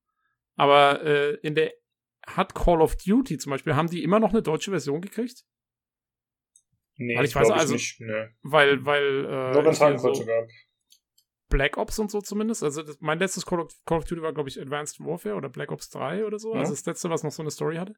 [0.59, 1.73] Aber äh, in der
[2.27, 5.45] hat Call of Duty zum Beispiel, haben die immer noch eine deutsche Version gekriegt?
[6.97, 7.99] Nee, weil ich weiß also, nicht.
[8.01, 8.27] Nee.
[8.41, 10.49] Weil, weil, äh, Nur wenn es Hakenkreuz gab.
[11.47, 12.61] Black Ops und so zumindest.
[12.61, 15.47] Also das, mein letztes Call of, Call of, Duty war, glaube ich, Advanced Warfare oder
[15.47, 16.53] Black Ops 3 oder so.
[16.53, 16.59] Ja.
[16.59, 17.95] Also das letzte, was noch so eine Story hatte.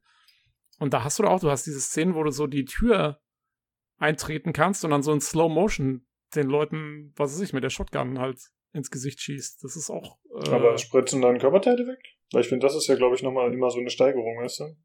[0.78, 3.20] Und da hast du auch, du hast diese Szenen, wo du so die Tür
[3.98, 6.06] eintreten kannst und dann so in Slow Motion
[6.36, 8.40] den Leuten, was weiß ich, mit der Shotgun halt
[8.72, 9.64] ins Gesicht schießt.
[9.64, 10.20] Das ist auch.
[10.46, 12.00] Äh, Aber spritzen dann Körperteile weg?
[12.32, 14.76] Weil ich finde, das ist ja, glaube ich, nochmal immer so eine Steigerung, weißt du?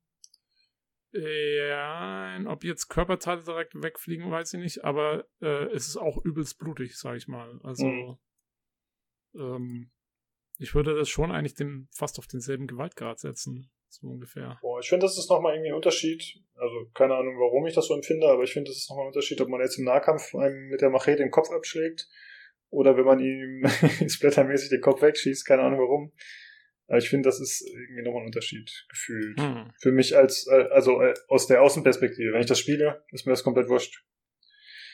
[1.18, 6.59] Ja, ob jetzt Körperteile direkt wegfliegen, weiß ich nicht, aber äh, es ist auch übelst
[6.59, 7.59] blutig, sag ich mal.
[7.62, 8.18] Also, mhm.
[9.34, 9.90] ähm,
[10.59, 13.70] ich würde das schon eigentlich den, fast auf denselben Gewaltgrad setzen.
[13.88, 14.59] So ungefähr.
[14.61, 16.22] Boah, ich finde, das ist nochmal irgendwie ein Unterschied.
[16.57, 19.09] Also keine Ahnung, warum ich das so empfinde, aber ich finde, das ist nochmal ein
[19.09, 22.09] Unterschied, ob man jetzt im Nahkampf einem mit der Machete den Kopf abschlägt
[22.70, 23.62] oder wenn man ihm
[24.09, 26.12] splattermäßig den Kopf wegschießt, keine Ahnung warum.
[26.89, 29.41] Aber ich finde, das ist irgendwie nochmal ein Unterschied gefühlt.
[29.41, 29.72] Hm.
[29.80, 32.32] Für mich als, äh, also äh, aus der Außenperspektive.
[32.32, 34.05] Wenn ich das spiele, ist mir das komplett wurscht.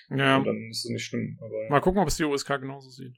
[0.08, 0.38] Ja.
[0.38, 1.38] Und dann ist es nicht schlimm.
[1.40, 3.16] Aber, Mal gucken, ob es die USK genauso sieht.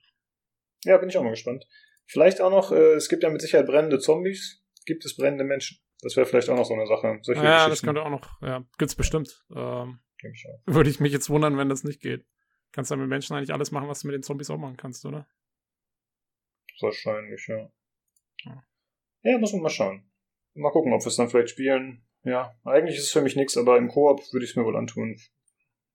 [0.85, 1.67] Ja, bin ich auch mal gespannt.
[2.07, 4.63] Vielleicht auch noch, äh, es gibt ja mit Sicherheit brennende Zombies.
[4.87, 5.79] Gibt es brennende Menschen?
[6.03, 7.19] Das wäre vielleicht auch noch so eine Sache.
[7.23, 9.45] Solche ja, das könnte auch noch, ja, gibt's bestimmt.
[9.55, 12.27] Ähm, ich würde ich mich jetzt wundern, wenn das nicht geht.
[12.73, 15.05] Kannst du mit Menschen eigentlich alles machen, was du mit den Zombies auch machen kannst,
[15.07, 15.27] oder?
[16.81, 17.71] Wahrscheinlich, ja.
[18.45, 18.63] Ja,
[19.23, 20.11] ja muss man mal schauen.
[20.55, 22.05] Mal gucken, ob wir es dann vielleicht spielen.
[22.23, 24.77] Ja, eigentlich ist es für mich nichts, aber im Koop würde ich es mir wohl
[24.77, 25.17] antun.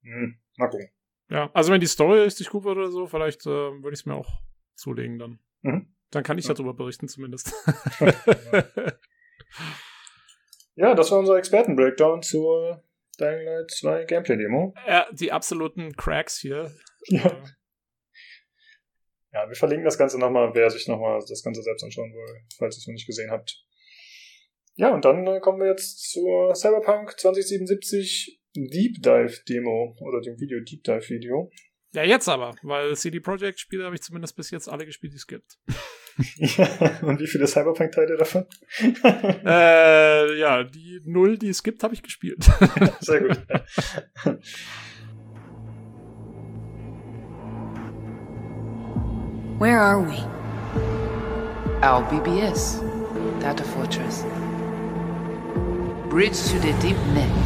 [0.04, 0.90] Hm, mal gucken.
[1.30, 4.06] Ja, also wenn die Story richtig gut wird oder so, vielleicht äh, würde ich es
[4.06, 4.42] mir auch
[4.76, 5.40] zulegen dann.
[5.62, 5.96] Mhm.
[6.12, 6.54] Dann kann ich ja.
[6.54, 7.54] darüber berichten zumindest.
[10.76, 12.84] ja, das war unser Experten-Breakdown zur
[13.20, 14.74] Dying Light 2 Gameplay-Demo.
[14.88, 16.72] Ja, die absoluten Cracks hier.
[17.06, 17.32] Ja.
[19.32, 22.76] Ja, wir verlinken das Ganze nochmal, wer sich nochmal das Ganze selbst anschauen will, falls
[22.76, 23.64] ihr es noch nicht gesehen habt.
[24.76, 30.40] Ja, und dann äh, kommen wir jetzt zur Cyberpunk 2077 Deep Dive Demo oder dem
[30.40, 31.52] Video Deep Dive Video.
[31.92, 35.18] Ja, jetzt aber, weil CD Projekt Spiele habe ich zumindest bis jetzt alle gespielt, die
[35.18, 35.58] es gibt.
[36.38, 38.46] ja, und wie viele Cyberpunk-Teile davon?
[39.04, 42.44] äh, ja, die null, die es gibt, habe ich gespielt.
[43.00, 43.42] Sehr gut.
[49.60, 50.16] Where are we?
[51.84, 52.80] Our BBS,
[53.42, 54.22] Data Fortress.
[56.10, 57.46] Bridge to the deep net.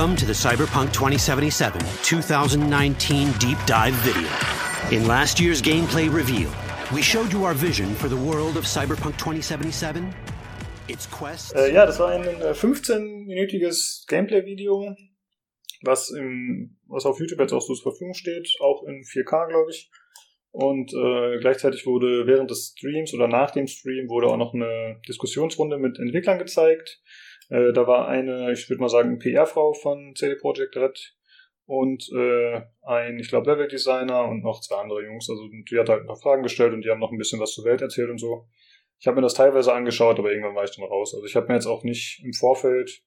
[0.00, 4.30] Welcome to the Cyberpunk 2077 2019 Deep Dive video.
[4.90, 6.50] In last year's gameplay reveal,
[6.90, 10.10] We showed you our vision for the world of Cyberpunk 2077.
[10.88, 11.54] Its quest.
[11.54, 14.96] Äh, ja, das war ein äh, 15-minütiges Gameplay-Video,
[15.82, 16.10] was,
[16.88, 19.90] was auf YouTube jetzt auch so zur Verfügung steht, auch in 4K, glaube ich.
[20.50, 24.98] Und äh, gleichzeitig wurde während des Streams oder nach dem Stream wurde auch noch eine
[25.06, 27.02] Diskussionsrunde mit Entwicklern gezeigt.
[27.50, 31.16] Äh, da war eine, ich würde mal sagen, PR-Frau von CD Projekt Red
[31.66, 35.28] und äh, ein, ich glaube, Level-Designer und noch zwei andere Jungs.
[35.28, 37.52] Also die hat halt ein paar Fragen gestellt und die haben noch ein bisschen was
[37.52, 38.48] zur Welt erzählt und so.
[38.98, 41.14] Ich habe mir das teilweise angeschaut, aber irgendwann war ich dann raus.
[41.14, 43.02] Also ich habe mir jetzt auch nicht im Vorfeld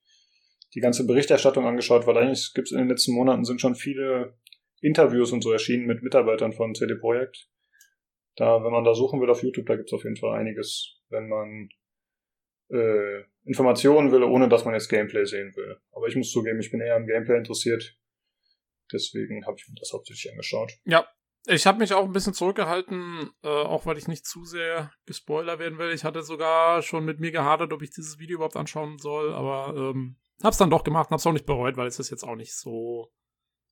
[0.74, 4.34] die ganze Berichterstattung angeschaut, weil eigentlich gibt es in den letzten Monaten sind schon viele
[4.80, 7.48] Interviews und so erschienen mit Mitarbeitern von CD Projekt.
[8.36, 11.00] Da, wenn man da suchen will auf YouTube, da gibt es auf jeden Fall einiges,
[11.08, 11.68] wenn man
[12.70, 15.78] äh, Informationen will, ohne dass man jetzt Gameplay sehen will.
[15.92, 17.96] Aber ich muss zugeben, ich bin eher am Gameplay interessiert.
[18.92, 20.72] Deswegen habe ich mir das hauptsächlich angeschaut.
[20.84, 21.06] Ja,
[21.46, 25.58] ich habe mich auch ein bisschen zurückgehalten, äh, auch weil ich nicht zu sehr gespoilert
[25.58, 25.92] werden will.
[25.92, 29.74] Ich hatte sogar schon mit mir gehadert, ob ich dieses Video überhaupt anschauen soll, aber
[29.76, 32.36] ähm, hab's dann doch gemacht und hab's auch nicht bereut, weil es ist jetzt auch
[32.36, 33.12] nicht so.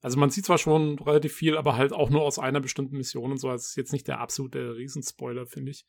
[0.02, 3.30] Also man sieht zwar schon relativ viel, aber halt auch nur aus einer bestimmten Mission
[3.30, 3.48] und so.
[3.48, 5.86] Also es ist jetzt nicht der absolute Riesenspoiler, finde ich.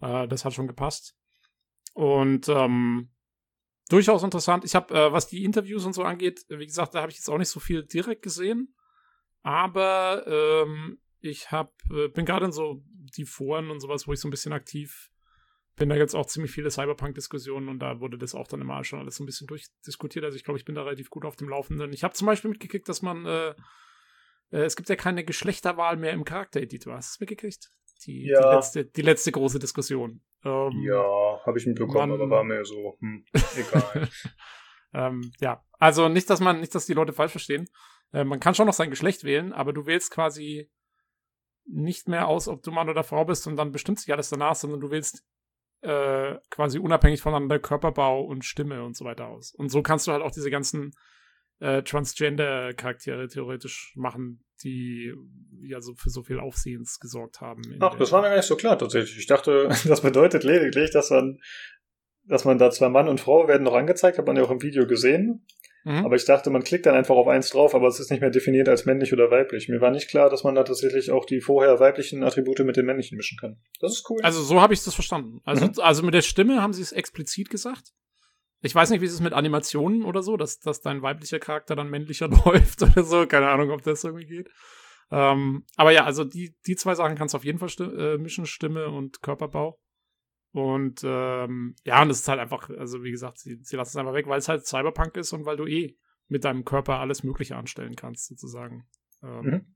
[0.00, 1.16] Äh, das hat schon gepasst.
[1.94, 3.10] Und ähm,
[3.88, 4.64] durchaus interessant.
[4.64, 7.28] Ich habe, äh, was die Interviews und so angeht, wie gesagt, da habe ich jetzt
[7.28, 8.74] auch nicht so viel direkt gesehen.
[9.42, 14.20] Aber ähm, ich hab, äh, bin gerade in so die Foren und sowas, wo ich
[14.20, 15.10] so ein bisschen aktiv
[15.76, 15.88] bin.
[15.88, 19.16] Da jetzt auch ziemlich viele Cyberpunk-Diskussionen und da wurde das auch dann immer schon alles
[19.16, 20.24] so ein bisschen durchdiskutiert.
[20.24, 21.92] Also ich glaube, ich bin da relativ gut auf dem Laufenden.
[21.92, 23.50] Ich habe zum Beispiel mitgekriegt, dass man, äh,
[24.50, 26.94] äh, es gibt ja keine Geschlechterwahl mehr im Charaktereditor.
[26.94, 27.72] Hast du es mitgekriegt?
[28.06, 28.40] Die, ja.
[28.40, 30.22] die, letzte, die letzte große Diskussion.
[30.44, 33.24] Ähm, ja, habe ich mitbekommen, man, aber war mir so, hm,
[33.56, 34.08] egal.
[34.94, 37.68] ähm, ja, also nicht, dass man, nicht, dass die Leute falsch verstehen.
[38.12, 40.70] Äh, man kann schon noch sein Geschlecht wählen, aber du wählst quasi
[41.66, 44.54] nicht mehr aus, ob du Mann oder Frau bist und dann bestimmt sich alles danach,
[44.54, 45.24] sondern du wählst
[45.82, 49.54] äh, quasi unabhängig voneinander Körperbau und Stimme und so weiter aus.
[49.54, 50.92] Und so kannst du halt auch diese ganzen
[51.60, 55.12] äh, Transgender-Charaktere theoretisch machen, die
[55.62, 57.62] ja so für so viel Aufsehens gesorgt haben.
[57.80, 59.18] Ach, das war mir gar nicht so klar tatsächlich.
[59.18, 61.38] Ich dachte, das bedeutet lediglich, dass man,
[62.24, 64.62] dass man da zwei Mann und Frau werden noch angezeigt, hat man ja auch im
[64.62, 65.46] Video gesehen.
[65.84, 66.04] Mhm.
[66.04, 68.30] Aber ich dachte, man klickt dann einfach auf eins drauf, aber es ist nicht mehr
[68.30, 69.68] definiert als männlich oder weiblich.
[69.68, 72.84] Mir war nicht klar, dass man da tatsächlich auch die vorher weiblichen Attribute mit den
[72.84, 73.58] männlichen mischen kann.
[73.80, 74.18] Das ist cool.
[74.22, 75.40] Also so habe ich das verstanden.
[75.44, 75.72] Also, mhm.
[75.78, 77.92] also mit der Stimme haben sie es explizit gesagt.
[78.62, 81.74] Ich weiß nicht, wie es ist mit Animationen oder so, dass, dass dein weiblicher Charakter
[81.76, 83.26] dann männlicher läuft oder so.
[83.26, 84.50] Keine Ahnung, ob das irgendwie geht.
[85.10, 88.18] Ähm, aber ja, also die, die zwei Sachen kannst du auf jeden Fall sti äh,
[88.18, 89.80] mischen, Stimme und Körperbau.
[90.52, 93.96] Und ähm, ja, und es ist halt einfach, also wie gesagt, sie, sie lassen es
[93.96, 95.96] einfach weg, weil es halt Cyberpunk ist und weil du eh
[96.28, 98.86] mit deinem Körper alles Mögliche anstellen kannst, sozusagen.
[99.22, 99.74] Ähm, Mhm.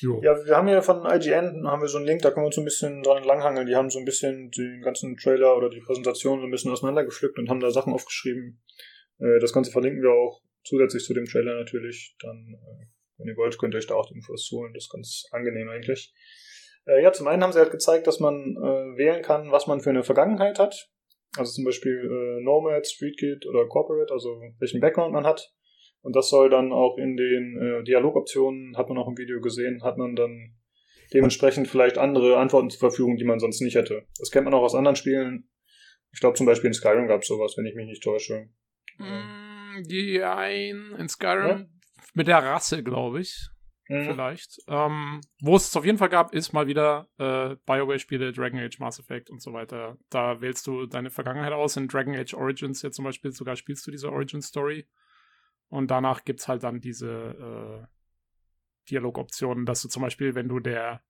[0.00, 0.20] Jo.
[0.22, 2.58] Ja, wir haben ja von IGN, haben wir so einen Link, da können wir uns
[2.58, 3.66] ein bisschen dran langhangeln.
[3.66, 7.38] Die haben so ein bisschen den ganzen Trailer oder die Präsentation so ein bisschen auseinandergepflückt
[7.38, 8.62] und haben da Sachen aufgeschrieben.
[9.18, 12.16] Äh, das Ganze verlinken wir auch zusätzlich zu dem Trailer natürlich.
[12.20, 12.86] Dann, äh,
[13.18, 14.72] wenn ihr wollt, könnt ihr euch da auch die Infos holen.
[14.74, 16.14] Das ist ganz angenehm eigentlich.
[16.86, 19.80] Äh, ja, zum einen haben sie halt gezeigt, dass man äh, wählen kann, was man
[19.80, 20.90] für eine Vergangenheit hat.
[21.36, 25.52] Also zum Beispiel Nomad, Street Kid oder Corporate, also welchen Background man hat.
[26.04, 29.82] Und das soll dann auch in den äh, Dialogoptionen, hat man auch im Video gesehen,
[29.82, 30.54] hat man dann
[31.12, 34.06] dementsprechend vielleicht andere Antworten zur Verfügung, die man sonst nicht hätte.
[34.18, 35.48] Das kennt man auch aus anderen Spielen.
[36.12, 38.48] Ich glaube zum Beispiel in Skyrim gab es sowas, wenn ich mich nicht täusche.
[38.98, 41.68] Mm, ja, in, in Skyrim
[42.14, 43.48] mit der Rasse, glaube ich.
[43.88, 44.04] Mhm.
[44.04, 44.58] Vielleicht.
[44.68, 48.98] Ähm, Wo es auf jeden Fall gab, ist mal wieder äh, BioWare-Spiele, Dragon Age, Mass
[48.98, 49.98] Effect und so weiter.
[50.08, 51.76] Da wählst du deine Vergangenheit aus.
[51.76, 54.86] In Dragon Age Origins jetzt zum Beispiel sogar spielst du diese Origin-Story.
[55.68, 57.86] Und danach gibt's halt dann diese äh,
[58.90, 61.02] Dialogoptionen, dass du zum Beispiel, wenn du der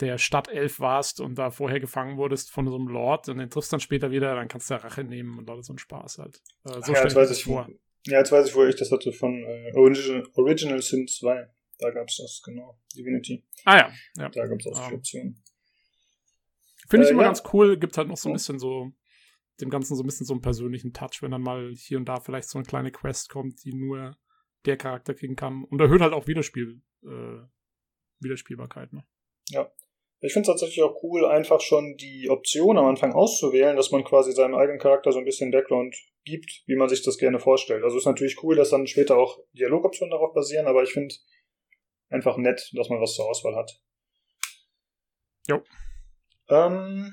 [0.00, 3.72] der Stadtelf warst und da vorher gefangen wurdest von so einem Lord und den triffst
[3.72, 6.40] dann später wieder, dann kannst du Rache nehmen und alles so ein Spaß halt.
[6.64, 7.68] Äh, so ja, jetzt weiß ich, vor.
[8.06, 11.46] ja, jetzt weiß ich, wo ich das hatte von äh, Original, Original Sin 2.
[11.78, 12.80] Da gab es das, genau.
[12.96, 13.44] Divinity.
[13.64, 14.28] Ah ja, ja.
[14.30, 14.88] Da gab es auch Ah.
[14.88, 15.42] die Optionen.
[16.88, 17.28] Finde ich Äh, immer ja.
[17.28, 18.90] ganz cool, gibt halt noch so ein bisschen so,
[19.60, 22.20] dem Ganzen so ein bisschen so einen persönlichen Touch, wenn dann mal hier und da
[22.20, 24.16] vielleicht so eine kleine Quest kommt, die nur
[24.64, 25.64] der Charakter kriegen kann.
[25.64, 27.40] Und erhöht halt auch Wiederspiel, äh,
[28.20, 29.04] Wiederspielbarkeit, ne?
[30.24, 34.04] Ich finde es tatsächlich auch cool, einfach schon die Option am Anfang auszuwählen, dass man
[34.04, 37.82] quasi seinem eigenen Charakter so ein bisschen Background gibt, wie man sich das gerne vorstellt.
[37.82, 41.12] Also ist natürlich cool, dass dann später auch Dialogoptionen darauf basieren, aber ich finde
[42.08, 43.82] einfach nett, dass man was zur Auswahl hat.
[45.48, 45.60] Jo.
[46.48, 47.12] Ähm,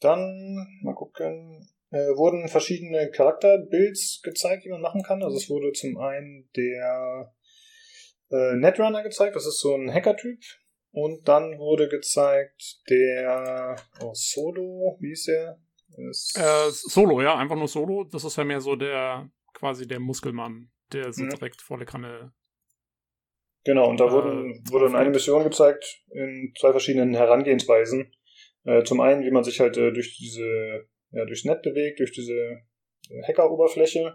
[0.00, 5.22] dann, mal gucken, äh, wurden verschiedene Charakterbuilds gezeigt, die man machen kann.
[5.22, 7.32] Also es wurde zum einen der
[8.30, 10.38] äh, Netrunner gezeigt, das ist so ein Hacker-Typ.
[10.90, 15.58] Und dann wurde gezeigt der oh, Solo, wie ist der?
[15.96, 18.04] Äh, Solo, ja, einfach nur Solo.
[18.04, 21.30] Das ist ja mehr so der, quasi der Muskelmann, der so Mhm.
[21.30, 22.32] direkt volle Kanne.
[23.64, 28.12] genau, und da äh, wurden, wurde eine Mission gezeigt in zwei verschiedenen Herangehensweisen.
[28.68, 32.12] Äh, zum einen, wie man sich halt äh, durch diese, ja, durchs Netz bewegt, durch
[32.12, 34.14] diese äh, Hacker-Oberfläche.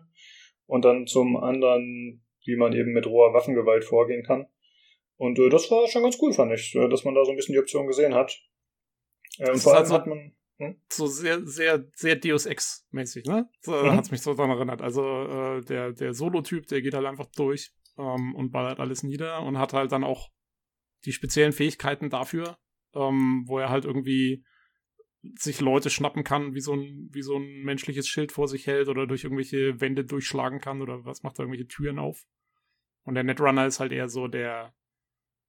[0.68, 4.46] Und dann zum anderen, wie man eben mit roher Waffengewalt vorgehen kann.
[5.18, 7.36] Und äh, das war schon ganz cool, fand ich, äh, dass man da so ein
[7.36, 8.40] bisschen die Option gesehen hat.
[9.40, 10.36] Äh, und vor allem halt hat man.
[10.60, 10.80] Hm?
[10.92, 13.50] So sehr, sehr, sehr Deus Ex-mäßig, ne?
[13.62, 13.94] So, Mhm.
[13.94, 14.84] Hat's mich so daran erinnert.
[14.84, 19.42] Also, äh, der, der Solo-Typ, der geht halt einfach durch ähm, und ballert alles nieder
[19.42, 20.30] und hat halt dann auch
[21.06, 22.58] die speziellen Fähigkeiten dafür,
[22.94, 24.44] ähm, wo er halt irgendwie
[25.40, 28.90] sich Leute schnappen kann, wie so ein, wie so ein menschliches Schild vor sich hält
[28.90, 32.26] oder durch irgendwelche Wände durchschlagen kann oder was macht er irgendwelche Türen auf.
[33.04, 34.74] Und der Netrunner ist halt eher so der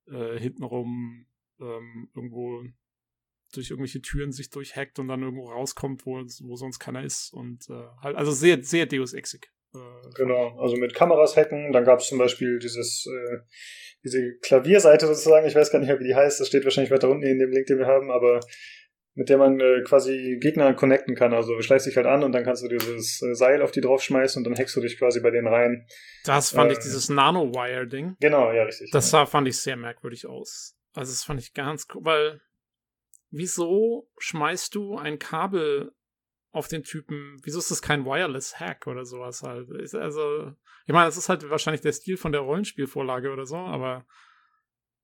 [0.07, 1.27] äh, hintenrum
[1.61, 2.65] ähm, irgendwo
[3.53, 7.33] durch irgendwelche Türen sich durchhackt und dann irgendwo rauskommt, wo, wo sonst keiner ist.
[7.33, 9.53] Und äh, halt, also sehr, sehr Deus Exig.
[9.75, 9.79] Äh,
[10.17, 13.39] Genau, also mit Kameras hacken, dann gab es zum Beispiel dieses, äh,
[14.05, 17.09] diese Klavierseite sozusagen, ich weiß gar nicht mehr, wie die heißt, das steht wahrscheinlich weiter
[17.09, 18.41] unten in dem Link, den wir haben, aber
[19.17, 21.33] mit der man äh, quasi Gegner connecten kann.
[21.33, 23.81] Also du schleichst dich halt an und dann kannst du dieses äh, Seil auf die
[23.81, 25.87] draufschmeißen und dann hackst du dich quasi bei denen rein.
[26.25, 28.17] Das fand Äh, ich, dieses Nano-Wire-Ding.
[28.21, 28.91] Genau, ja, richtig.
[28.91, 30.77] Das sah, fand ich sehr merkwürdig aus.
[30.95, 32.41] Also, das fand ich ganz cool, weil
[33.31, 35.93] wieso schmeißt du ein Kabel
[36.55, 37.37] auf den Typen?
[37.43, 39.69] Wieso ist das kein Wireless-Hack oder sowas halt?
[39.71, 40.53] Ist, also,
[40.87, 44.07] ich meine, das ist halt wahrscheinlich der Stil von der Rollenspielvorlage oder so, aber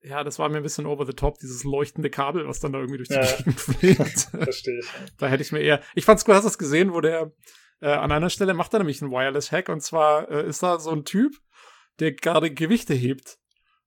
[0.03, 2.79] ja, das war mir ein bisschen over the top, dieses leuchtende Kabel, was dann da
[2.79, 3.37] irgendwie durch die Ja.
[3.37, 4.19] Gegend fliegt.
[4.45, 4.89] Verstehe ich.
[5.19, 5.83] Da hätte ich mir eher.
[5.95, 7.33] Ich fand's cool, hast du das gesehen, wo der
[7.83, 10.91] äh, an einer Stelle macht er nämlich einen Wireless-Hack und zwar äh, ist da so
[10.91, 11.35] ein Typ,
[11.99, 13.37] der gerade Gewichte hebt.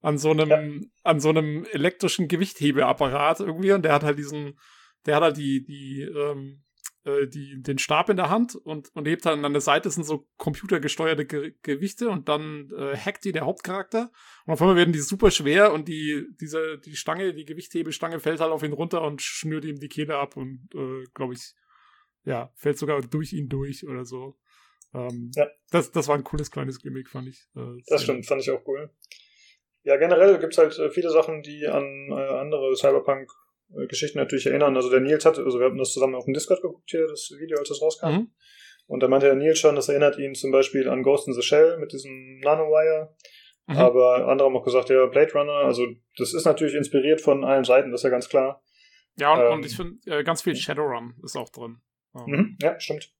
[0.01, 0.87] An so einem, Ja.
[1.03, 4.59] an so einem elektrischen Gewichthebeapparat irgendwie und der hat halt diesen,
[5.05, 6.61] der hat halt die, die, ähm,
[7.05, 10.03] äh, die, den Stab in der Hand und, und hebt dann an der Seite sind
[10.03, 14.11] so computergesteuerte Ge Gewichte und dann äh, hackt die der Hauptcharakter
[14.45, 18.39] und auf einmal werden die super schwer und die, diese, die Stange, die Gewichthebestange fällt
[18.39, 21.53] halt auf ihn runter und schnürt ihm die Kehle ab und, äh, glaube ich,
[22.25, 24.37] ja, fällt sogar durch ihn durch oder so.
[24.93, 25.47] Ähm, Ja.
[25.71, 27.47] das, das war ein cooles kleines Gimmick, fand ich.
[27.55, 28.89] Äh, Das stimmt, fand ich auch cool.
[29.83, 32.75] Ja, generell gibt's halt äh, viele Sachen, die an äh, andere
[33.73, 34.75] Cyberpunk-Geschichten natürlich erinnern.
[34.75, 37.31] Also der Nils hat, also wir haben das zusammen auf dem Discord geguckt hier, das
[37.39, 38.07] Video, als das rauskam.
[38.11, 38.31] Mhm.
[38.85, 41.41] Und da meinte der Neil schon, das erinnert ihn zum Beispiel an Ghost in the
[41.41, 43.15] Shell mit diesem Nanowire.
[43.67, 43.77] Mhm.
[43.77, 45.87] Aber andere haben auch gesagt, ja, Blade Runner, also
[46.17, 48.61] das ist natürlich inspiriert von allen Seiten, das ist ja ganz klar.
[49.17, 51.77] Ja, und, Ähm, und ich finde, äh, ganz viel Shadowrun ist auch drin.
[52.15, 53.13] Ähm, Mhm, ja, stimmt.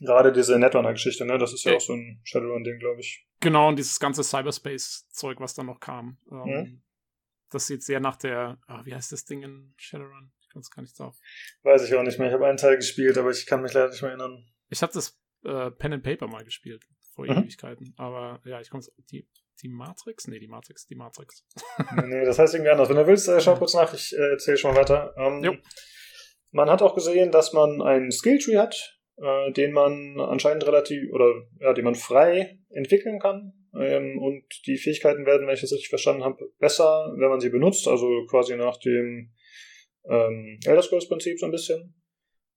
[0.00, 1.76] Gerade diese Netrunner-Geschichte, ne, das ist ja Ja.
[1.76, 3.26] auch so ein Shadowrun-Ding, glaube ich.
[3.40, 6.18] Genau, und dieses ganze Cyberspace-Zeug, was da noch kam.
[6.30, 6.82] Ähm, Mhm.
[7.50, 10.32] Das sieht sehr nach der, ah, wie heißt das Ding in Shadowrun?
[10.40, 11.16] Ich komme es gar nicht drauf.
[11.62, 12.28] Weiß ich auch nicht mehr.
[12.28, 14.44] Ich habe einen Teil gespielt, aber ich kann mich leider nicht mehr erinnern.
[14.68, 17.42] Ich habe das äh, Pen and Paper mal gespielt, vor Mhm.
[17.42, 17.94] Ewigkeiten.
[17.98, 19.28] Aber ja, ich komme die,
[19.62, 20.26] die Matrix?
[20.26, 21.44] Nee, die Matrix, die Matrix.
[22.04, 22.88] nee, das heißt irgendwie anders.
[22.88, 25.14] Wenn du willst, äh, schau kurz nach, ich äh, erzähle schon mal weiter.
[25.16, 25.56] Ähm, Jo.
[26.52, 31.32] Man hat auch gesehen, dass man einen Skilltree hat, äh, den man anscheinend relativ, oder
[31.60, 33.52] ja, den man frei entwickeln kann.
[33.78, 37.50] Ähm, und die Fähigkeiten werden, wenn ich das richtig verstanden habe, besser, wenn man sie
[37.50, 39.32] benutzt, also quasi nach dem
[40.08, 41.94] ähm, Elder Scrolls-Prinzip so ein bisschen.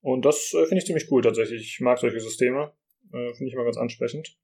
[0.02, 1.62] Und das äh, finde ich ziemlich cool tatsächlich.
[1.62, 2.74] Ich mag solche Systeme.
[3.12, 4.38] Äh, finde ich immer ganz ansprechend.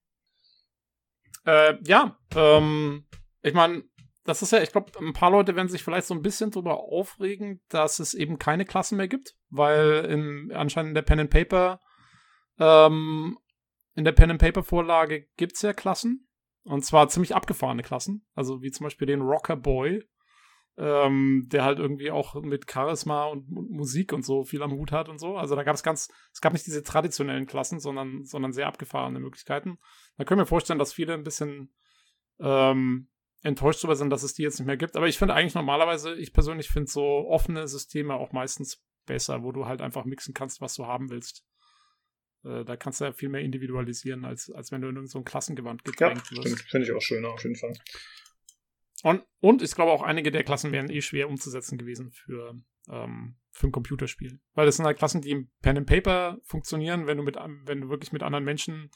[1.45, 3.05] Äh, ja, ähm,
[3.41, 3.83] ich meine,
[4.23, 6.79] das ist ja, ich glaube, ein paar Leute werden sich vielleicht so ein bisschen drüber
[6.79, 11.29] aufregen, dass es eben keine Klassen mehr gibt, weil in, anscheinend in der Pen and
[11.29, 11.79] Paper,
[12.59, 13.37] ähm,
[13.93, 16.24] in der Pen and Paper Vorlage gibt's ja Klassen.
[16.65, 18.25] Und zwar ziemlich abgefahrene Klassen.
[18.33, 20.03] Also wie zum Beispiel den Rocker Boy,
[20.77, 24.91] ähm, der halt irgendwie auch mit Charisma und Mu- Musik und so viel am Hut
[24.91, 25.37] hat und so.
[25.37, 29.19] Also da gab es ganz, es gab nicht diese traditionellen Klassen, sondern, sondern sehr abgefahrene
[29.19, 29.77] Möglichkeiten.
[30.17, 31.73] Da können wir vorstellen, dass viele ein bisschen
[32.39, 33.09] ähm,
[33.43, 34.97] enttäuscht darüber sind, dass es die jetzt nicht mehr gibt.
[34.97, 39.51] Aber ich finde eigentlich normalerweise, ich persönlich finde so offene Systeme auch meistens besser, wo
[39.51, 41.45] du halt einfach mixen kannst, was du haben willst.
[42.45, 45.23] Äh, da kannst du ja viel mehr individualisieren, als, als wenn du in irgendein so
[45.23, 46.45] Klassengewand Ja, gedrängt stimmt.
[46.45, 46.61] wirst.
[46.69, 47.73] Finde ich auch schöner, auf jeden Fall.
[49.03, 52.55] Und, und ich glaube auch einige der Klassen wären eh schwer umzusetzen gewesen für,
[52.89, 54.39] ähm, für ein Computerspiel.
[54.53, 57.81] Weil das sind halt Klassen, die im Pen and Paper funktionieren, wenn du mit, wenn
[57.81, 58.89] du wirklich mit anderen Menschen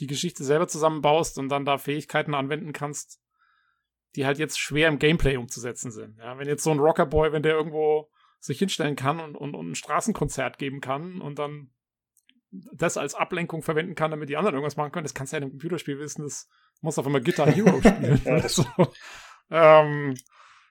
[0.00, 3.20] die Geschichte selber zusammenbaust und dann da Fähigkeiten anwenden kannst,
[4.16, 6.18] die halt jetzt schwer im Gameplay umzusetzen sind.
[6.18, 8.10] Ja, wenn jetzt so ein Rockerboy, wenn der irgendwo
[8.40, 11.70] sich hinstellen kann und, und, und ein Straßenkonzert geben kann und dann
[12.72, 15.38] das als Ablenkung verwenden kann, damit die anderen irgendwas machen können, das kannst du ja
[15.38, 16.48] in einem Computerspiel wissen, das
[16.80, 18.20] muss auf einmal Guitar Hero spielen.
[18.24, 18.64] Ja, so.
[19.50, 20.14] ähm,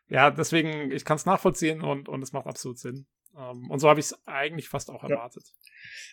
[0.07, 3.05] ja, deswegen, ich kann es nachvollziehen und, und es macht absolut Sinn.
[3.37, 5.43] Ähm, und so habe ich es eigentlich fast auch erwartet.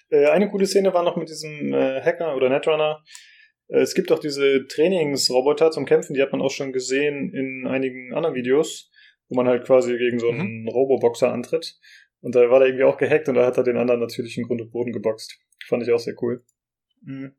[0.09, 3.03] Äh, eine coole Szene war noch mit diesem äh, Hacker oder Netrunner.
[3.69, 7.67] Äh, es gibt auch diese Trainingsroboter zum Kämpfen, die hat man auch schon gesehen in
[7.67, 8.91] einigen anderen Videos,
[9.29, 11.79] wo man halt quasi gegen so einen Roboboxer antritt.
[12.21, 14.45] Und da war der irgendwie auch gehackt und da hat er den anderen natürlich in
[14.45, 15.39] Grund und Boden geboxt.
[15.67, 16.45] Fand ich auch sehr cool.
[17.03, 17.35] Mhm.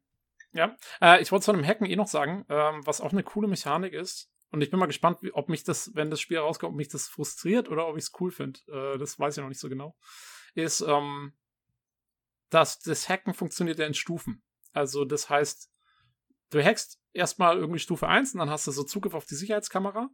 [0.53, 3.47] Ja, äh, ich wollte zu einem Hacken eh noch sagen, ähm, was auch eine coole
[3.47, 4.29] Mechanik ist.
[4.51, 6.89] Und ich bin mal gespannt, wie, ob mich das, wenn das Spiel rauskommt, ob mich
[6.89, 8.59] das frustriert oder ob ich es cool finde.
[8.67, 9.95] Äh, das weiß ich noch nicht so genau.
[10.55, 11.33] Ist, ähm,
[12.49, 14.43] dass das Hacken funktioniert ja in Stufen.
[14.73, 15.71] Also das heißt,
[16.49, 20.09] du hackst erstmal irgendwie Stufe 1 und dann hast du so Zugriff auf die Sicherheitskamera.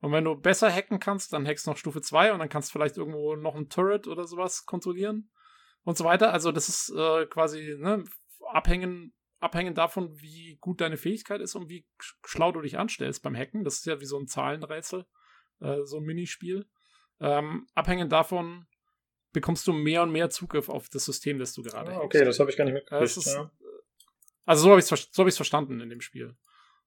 [0.00, 2.68] Und wenn du besser hacken kannst, dann hackst du noch Stufe 2 und dann kannst
[2.68, 5.30] du vielleicht irgendwo noch ein Turret oder sowas kontrollieren
[5.82, 6.32] und so weiter.
[6.32, 8.04] Also das ist äh, quasi ne,
[8.52, 13.22] abhängen, abhängend davon, wie gut deine Fähigkeit ist und wie sch- schlau du dich anstellst
[13.22, 13.64] beim Hacken.
[13.64, 15.04] Das ist ja wie so ein Zahlenrätsel,
[15.60, 16.68] äh, so ein Minispiel.
[17.20, 18.66] Ähm, abhängend davon
[19.32, 22.04] bekommst du mehr und mehr Zugriff auf das System, das du gerade Ah, hackst.
[22.04, 23.16] okay, das habe ich gar nicht Ja, mitgekriegt.
[23.16, 23.50] ist, ja.
[24.46, 26.36] Also so habe ich es so hab ich's verstanden in dem Spiel.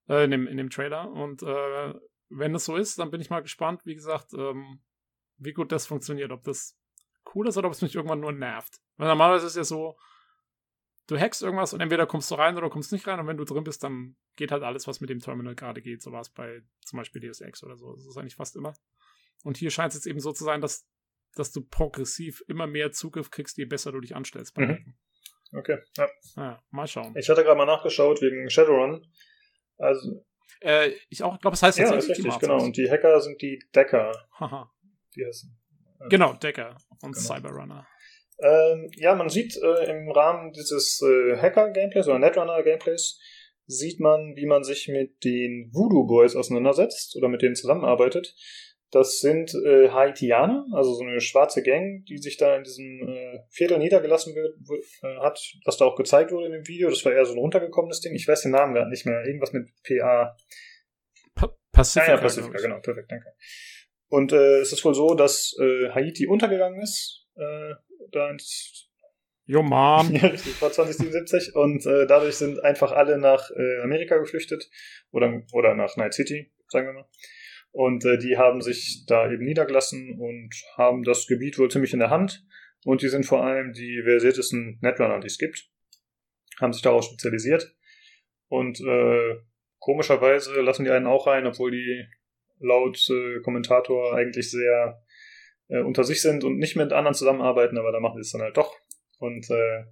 [0.08, 1.12] Äh, in, dem, in dem Trailer.
[1.12, 1.94] Und äh,
[2.32, 4.82] wenn es so ist, dann bin ich mal gespannt, wie gesagt, ähm,
[5.38, 6.32] wie gut das funktioniert.
[6.32, 6.78] Ob das
[7.36, 8.82] cool ist oder ob es mich irgendwann nur nervt.
[8.98, 9.98] Weil normalerweise ist es ja so,
[11.08, 13.20] du hackst irgendwas und entweder kommst du rein oder kommst nicht rein.
[13.20, 16.02] Und wenn du drin bist, dann geht halt alles, was mit dem Terminal gerade geht.
[16.02, 17.94] So war es bei zum Beispiel Deus Ex oder so.
[17.96, 18.74] Das ist eigentlich fast immer.
[19.44, 20.88] Und hier scheint es jetzt eben so zu sein, dass,
[21.36, 24.96] dass du progressiv immer mehr Zugriff kriegst, je besser du dich anstellst Mhm.
[25.54, 26.08] Okay, ja.
[26.38, 27.14] Ja, mal schauen.
[27.18, 29.06] Ich hatte gerade mal nachgeschaut wegen Shadowrun.
[29.78, 30.26] Also,
[30.62, 32.64] Äh, ich auch, glaube, es heißt ja, ist tatsächlich richtig, genau.
[32.64, 34.12] Und die Hacker sind die Decker.
[34.40, 34.72] Haha.
[35.16, 35.58] Die heißen.
[36.10, 37.28] Genau, Decker und Genau.
[37.28, 37.88] Cyberrunner.
[38.40, 43.20] Ähm, ja, man sieht äh, im Rahmen dieses äh, Hacker-Gameplays oder Netrunner-Gameplays,
[43.68, 48.36] sieht man, wie man sich mit den Voodoo Boys auseinandersetzt oder mit denen zusammenarbeitet.
[48.92, 53.40] Das sind äh, Haitianer, also so eine schwarze Gang, die sich da in diesem äh,
[53.50, 54.56] Viertel niedergelassen wird,
[55.02, 56.90] äh, hat, was da auch gezeigt wurde in dem Video.
[56.90, 58.14] Das war eher so ein runtergekommenes Ding.
[58.14, 59.24] Ich weiß den Namen gerade nicht mehr.
[59.26, 60.36] Irgendwas mit PA.
[61.36, 62.12] Pa Pacifica.
[62.12, 63.34] Ja, ja, Pacifica, genau, perfekt, danke.
[64.10, 67.74] Und äh, es ist wohl so, dass äh, Haiti untergegangen ist, äh,
[68.12, 68.90] da ins
[69.46, 70.14] Jo, Mann.
[70.16, 71.56] Ja, richtig, vor 2077.
[71.56, 74.70] Und äh, dadurch sind einfach alle nach äh, Amerika geflüchtet
[75.12, 77.06] oder, oder nach Night City, sagen wir mal.
[77.72, 82.00] Und äh, die haben sich da eben niedergelassen und haben das Gebiet wohl ziemlich in
[82.00, 82.46] der Hand.
[82.84, 85.70] Und die sind vor allem die versiertesten Netrunner, die es gibt.
[86.60, 87.76] Haben sich darauf spezialisiert.
[88.50, 89.38] Und äh,
[89.80, 92.06] komischerweise lassen die einen auch rein, obwohl die
[92.60, 95.02] laut äh, Kommentator eigentlich sehr
[95.70, 98.42] äh, unter sich sind und nicht mit anderen zusammenarbeiten, aber da machen sie es dann
[98.42, 98.76] halt doch.
[99.20, 99.86] Und äh,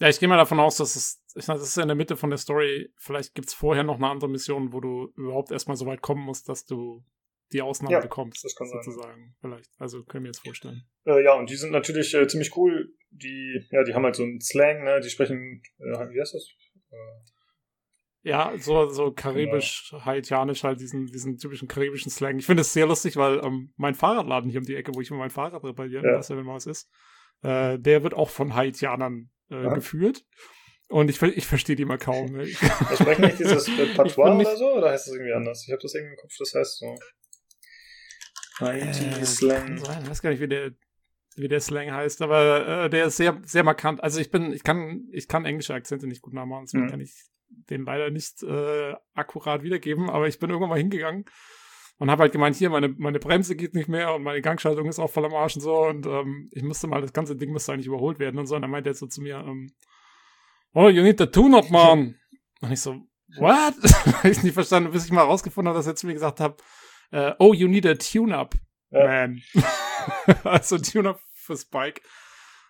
[0.00, 1.94] Ja, ich gehe mal davon aus, dass es, ich meine, das ist ja in der
[1.96, 2.90] Mitte von der Story.
[2.96, 6.48] Vielleicht gibt's vorher noch eine andere Mission, wo du überhaupt erstmal so weit kommen musst,
[6.48, 7.04] dass du
[7.52, 8.80] die Ausnahme Ja, bekommst, das kann sein.
[8.82, 9.36] sozusagen.
[9.40, 9.70] Vielleicht.
[9.78, 10.84] Also können wir jetzt vorstellen.
[11.04, 12.94] Äh, ja, und die sind natürlich äh, ziemlich cool.
[13.10, 15.00] Die, ja, die haben halt so einen Slang, ne?
[15.00, 16.48] Die sprechen, äh, wie heißt das?
[16.90, 16.96] Äh,
[18.22, 22.38] Ja, so, so karibisch, haitianisch halt, diesen, diesen typischen karibischen Slang.
[22.38, 25.10] Ich finde es sehr lustig, weil ähm, mein Fahrradladen hier um die Ecke, wo ich
[25.10, 26.20] immer mein Fahrrad repariere, Ja.
[26.20, 26.88] ja, wenn mal was ist,
[27.42, 29.74] äh, der wird auch von Haitianern äh, Aha.
[29.74, 30.24] geführt.
[30.88, 32.32] Und ich, ich verstehe die mal kaum.
[32.32, 32.46] Ne?
[32.94, 34.72] Sprechen nicht dieses Patois nicht- oder so?
[34.74, 35.64] Oder heißt das irgendwie anders?
[35.66, 36.96] Ich habe das irgendwie im Kopf, das heißt so.
[38.58, 39.20] Haiti Äh.
[39.22, 40.72] Ich weiß gar nicht, wie der,
[41.36, 44.02] wie der Slang heißt, aber äh, der ist sehr, sehr markant.
[44.02, 46.90] Also ich bin, ich kann, ich kann englische Akzente nicht gut nachmachen, deswegen Mhm.
[46.90, 47.14] kann ich
[47.48, 51.24] den leider nicht äh, akkurat wiedergeben, aber ich bin irgendwann mal hingegangen
[52.00, 54.98] und habe halt gemeint, hier, meine, meine Bremse geht nicht mehr und meine Gangschaltung ist
[54.98, 57.72] auch voll am Arsch und so und ähm, ich müsste mal, das ganze Ding müsste
[57.72, 58.56] eigentlich überholt werden und so.
[58.56, 59.70] Und dann meinte er so zu mir, ähm,
[60.72, 62.16] oh, you need the tune-up, man.
[62.62, 62.96] Und ich so,
[63.38, 63.74] what?
[64.24, 66.62] ich nicht verstanden, bis ich mal rausgefunden habe, dass er zu mir gesagt hat,
[67.12, 68.54] äh, oh, you need a tune-up,
[68.90, 69.06] Ja.
[69.06, 69.42] man.
[70.44, 72.00] also Tune-up für Spike.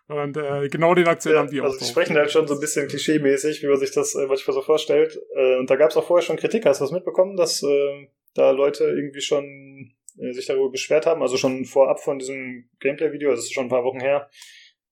[0.08, 1.66] Und äh, genau den Akzent Ja, haben die auch.
[1.66, 4.54] also die sprechen halt schon so ein bisschen klischee-mäßig, wie man sich das äh, manchmal
[4.54, 5.16] so vorstellt.
[5.36, 6.66] Äh, und da gab es auch vorher schon Kritik.
[6.66, 11.22] Hast du das mitbekommen, dass äh, da Leute irgendwie schon äh, sich darüber beschwert haben?
[11.22, 14.28] Also schon vorab von diesem Gameplay-Video, das ist schon ein paar Wochen her,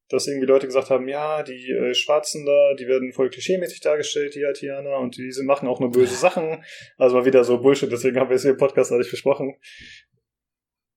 [0.09, 4.35] dass irgendwie Leute gesagt haben, ja, die äh, Schwarzen da, die werden voll klischee-mäßig dargestellt,
[4.35, 6.65] die Haitianer, und die sind, machen auch nur böse Sachen.
[6.97, 9.57] Also mal wieder so Bullshit, deswegen haben wir es hier im Podcast eigentlich besprochen.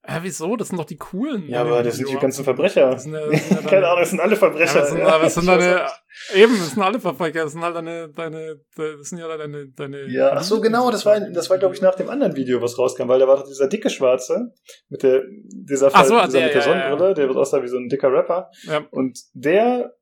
[0.04, 0.56] Hä, wieso?
[0.56, 1.48] Das sind doch die coolen.
[1.48, 2.90] Ja, aber das sind die ganzen Verbrecher.
[2.90, 4.74] Das sind das sind ja Keine deine- Ahnung, das sind alle Verbrecher.
[4.76, 5.20] Ja, das sind, ja.
[5.20, 5.88] das sind deine,
[6.34, 10.08] eben, das sind alle Verbrecher, das sind halt deine, deine, das sind ja deine, deine.
[10.10, 12.80] Ja, ach so, genau, das war, das war, glaube ich, nach dem anderen Video, was
[12.80, 14.52] rauskam, weil da war doch dieser dicke Schwarze
[14.90, 15.22] mit der,
[15.54, 17.88] dieser, Ach so, dieser der, mit der ja, ja, Sonnenbrille, der aussah wie so ein
[17.88, 18.50] dicker Rapper.
[18.64, 18.84] Ja.
[18.90, 19.94] Und der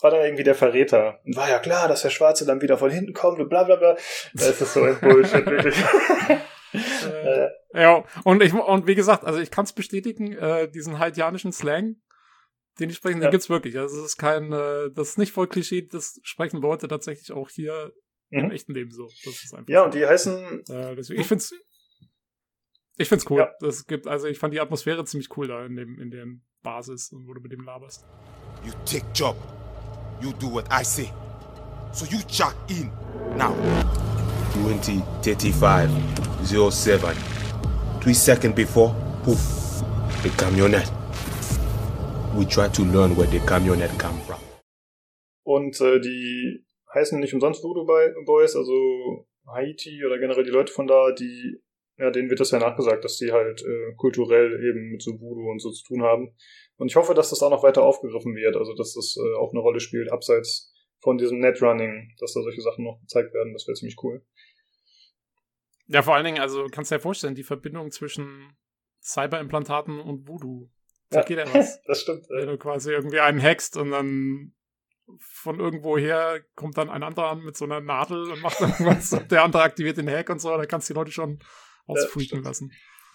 [0.00, 1.20] war dann irgendwie der Verräter.
[1.24, 3.76] Und war ja klar, dass der Schwarze dann wieder von hinten kommt und bla bla
[3.76, 3.96] bla.
[4.34, 5.76] Das ist so ein Bullshit, wirklich.
[6.70, 11.52] Äh, ja, und ich, und wie gesagt, also ich kann es bestätigen, äh, diesen haitianischen
[11.52, 11.96] Slang,
[12.80, 13.26] den die sprechen, Ja.
[13.28, 13.76] den gibt's wirklich.
[13.78, 17.50] Also es ist kein, äh, das ist nicht voll Klischee, das sprechen Leute tatsächlich auch
[17.50, 17.92] hier
[18.30, 18.50] im Mhm.
[18.52, 19.08] echten Leben so.
[19.24, 19.84] Das ist einfach Ja, so.
[19.86, 21.52] und die heißen, Äh, deswegen, ich find's,
[22.96, 23.38] ich find's cool.
[23.40, 23.50] Ja.
[23.60, 27.10] Das gibt, also ich fand die Atmosphäre ziemlich cool da in dem, in dem Basis
[27.12, 28.04] und wo du mit dem laberst.
[28.64, 29.36] You take job.
[30.20, 31.10] You do what I say.
[31.92, 32.90] So you check in
[33.36, 33.54] now.
[34.52, 35.88] 2035
[36.70, 37.37] 07.
[38.00, 38.94] Three seconds before,
[39.24, 39.38] poof,
[40.22, 40.90] the camionette.
[42.36, 44.38] We try to learn where the camionette come from.
[45.44, 46.64] und äh, die
[46.94, 51.58] heißen nicht umsonst Voodoo Boy- Boys, also Haiti oder generell die Leute von da, die,
[51.96, 55.50] ja, denen wird das ja nachgesagt, dass die halt äh, kulturell eben mit so Voodoo
[55.50, 56.34] und so zu tun haben.
[56.76, 59.52] Und ich hoffe, dass das auch noch weiter aufgegriffen wird, also dass das äh, auch
[59.52, 60.70] eine Rolle spielt, abseits
[61.00, 64.22] von diesem Netrunning, dass da solche Sachen noch gezeigt werden, das wäre ziemlich cool.
[65.88, 68.56] Ja, vor allen Dingen, also kannst du dir vorstellen, die Verbindung zwischen
[69.02, 70.68] Cyberimplantaten und Voodoo.
[71.10, 71.24] Da Ja.
[71.24, 71.80] geht ja was.
[71.86, 72.26] Das stimmt.
[72.28, 74.52] Wenn du quasi irgendwie einen hackst und dann
[75.20, 79.30] von irgendwoher kommt dann ein anderer an mit so einer Nadel und macht irgendwas und
[79.32, 81.38] der andere aktiviert den Hack und so, da kannst du die Leute schon
[81.86, 82.44] ausfreaken stimmt.
[82.44, 82.72] lassen.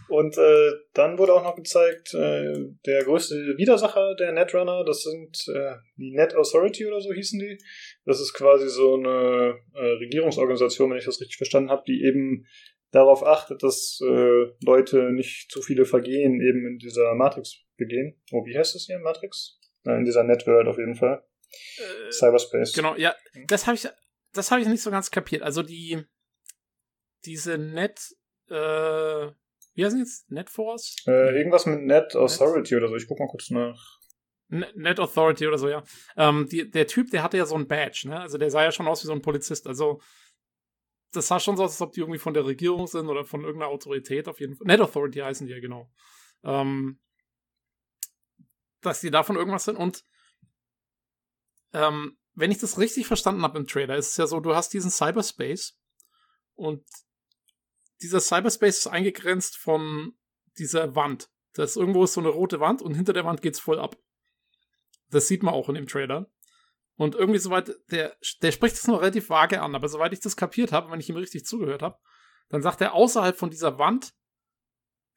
[0.09, 2.53] Und äh, dann wurde auch noch gezeigt, äh,
[2.85, 7.57] der größte Widersacher der Netrunner, das sind äh, die Net Authority oder so hießen die.
[8.05, 12.45] Das ist quasi so eine äh, Regierungsorganisation, wenn ich das richtig verstanden habe, die eben
[12.91, 18.21] darauf achtet, dass äh, Leute nicht zu viele Vergehen eben in dieser Matrix begehen.
[18.31, 18.99] Oh, wie heißt das hier?
[18.99, 19.59] Matrix?
[19.85, 21.25] In dieser Networld auf jeden Fall.
[21.77, 22.73] Äh, Cyberspace.
[22.73, 23.15] Genau, ja,
[23.47, 23.88] das habe ich,
[24.34, 25.41] das habe ich nicht so ganz kapiert.
[25.41, 26.03] Also die,
[27.25, 27.99] diese Net,
[28.49, 29.27] äh,
[29.73, 30.29] wie heißen die jetzt?
[30.31, 30.95] Netforce?
[31.07, 32.95] Äh, irgendwas mit Net Authority oder so.
[32.95, 33.99] Ich guck mal kurz nach.
[34.49, 35.83] Ne- Net Authority oder so, ja.
[36.15, 38.19] Ähm, die, der Typ, der hatte ja so ein Badge, ne?
[38.19, 39.67] Also der sah ja schon aus wie so ein Polizist.
[39.67, 40.01] Also
[41.11, 43.41] das sah schon so aus, als ob die irgendwie von der Regierung sind oder von
[43.41, 44.67] irgendeiner Autorität auf jeden Fall.
[44.67, 45.91] Net Authority heißen die ja genau.
[46.43, 46.99] Ähm,
[48.81, 50.03] dass die davon irgendwas sind und
[51.71, 54.73] ähm, wenn ich das richtig verstanden habe im Trailer, ist es ja so, du hast
[54.73, 55.79] diesen Cyberspace
[56.55, 56.83] und
[58.02, 60.14] dieser Cyberspace ist eingegrenzt von
[60.57, 61.30] dieser Wand.
[61.53, 63.98] Das ist irgendwo ist so eine rote Wand und hinter der Wand geht's voll ab.
[65.10, 66.30] Das sieht man auch in dem Trailer.
[66.95, 70.36] Und irgendwie soweit, der, der spricht das noch relativ vage an, aber soweit ich das
[70.36, 71.98] kapiert habe, wenn ich ihm richtig zugehört habe,
[72.49, 74.14] dann sagt er, außerhalb von dieser Wand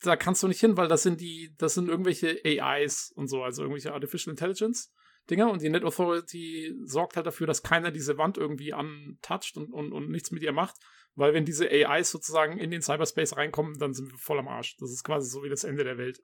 [0.01, 3.43] da kannst du nicht hin, weil das sind die, das sind irgendwelche AIs und so,
[3.43, 4.93] also irgendwelche Artificial Intelligence
[5.31, 9.73] Dinger und die Net Authority sorgt halt dafür, dass keiner diese Wand irgendwie antoucht und,
[9.73, 10.77] und, und nichts mit ihr macht,
[11.16, 14.76] weil wenn diese AIs sozusagen in den Cyberspace reinkommen, dann sind wir voll am Arsch.
[14.76, 16.20] Das ist quasi so wie das Ende der Welt.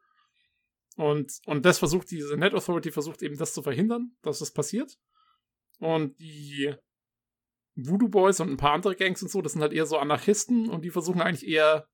[0.97, 4.98] Und, und das versucht diese Net Authority versucht eben das zu verhindern, dass das passiert.
[5.78, 6.74] Und die
[7.74, 10.69] Voodoo Boys und ein paar andere Gangs und so, das sind halt eher so Anarchisten
[10.69, 11.89] und die versuchen eigentlich eher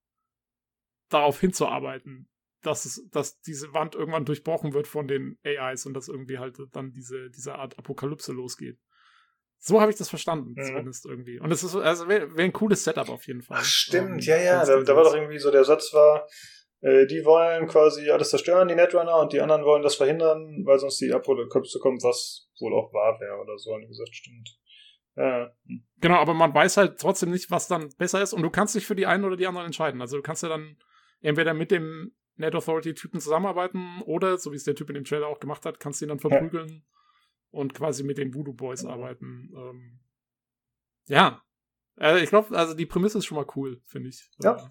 [1.08, 2.28] darauf hinzuarbeiten,
[2.62, 6.58] dass, es, dass diese Wand irgendwann durchbrochen wird von den AIs und dass irgendwie halt
[6.72, 8.80] dann diese, diese Art Apokalypse losgeht.
[9.60, 10.62] So habe ich das verstanden, Mhm.
[10.64, 11.40] zumindest irgendwie.
[11.40, 13.58] Und es ist, also wäre wär ein cooles Setup auf jeden Fall.
[13.60, 14.64] Ach, stimmt, Ähm, ja, ja.
[14.64, 16.26] Da, da war doch irgendwie so, der Satz war,
[16.80, 20.78] äh, die wollen quasi alles zerstören, die Netrunner, und die anderen wollen das verhindern, weil
[20.78, 24.48] sonst die Apokalypse kommt, was wohl auch wahr wäre oder so, haben die gesagt, stimmt.
[25.16, 25.50] Ja.
[26.00, 28.86] Genau, aber man weiß halt trotzdem nicht, was dann besser ist und du kannst dich
[28.86, 30.00] für die einen oder die anderen entscheiden.
[30.00, 30.76] Also du kannst ja dann
[31.20, 35.26] entweder mit dem Net Authority-Typen zusammenarbeiten oder, so wie es der Typ in dem Trailer
[35.26, 36.84] auch gemacht hat, kannst du ihn dann verprügeln
[37.50, 39.50] und quasi mit den Voodoo Boys arbeiten.
[39.54, 40.00] Ähm,
[41.06, 41.42] ja.
[41.96, 44.28] Also ich glaube, also die Prämisse ist schon mal cool, finde ich.
[44.42, 44.56] Ja.
[44.56, 44.68] Äh,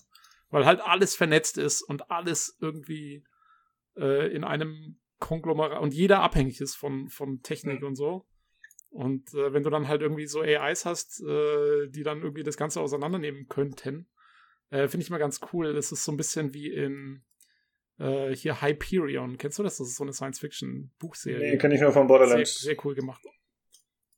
[0.49, 3.26] weil halt alles vernetzt ist und alles irgendwie
[3.98, 8.26] äh, in einem Konglomerat und jeder abhängig ist von, von Technik und so.
[8.90, 12.58] Und äh, wenn du dann halt irgendwie so AIs hast, äh, die dann irgendwie das
[12.58, 14.08] Ganze auseinandernehmen könnten,
[14.70, 15.74] äh, finde ich mal ganz cool.
[15.74, 17.24] Das ist so ein bisschen wie in
[17.99, 19.38] äh, hier Hyperion.
[19.38, 19.78] Kennst du das?
[19.78, 21.52] Das ist so eine Science-Fiction-Buchserie.
[21.52, 22.60] Nee, kenne ich nur von sehr, Borderlands.
[22.60, 23.24] sehr cool gemacht.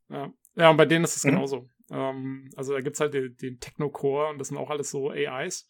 [0.09, 0.33] Ja.
[0.55, 1.29] ja, und bei denen ist es Mhm.
[1.31, 1.69] genauso.
[1.91, 5.09] Ähm, also da gibt es halt den, den Technocore und das sind auch alles so
[5.11, 5.69] AIs.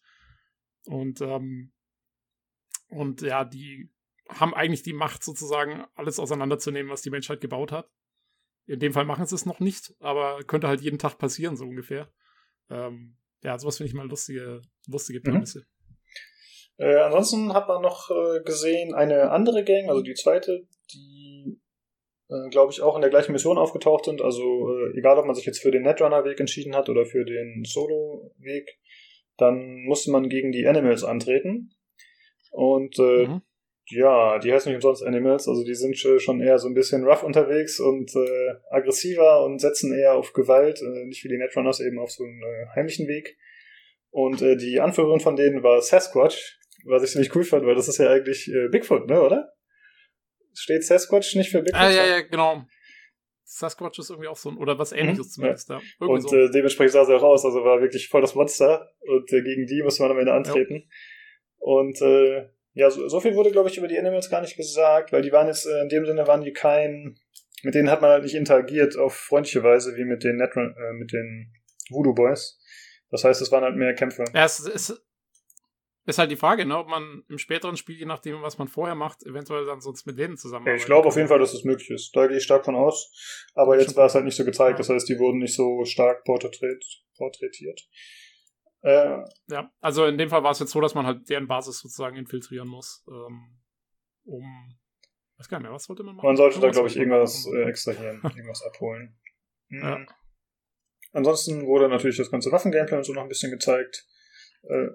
[0.86, 1.72] Und, ähm,
[2.88, 3.90] und ja, die
[4.28, 7.90] haben eigentlich die Macht sozusagen, alles auseinanderzunehmen, was die Menschheit gebaut hat.
[8.66, 11.64] In dem Fall machen sie es noch nicht, aber könnte halt jeden Tag passieren, so
[11.64, 12.12] ungefähr.
[12.68, 15.44] Ähm, ja, sowas finde ich mal lustige, lustige Mhm.
[16.80, 21.60] Äh, ansonsten hat man noch äh, gesehen, eine andere Gang, also die zweite, die,
[22.30, 24.22] äh, glaube ich, auch in der gleichen Mission aufgetaucht sind.
[24.22, 27.64] Also äh, egal, ob man sich jetzt für den Netrunner-Weg entschieden hat oder für den
[27.66, 28.78] Solo-Weg,
[29.36, 31.70] dann musste man gegen die Animals antreten.
[32.50, 33.42] Und äh, Mhm.
[33.90, 37.04] ja, die heißen nicht umsonst Animals, also die sind sch- schon eher so ein bisschen
[37.04, 41.98] rough unterwegs und äh, aggressiver und setzen eher auf Gewalt, nicht wie die Netrunners eben
[41.98, 42.40] auf so einen
[42.74, 43.36] heimlichen Weg.
[44.12, 47.98] Und die Anführerin von denen war Sasquatch, was ich ziemlich cool fand, weil das ist
[47.98, 49.52] ja eigentlich äh, Bigfoot, ne, oder?
[50.54, 51.80] Steht Sasquatch nicht für Bigfoot?
[51.80, 52.64] Ah, ja, ja, genau.
[53.44, 55.80] Sasquatch ist irgendwie auch so ein, oder was ähnliches Mhm, zumindest, ja.
[56.00, 56.36] Irgendwie Und so.
[56.36, 59.66] äh, dementsprechend sah sie auch aus, also war wirklich voll das Monster und äh, gegen
[59.66, 60.88] die musste man am Ende antreten.
[61.58, 65.12] Und äh, ja, so, so viel wurde, glaube ich, über die Animals gar nicht gesagt,
[65.12, 67.18] weil die waren jetzt, äh, in dem Sinne waren die kein,
[67.62, 70.92] mit denen hat man halt nicht interagiert auf freundliche Weise wie mit den Netrun äh,
[70.94, 71.52] mit den
[71.90, 72.58] Voodoo Boys.
[73.10, 74.24] Das heißt, es waren halt mehr Kämpfe.
[74.32, 75.02] Ja, es ist,
[76.06, 78.94] ist halt die Frage, ne, ob man im späteren Spiel, je nachdem, was man vorher
[78.94, 80.80] macht, eventuell dann sonst mit denen zusammenarbeitet.
[80.80, 82.14] Ich glaube auf jeden Fall, dass es möglich ist.
[82.16, 83.12] Da gehe ich stark von aus.
[83.54, 84.78] Aber jetzt war es halt nicht so gezeigt.
[84.78, 86.82] Das heißt, die wurden nicht so stark porträtiert.
[87.16, 87.86] porträtiert.
[88.82, 89.18] Äh,
[89.48, 92.16] Ja, also in dem Fall war es jetzt so, dass man halt deren Basis sozusagen
[92.16, 93.60] infiltrieren muss, ähm,
[94.24, 94.44] um,
[95.36, 96.26] weiß gar nicht mehr, was wollte man machen?
[96.26, 99.18] man sollte da, glaube ich, irgendwas äh, extrahieren, irgendwas abholen.
[99.68, 99.82] Mhm.
[99.82, 100.06] Ja.
[101.12, 104.06] Ansonsten wurde natürlich das ganze Waffengameplay und so noch ein bisschen gezeigt.
[104.62, 104.88] Äh,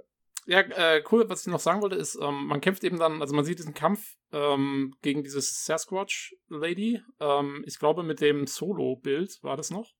[0.47, 3.35] Ja, äh, cool, was ich noch sagen wollte, ist, ähm, man kämpft eben dann, also
[3.35, 7.01] man sieht diesen Kampf ähm, gegen dieses Sasquatch-Lady.
[7.19, 9.93] Ähm, ich glaube, mit dem Solo-Bild war das noch.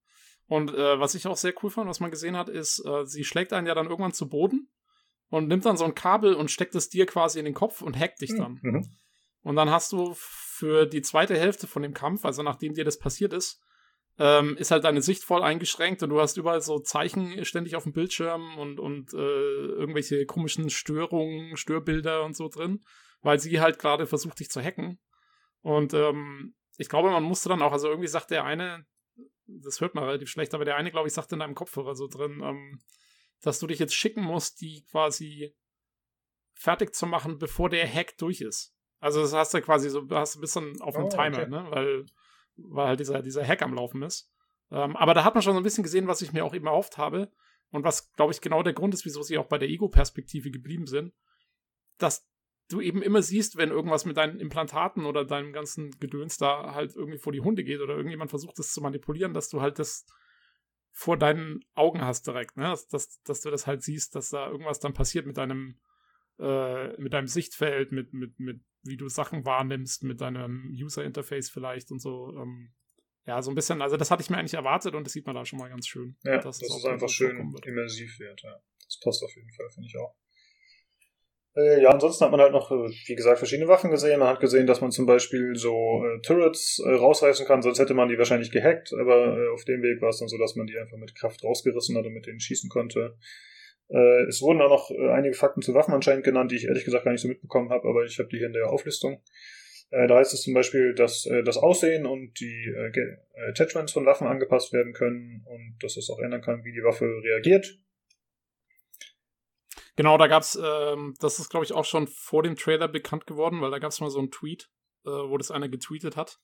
[0.47, 3.23] Und äh, was ich auch sehr cool fand, was man gesehen hat, ist, äh, sie
[3.23, 4.69] schlägt einen ja dann irgendwann zu Boden
[5.30, 7.97] und nimmt dann so ein Kabel und steckt es dir quasi in den Kopf und
[7.97, 8.59] hackt dich dann.
[8.61, 8.85] mhm.
[9.41, 12.97] Und dann hast du für die zweite Hälfte von dem Kampf, also nachdem dir das
[12.97, 13.61] passiert ist,
[14.17, 17.83] ähm, ist halt deine Sicht voll eingeschränkt und du hast überall so Zeichen ständig auf
[17.83, 22.85] dem Bildschirm und, und äh, irgendwelche komischen Störungen, Störbilder und so drin,
[23.21, 24.99] weil sie halt gerade versucht, dich zu hacken.
[25.61, 28.85] Und ähm, ich glaube, man musste dann auch, also irgendwie sagt der eine,
[29.47, 32.07] das hört man relativ schlecht, aber der eine, glaube ich, sagt in deinem Kopfhörer so
[32.07, 32.81] drin, ähm,
[33.41, 35.53] dass du dich jetzt schicken musst, die quasi
[36.53, 38.73] fertig zu machen, bevor der Hack durch ist.
[38.99, 41.49] Also das hast du quasi so, du hast ein bisschen auf einem Oh, Timer, okay.
[41.49, 41.67] ne?
[41.69, 42.05] Weil,
[42.57, 44.32] weil halt dieser, dieser Hack am Laufen ist.
[44.72, 46.68] Ähm, aber da hat man schon so ein bisschen gesehen, was ich mir auch eben
[46.68, 47.32] erhofft habe.
[47.72, 50.88] Und was, glaube ich, genau der Grund ist, wieso sie auch bei der Ego-Perspektive geblieben
[50.88, 51.14] sind.
[51.98, 52.27] Dass
[52.69, 56.95] du eben immer siehst, wenn irgendwas mit deinen Implantaten oder deinem ganzen Gedöns da halt
[56.95, 60.06] irgendwie vor die Hunde geht oder irgendjemand versucht, das zu manipulieren, dass du halt das
[60.91, 62.64] vor deinen Augen hast direkt, ne?
[62.64, 65.77] Dass, dass, dass du das halt siehst, dass da irgendwas dann passiert mit deinem,
[66.39, 71.91] äh, mit deinem Sichtfeld, mit, mit, mit wie du Sachen wahrnimmst, mit deinem User-Interface vielleicht
[71.91, 72.35] und so.
[72.37, 72.73] Ähm,
[73.25, 75.35] ja, so ein bisschen, also das hatte ich mir eigentlich erwartet und das sieht man
[75.35, 76.15] da schon mal ganz schön.
[76.23, 77.65] Ja, das ist einfach schön wird.
[77.65, 78.41] immersiv wird.
[78.43, 78.61] Ja.
[78.85, 80.15] Das passt auf jeden Fall, finde ich auch.
[81.55, 84.19] Äh, ja, ansonsten hat man halt noch, äh, wie gesagt, verschiedene Waffen gesehen.
[84.19, 87.93] Man hat gesehen, dass man zum Beispiel so äh, Turrets äh, rausreißen kann, sonst hätte
[87.93, 90.67] man die wahrscheinlich gehackt, aber äh, auf dem Weg war es dann so, dass man
[90.67, 93.17] die einfach mit Kraft rausgerissen hat und mit denen schießen konnte.
[93.89, 96.85] Äh, es wurden auch noch äh, einige Fakten zu Waffen anscheinend genannt, die ich ehrlich
[96.85, 99.21] gesagt gar nicht so mitbekommen habe, aber ich habe die hier in der Auflistung.
[99.91, 104.05] Äh, da heißt es zum Beispiel, dass äh, das Aussehen und die äh, Attachments von
[104.05, 107.79] Waffen angepasst werden können und dass es auch ändern kann, wie die Waffe reagiert.
[109.95, 113.61] Genau, da gab's, ähm, das ist, glaube ich, auch schon vor dem Trailer bekannt geworden,
[113.61, 114.69] weil da gab's mal so einen Tweet,
[115.03, 116.41] wo das einer getweetet hat.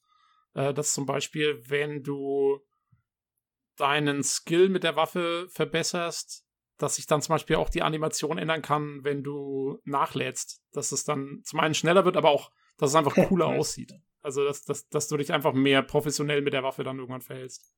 [0.54, 2.62] Dass zum Beispiel, wenn du
[3.76, 6.46] deinen Skill mit der Waffe verbesserst,
[6.82, 10.62] dass sich dann zum Beispiel auch die Animation ändern kann, wenn du nachlädst.
[10.72, 13.94] Dass es dann zum einen schneller wird, aber auch, dass es einfach cooler aussieht.
[14.22, 17.74] Also, dass, dass, dass du dich einfach mehr professionell mit der Waffe dann irgendwann verhältst.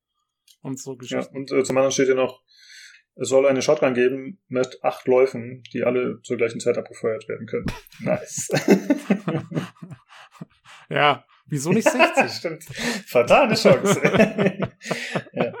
[0.62, 1.36] Und so Ja, Geschichten.
[1.36, 2.42] und äh, zum anderen steht hier noch,
[3.16, 7.46] es soll eine Shotgun geben mit acht Läufen, die alle zur gleichen Zeit abgefeuert werden
[7.46, 7.66] können.
[8.00, 8.48] Nice.
[10.90, 12.30] Ja, wieso nicht 60?
[12.38, 12.64] Stimmt.
[13.06, 14.00] Fatale Chance.
[15.32, 15.52] ja.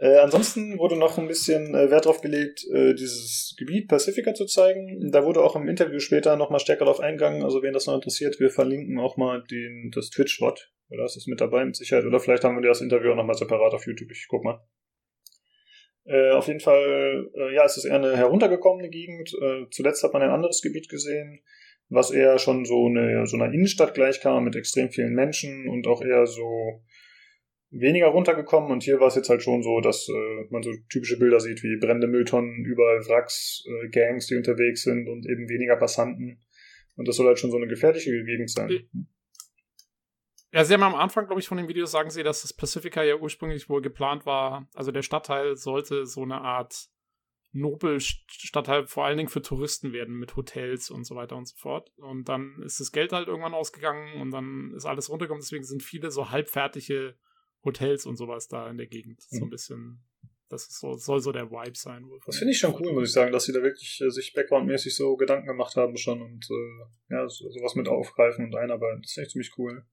[0.00, 4.46] äh, ansonsten wurde noch ein bisschen äh, Wert drauf gelegt, äh, dieses Gebiet Pacifica zu
[4.46, 5.10] zeigen.
[5.10, 7.42] Da wurde auch im Interview später noch mal stärker darauf eingegangen.
[7.42, 10.72] Also wen das noch interessiert, wir verlinken auch mal den, das Twitch-Bot.
[10.88, 12.04] Oder ist es mit dabei mit Sicherheit?
[12.04, 14.10] Oder vielleicht haben wir das Interview auch noch mal separat auf YouTube.
[14.12, 14.60] Ich guck mal.
[16.04, 19.32] Äh, auf jeden Fall, äh, ja, es ist eher eine heruntergekommene Gegend.
[19.42, 21.40] Äh, zuletzt hat man ein anderes Gebiet gesehen,
[21.88, 26.02] was eher schon so eine so einer Innenstadt gleichkam mit extrem vielen Menschen und auch
[26.02, 26.82] eher so
[27.70, 28.70] weniger runtergekommen.
[28.70, 31.62] Und hier war es jetzt halt schon so, dass äh, man so typische Bilder sieht
[31.62, 36.40] wie brennende Mülltonnen, überall Wracks, äh, Gangs, die unterwegs sind und eben weniger Passanten.
[36.96, 38.88] Und das soll halt schon so eine gefährliche Gegend sein.
[40.52, 43.02] Ja, sie haben am Anfang, glaube ich, von dem Video sagen sie, dass das Pacifica
[43.02, 44.68] ja ursprünglich wohl geplant war.
[44.74, 46.88] Also der Stadtteil sollte so eine Art
[47.56, 51.90] Nobel-Stadtteil vor allen Dingen für Touristen werden mit Hotels und so weiter und so fort.
[51.98, 55.40] Und dann ist das Geld halt irgendwann ausgegangen und dann ist alles runtergekommen.
[55.42, 57.16] Deswegen sind viele so halbfertige
[57.64, 59.20] Hotels und sowas da in der Gegend.
[59.22, 59.50] So ein Mhm.
[59.50, 60.04] bisschen.
[60.48, 62.08] Das ist so, soll so der Vibe sein.
[62.24, 64.94] Das finde ich schon cool, muss ich sagen, dass sie da wirklich äh, sich backgroundmäßig
[64.94, 69.02] so Gedanken gemacht haben schon und äh, ja, so, sowas mit aufgreifen und einarbeiten.
[69.02, 69.84] Das finde ich ziemlich cool.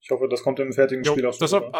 [0.00, 1.72] Ich hoffe, das kommt im fertigen Jo, Spiel auch so deshalb,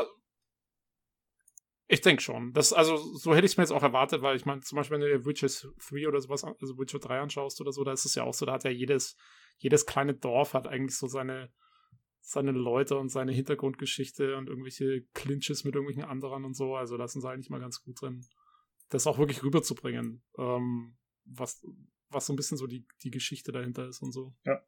[1.93, 2.55] ich denke schon.
[2.55, 4.94] Das, also, so hätte ich es mir jetzt auch erwartet, weil ich meine, zum Beispiel,
[4.94, 8.06] wenn du dir Witcher 3 oder sowas, also Witcher 3 anschaust oder so, da ist
[8.06, 9.14] es ja auch so, da hat ja jedes,
[9.59, 11.52] jedes kleine Dorf hat eigentlich so seine,
[12.23, 16.77] seine Leute und seine Hintergrundgeschichte und irgendwelche Clinches mit irgendwelchen anderen und so.
[16.77, 18.24] Also, da sind sie eigentlich mal ganz gut drin,
[18.89, 20.97] das auch wirklich rüberzubringen, ähm,
[21.27, 21.62] was,
[22.09, 24.35] was so ein bisschen so die, die Geschichte dahinter ist und so.
[24.47, 24.62] Ja.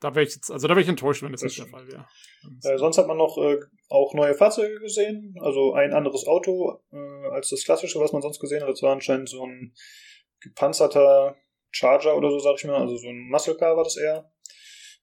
[0.00, 1.66] Da wäre ich jetzt, also da wäre ich enttäuscht, wenn das, nicht der.
[1.66, 2.06] Fall wäre.
[2.64, 3.58] Äh, sonst hat man noch äh,
[3.88, 8.38] auch neue Fahrzeuge gesehen, also ein anderes Auto äh, als das klassische, was man sonst
[8.38, 8.68] gesehen hat.
[8.68, 9.74] Das war anscheinend so ein
[10.40, 11.36] gepanzerter
[11.70, 14.30] Charger oder so, sag ich mal, also so ein Muscle Car war das eher.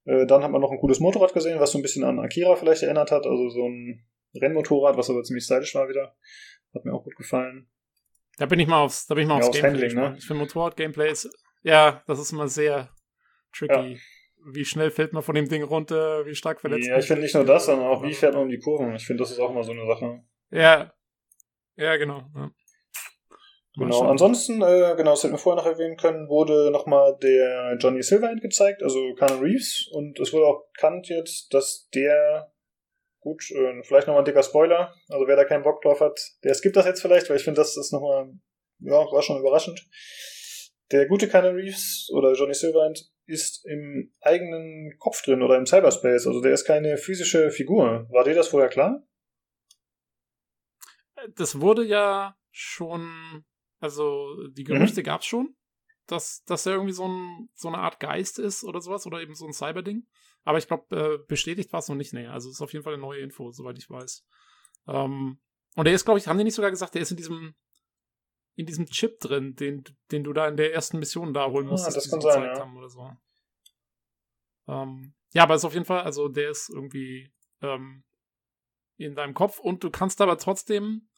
[0.06, 2.56] Äh, dann hat man noch ein cooles Motorrad gesehen, was so ein bisschen an Akira
[2.56, 4.06] vielleicht erinnert hat, also so ein
[4.36, 6.15] Rennmotorrad, was aber ziemlich stylisch war wieder.
[6.74, 7.70] Hat mir auch gut gefallen.
[8.38, 10.15] Da bin ich mal aufs, da bin ich mal Ja, aufs, aufs Gameplay Handling, ne?
[10.18, 11.30] Ich finde Motorrad-Gameplay ist,
[11.61, 12.90] ja, das ist immer sehr
[13.56, 13.99] tricky.
[14.45, 17.36] Wie schnell fällt man von dem Ding runter, wie stark verletzt Ja, ich finde nicht
[17.36, 18.95] nur das, sondern auch, wie fährt man um die Kurven.
[18.95, 20.24] Ich finde, das ist auch immer so eine Sache.
[20.52, 20.94] Ja.
[21.76, 22.24] Ja, genau.
[22.36, 22.52] Ja.
[23.76, 24.02] Genau.
[24.03, 28.41] Ansonsten, äh, genau, das hätten wir vorher noch erwähnen können, wurde nochmal der Johnny Silverhand
[28.41, 29.90] gezeigt, also Keanu Reeves.
[29.91, 32.52] Und es wurde auch bekannt jetzt, dass der,
[33.20, 36.53] gut, äh, vielleicht nochmal ein dicker Spoiler, also wer da keinen Bock drauf hat, der
[36.53, 38.32] skippt das jetzt vielleicht, weil ich finde, das ist nochmal,
[38.80, 39.84] ja, war schon überraschend.
[40.94, 46.28] Der gute Keanu Reeves oder Johnny Silverhand ist im eigenen Kopf drin oder im Cyberspace,
[46.28, 48.07] also der ist keine physische Figur.
[48.11, 49.03] War dir das vorher klar?
[51.36, 53.44] Das wurde ja schon,
[53.80, 55.06] also die Gerüchte Mhm.
[55.06, 55.56] gab's schon,
[56.06, 59.34] dass, dass er irgendwie so, ein, so eine Art Geist ist oder sowas oder eben
[59.34, 60.06] so ein Cyberding.
[60.44, 62.14] Aber ich glaube, äh, bestätigt war es noch nicht.
[62.14, 64.28] Nee, also ist auf jeden Fall eine neue Info, soweit ich weiß.
[64.90, 65.40] Ähm,
[65.76, 67.56] und er ist, glaube ich, haben die nicht sogar gesagt, der ist in diesem
[68.55, 71.71] in diesem Chip drin, den, den du da in der ersten Mission da holen Ah,
[71.71, 72.63] musstest, das die kann sie sein, gezeigt ja.
[72.63, 73.11] haben oder so.
[74.67, 77.31] Ähm, ja, aber ist auf jeden Fall, also der ist irgendwie
[77.61, 78.03] ähm,
[78.97, 81.09] in deinem Kopf und du kannst aber trotzdem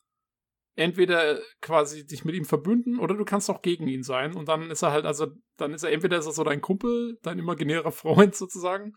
[0.75, 4.69] entweder quasi dich mit ihm verbünden oder du kannst auch gegen ihn sein und dann
[4.69, 7.91] ist er halt, also dann ist er entweder ist er so dein Kumpel, dein imaginärer
[7.91, 8.93] Freund sozusagen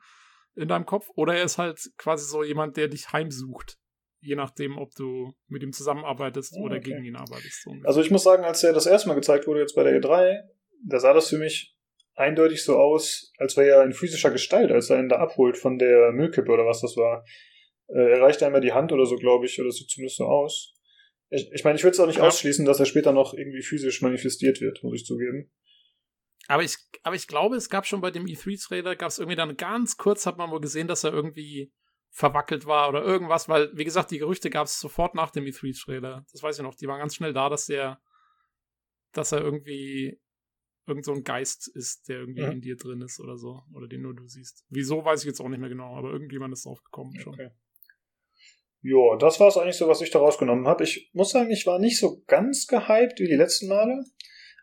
[0.54, 3.78] in deinem Kopf oder er ist halt quasi so jemand, der dich heimsucht.
[4.20, 6.90] Je nachdem, ob du mit ihm zusammenarbeitest Oh, oder okay.
[6.92, 7.62] gegen ihn arbeitest.
[7.62, 7.72] So.
[7.84, 10.40] Also ich muss sagen, als er das erste Mal gezeigt wurde, jetzt bei der E3,
[10.84, 11.76] da sah das für mich
[12.14, 15.78] eindeutig so aus, als wäre er in physischer Gestalt, als er ihn da abholt von
[15.78, 17.24] der Müllkippe oder was das war.
[17.88, 20.74] Äh, er reicht einmal die Hand oder so, glaube ich, oder sieht zumindest so aus.
[21.30, 22.26] Ich, ich meine, ich würde es auch nicht Ja.
[22.26, 25.50] ausschließen, dass er später noch irgendwie physisch manifestiert wird, muss ich zugeben.
[26.48, 29.56] Aber ich, aber ich glaube, es gab schon bei dem E3-Trailer, gab es irgendwie dann
[29.56, 31.70] ganz kurz, hat man wohl gesehen, dass er irgendwie
[32.18, 36.26] verwackelt war oder irgendwas, weil, wie gesagt, die Gerüchte gab es sofort nach dem E3-Trailer.
[36.32, 38.00] Das weiß ich noch, die waren ganz schnell da, dass der,
[39.12, 40.20] dass er irgendwie
[40.88, 42.50] irgend so ein Geist ist, der irgendwie Mhm.
[42.50, 43.62] in dir drin ist oder so.
[43.72, 44.64] Oder den nur du siehst.
[44.68, 47.34] Wieso, weiß ich jetzt auch nicht mehr genau, aber irgendjemand ist drauf gekommen schon.
[47.34, 47.50] Okay.
[48.82, 50.82] Ja, das war es eigentlich so, was ich da rausgenommen habe.
[50.82, 54.02] Ich muss sagen, ich war nicht so ganz gehypt wie die letzten Male.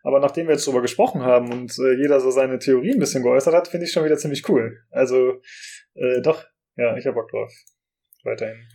[0.03, 3.23] Aber nachdem wir jetzt drüber gesprochen haben und äh, jeder so seine Theorie ein bisschen
[3.23, 4.77] geäußert hat, finde ich schon wieder ziemlich cool.
[4.91, 5.41] Also,
[5.93, 6.43] äh, doch,
[6.75, 7.53] ja, ich habe Bock drauf.
[8.23, 8.67] Weiterhin.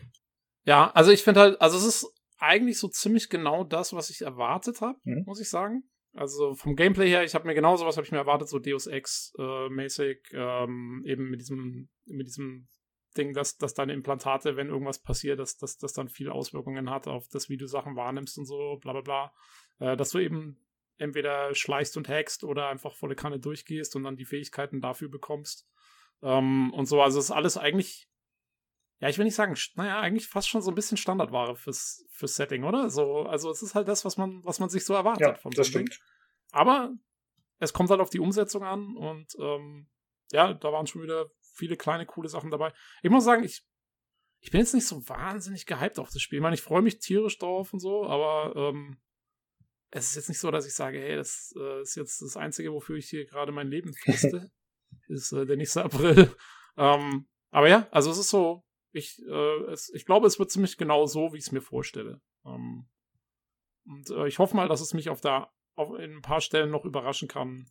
[0.64, 4.22] Ja, also ich finde halt, also es ist eigentlich so ziemlich genau das, was ich
[4.22, 5.24] erwartet habe, Mhm.
[5.26, 5.84] muss ich sagen.
[6.12, 8.86] Also vom Gameplay her, ich habe mir genau sowas habe ich mir erwartet, so Deus
[8.86, 12.66] Ex äh, mäßig, ähm, eben mit diesem mit diesem
[13.16, 17.06] Ding, dass, dass deine Implantate, wenn irgendwas passiert, dass dass das dann viele Auswirkungen hat
[17.08, 19.32] auf das, wie du Sachen wahrnimmst und so, bla bla bla.
[19.78, 20.58] Äh, dass du eben
[20.98, 25.66] entweder schleichst und hackst oder einfach volle Kanne durchgehst und dann die Fähigkeiten dafür bekommst.
[26.22, 28.10] Ähm, und so, also es ist alles eigentlich
[29.00, 32.36] ja, ich will nicht sagen, naja, eigentlich fast schon so ein bisschen Standardware fürs, fürs
[32.36, 32.90] Setting, oder?
[32.90, 35.52] So, also es ist halt das, was man, was man sich so erwartet Ja, von
[35.52, 36.00] das einem stimmt.
[36.52, 36.92] Aber
[37.58, 39.88] es kommt halt auf die Umsetzung an und ähm,
[40.32, 42.74] ja, da waren schon wieder viele kleine, coole Sachen dabei.
[43.02, 43.64] Ich muss sagen, ich,
[44.40, 46.38] ich bin jetzt nicht so wahnsinnig gehypt auf das Spiel.
[46.38, 49.00] Ich meine, ich freue mich tierisch drauf und so, aber ähm,
[49.90, 52.72] es ist jetzt nicht so, dass ich sage, hey, das äh, ist jetzt das Einzige,
[52.72, 54.50] wofür ich hier gerade mein Leben friste.
[55.08, 56.34] Ist äh, der nächste April.
[56.76, 60.76] ähm, aber ja, also es ist so, ich, äh, es, ich glaube, es wird ziemlich
[60.76, 62.20] genau so, wie ich es mir vorstelle.
[62.44, 62.88] Ähm,
[63.84, 66.70] und äh, ich hoffe mal, dass es mich auf der, auf, in ein paar Stellen
[66.70, 67.70] noch überraschen kann.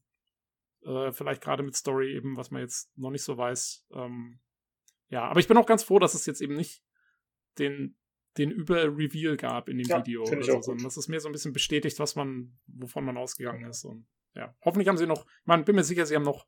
[0.84, 3.86] Äh, vielleicht gerade mit Story eben, was man jetzt noch nicht so weiß.
[3.94, 4.40] Ähm,
[5.10, 6.84] ja, aber ich bin auch ganz froh, dass es jetzt eben nicht
[7.58, 7.98] den,
[8.38, 11.28] den Über-Reveal gab in dem Ja, Video oder ich so, sondern dass es mir so
[11.28, 13.84] ein bisschen bestätigt, was man, wovon man ausgegangen ist.
[13.84, 16.48] Und ja, hoffentlich haben sie noch, ich meine, bin mir sicher, sie haben noch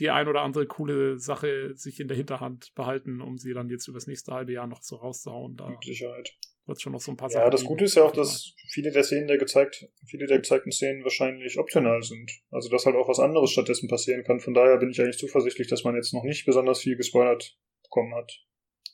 [0.00, 3.86] die ein oder andere coole Sache sich in der Hinterhand behalten, um sie dann jetzt
[3.86, 5.56] übers nächste halbe Jahr noch so rauszuhauen.
[5.56, 6.34] Da Mit Sicherheit.
[6.66, 7.68] wird schon noch so ein paar Ja, Sachen das geben.
[7.68, 11.58] Gute ist ja auch, dass viele der Szenen der gezeigt, viele der gezeigten Szenen wahrscheinlich
[11.58, 12.30] optional sind.
[12.50, 14.40] Also dass halt auch was anderes stattdessen passieren kann.
[14.40, 18.14] Von daher bin ich eigentlich zuversichtlich, dass man jetzt noch nicht besonders viel gespoilert bekommen
[18.14, 18.32] hat.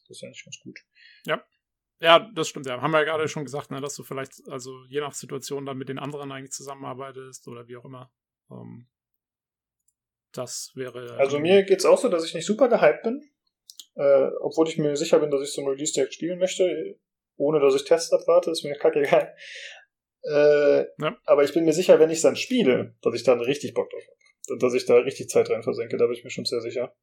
[0.08, 0.80] Das ist eigentlich ganz gut.
[2.00, 2.80] Ja, das stimmt, ja.
[2.82, 5.78] Haben wir ja gerade schon gesagt, ne, dass du vielleicht, also je nach Situation dann
[5.78, 8.12] mit den anderen eigentlich zusammenarbeitest oder wie auch immer.
[8.50, 8.86] Ähm,
[10.36, 11.16] das wäre.
[11.18, 13.22] Also ähm, mir geht's auch so, dass ich nicht super gehypt bin.
[13.94, 16.98] Äh, obwohl ich mir sicher bin, dass ich zum Release direkt spielen möchte,
[17.36, 19.34] ohne dass ich Tests abwarte, ist mir kacke egal.
[20.22, 21.16] Äh, Ja.
[21.24, 24.02] Aber ich bin mir sicher, wenn ich dann spiele, dass ich dann richtig Bock drauf
[24.02, 24.58] habe.
[24.58, 26.94] Dass ich da richtig Zeit rein versenke, da bin ich mir schon sehr sicher.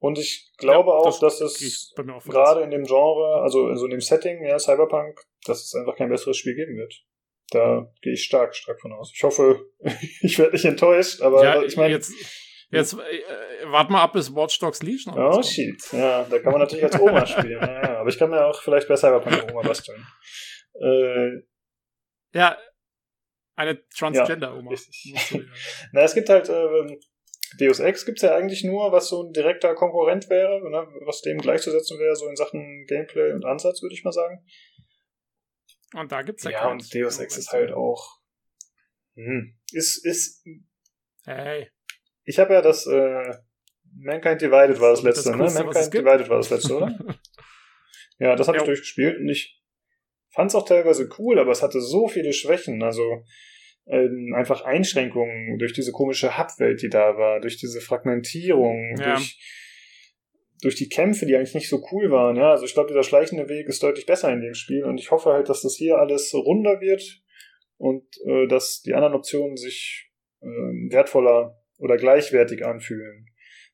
[0.00, 3.84] Und ich glaube Ja, auch, das dass es mir gerade in dem Genre, also, also
[3.84, 6.94] in dem Setting, ja, Cyberpunk, dass es einfach kein besseres Spiel geben wird.
[7.50, 9.10] Da gehe ich stark, stark von aus.
[9.14, 9.66] Ich hoffe,
[10.22, 12.12] ich werde nicht enttäuscht, aber ja, ich meine, jetzt,
[12.70, 15.80] jetzt äh, äh, wart mal ab, bis Watch Dogs Legion Oh shit.
[15.92, 17.60] Ja, da kann man natürlich als Oma spielen.
[17.60, 20.04] Ja, ja, aber ich kann mir auch vielleicht bei Cyberpunk Oma basteln.
[20.80, 21.42] Äh,
[22.34, 22.58] Ja,
[23.56, 24.70] eine Transgender-Oma.
[24.70, 25.44] dir-
[25.92, 27.00] na, es gibt halt ähm,
[27.58, 31.38] Deus Ex gibt's ja eigentlich nur, was so ein direkter Konkurrent wäre, ne, was dem
[31.38, 34.44] gleichzusetzen wäre, so in Sachen Gameplay und Ansatz, würde ich mal sagen.
[35.94, 38.18] Und da gibt's ja Ja, und Deus Ex ist halt auch.
[39.16, 40.44] Hm, ist, ist.
[41.24, 41.68] Hey,
[42.24, 43.34] Ich habe ja das äh,
[43.96, 45.38] Mankind Divided war das Das letzte, ne?
[45.38, 45.94] Coolste, was es Mankind.
[46.06, 46.98] Divided war das letzte, oder?
[48.20, 49.62] Ja, das habe ich durchgespielt und ich
[50.34, 52.82] fand es auch teilweise cool, aber es hatte so viele Schwächen.
[52.82, 53.24] Also
[53.86, 59.14] ähm, einfach Einschränkungen durch diese komische Hub-Welt, die da war, durch diese Fragmentierung, Ja.
[59.14, 59.38] durch,
[60.60, 62.36] durch die Kämpfe, die eigentlich nicht so cool waren.
[62.36, 65.10] Ja, also ich glaube, dieser schleichende Weg ist deutlich besser in dem Spiel und ich
[65.10, 67.22] hoffe halt, dass das hier alles runder wird
[67.76, 70.10] und äh, dass die anderen Optionen sich
[70.40, 73.26] äh, wertvoller oder gleichwertig anfühlen.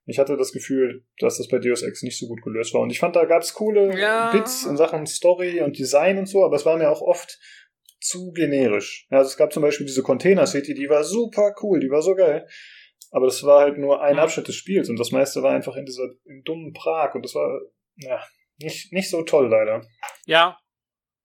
[0.07, 2.83] Ich hatte das Gefühl, dass das bei Deus Ex nicht so gut gelöst war.
[2.83, 4.33] Und ich fand, da gab es coole Ja.
[4.33, 7.39] Bits in Sachen Story und Design und so, aber es war mir auch oft
[8.01, 9.07] zu generisch.
[9.11, 12.03] Ja, also es gab zum Beispiel diese Container City, die war super cool, die war
[12.03, 12.47] so geil.
[13.15, 14.25] Aber das war halt nur ein Ja.
[14.25, 17.37] Abschnitt des Spiels und das meiste war einfach in dieser in dummen Prag und das
[17.37, 17.61] war
[17.95, 18.21] ja
[18.57, 19.87] nicht, nicht so toll leider.
[20.27, 20.59] Ja.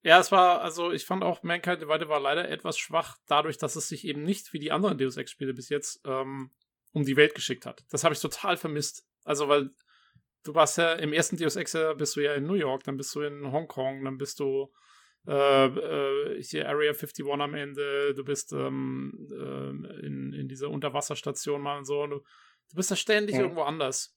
[0.03, 3.75] Ja, es war, also ich fand auch Mankind Divided war leider etwas schwach, dadurch, dass
[3.75, 6.51] es sich eben nicht wie die anderen Deus Ex-Spiele bis jetzt ähm,
[6.91, 7.83] um die Welt geschickt hat.
[7.89, 9.03] Das habe ich total vermisst.
[9.23, 9.71] Also, weil
[10.43, 13.13] du warst ja im ersten Deus Ex bist du ja in New York, dann bist
[13.15, 14.71] du in Hongkong, dann bist du
[15.27, 21.61] äh, äh, hier Area 51 am Ende, du bist ähm, ähm, in, in dieser Unterwasserstation
[21.61, 22.01] mal und so.
[22.01, 23.41] Und du, du bist ja ständig Mhm.
[23.41, 24.15] irgendwo anders.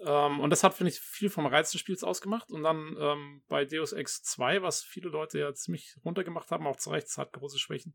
[0.00, 2.50] Ähm, und das hat, finde ich, viel vom Reiz des Spiels ausgemacht.
[2.50, 6.76] Und dann ähm, bei Deus Ex 2, was viele Leute ja ziemlich runtergemacht haben, auch
[6.76, 7.94] zu Recht, es hat große Schwächen.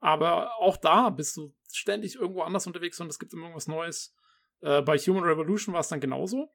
[0.00, 4.14] aber auch da bist du ständig irgendwo anders unterwegs und es gibt immer irgendwas Neues.
[4.60, 6.50] Äh, bei Human Revolution war es dann genauso.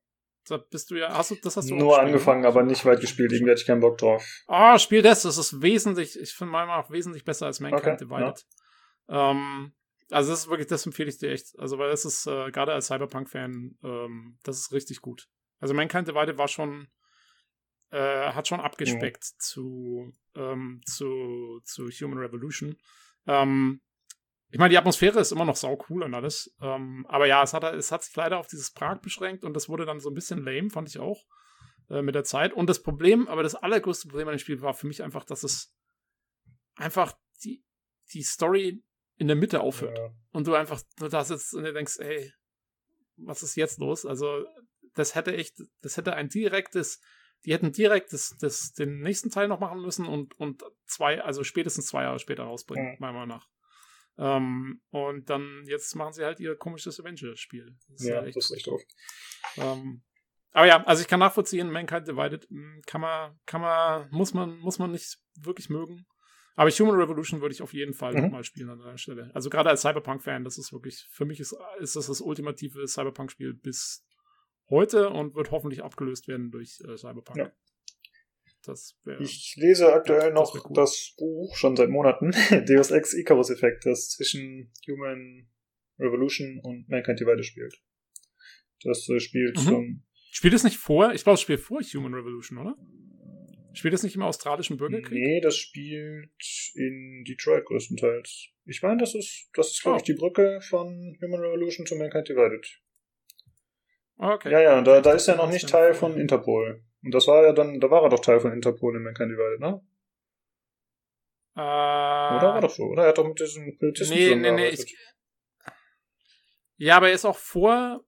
[0.49, 2.47] Da bist du ja, hast du, das hast du auch Nur gespielt, angefangen, ne?
[2.47, 3.31] aber nicht weit gespielt.
[3.31, 4.23] Irgendwie hatte ich keinen Bock drauf.
[4.47, 5.23] Ah, spiel das.
[5.23, 8.45] Das ist wesentlich, ich finde meiner Meinung nach wesentlich besser als Mankind Okay, Divided.
[9.09, 9.73] Ähm,
[10.11, 11.57] also das ist wirklich, das empfehle ich dir echt.
[11.59, 15.27] Also weil das ist äh, gerade als Cyberpunk-Fan, ähm, das ist richtig gut.
[15.59, 16.87] Also Mankind Divided war schon,
[17.91, 22.77] äh, hat schon abgespeckt zu, ähm, zu, zu Human Revolution.
[23.27, 23.81] Ähm,
[24.51, 26.55] ich meine, die Atmosphäre ist immer noch sau cool und alles.
[26.61, 29.69] Ähm, aber ja, es hat, es hat sich leider auf dieses Prag beschränkt und das
[29.69, 31.23] wurde dann so ein bisschen lame, fand ich auch,
[31.89, 32.53] äh, mit der Zeit.
[32.53, 35.43] Und das Problem, aber das allergrößte Problem an dem Spiel war für mich einfach, dass
[35.43, 35.73] es
[36.75, 37.13] einfach
[37.43, 37.63] die,
[38.13, 38.83] die Story
[39.17, 39.97] in der Mitte aufhört.
[39.97, 40.09] Ja.
[40.31, 42.31] Und du einfach nur da sitzt und dir denkst, ey,
[43.17, 44.05] was ist jetzt los?
[44.05, 44.45] Also,
[44.95, 47.01] das hätte echt, das hätte ein direktes,
[47.45, 51.43] die hätten direkt das, das, den nächsten Teil noch machen müssen und, und zwei, also
[51.43, 52.97] spätestens zwei Jahre später rausbringen, Mhm.
[52.99, 53.47] meiner Meinung nach.
[54.21, 57.75] Ähm, und dann, jetzt machen sie halt ihr komisches Avenger-Spiel.
[57.99, 58.81] Ja, halt das ist echt doof.
[59.57, 60.03] ähm,
[60.51, 64.57] aber ja, also ich kann nachvollziehen, Mankind Divided mh, kann man, kann man, muss man,
[64.59, 66.05] muss man nicht wirklich mögen.
[66.55, 68.23] Aber Human Revolution würde ich auf jeden Fall Mhm.
[68.23, 69.31] nochmal spielen an der Stelle.
[69.33, 73.53] Also gerade als Cyberpunk-Fan, das ist wirklich, für mich ist, ist das das ultimative Cyberpunk-Spiel
[73.53, 74.03] bis
[74.69, 77.37] heute und wird hoffentlich abgelöst werden durch äh, Cyberpunk.
[77.37, 77.51] Ja.
[78.65, 79.21] Das wäre.
[79.23, 80.73] Ich lese aktuell das noch wär cool.
[80.75, 82.31] das Buch schon seit Monaten,
[82.67, 85.47] Deus Ex Icarus Effekt, das zwischen Human
[85.97, 87.81] Revolution und Mankind Divided spielt.
[88.83, 89.61] Das äh, spielt Mhm.
[89.61, 91.11] zum Spielt es nicht vor?
[91.13, 92.75] Ich glaube, es spielt vor Human Revolution, oder?
[93.73, 95.11] Spielt es nicht im australischen Bürgerkrieg?
[95.11, 96.29] Nee, das spielt
[96.75, 98.47] in Detroit größtenteils.
[98.65, 99.97] Ich meine, das ist, das ist, glaube Oh.
[99.99, 102.67] ich, die Brücke von Human Revolution zu Mankind Divided.
[104.17, 104.51] Ah, Okay.
[104.51, 106.83] Ja, ja, da, da ist er noch Das nicht Teil von Interpol.
[107.03, 109.59] Und das war ja dann, da war er doch Teil von Interpol in Mankind Divided,
[109.59, 109.81] ne?
[111.55, 113.03] Äh, Oder war doch so, oder?
[113.03, 114.69] Er hat doch mit diesem Polizisten Nee, nee, nee.
[114.69, 114.97] Ich,
[116.77, 118.05] ja, aber er ist auch vor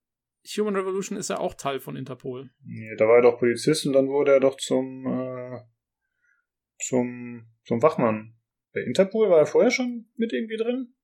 [0.58, 2.50] Human Revolution ist er auch Teil von Interpol.
[2.64, 5.60] Nee, da war er doch Polizist und dann wurde er doch zum, äh,
[6.80, 8.36] zum, zum Wachmann.
[8.74, 10.96] Bei Interpol war er vorher schon mit irgendwie drin?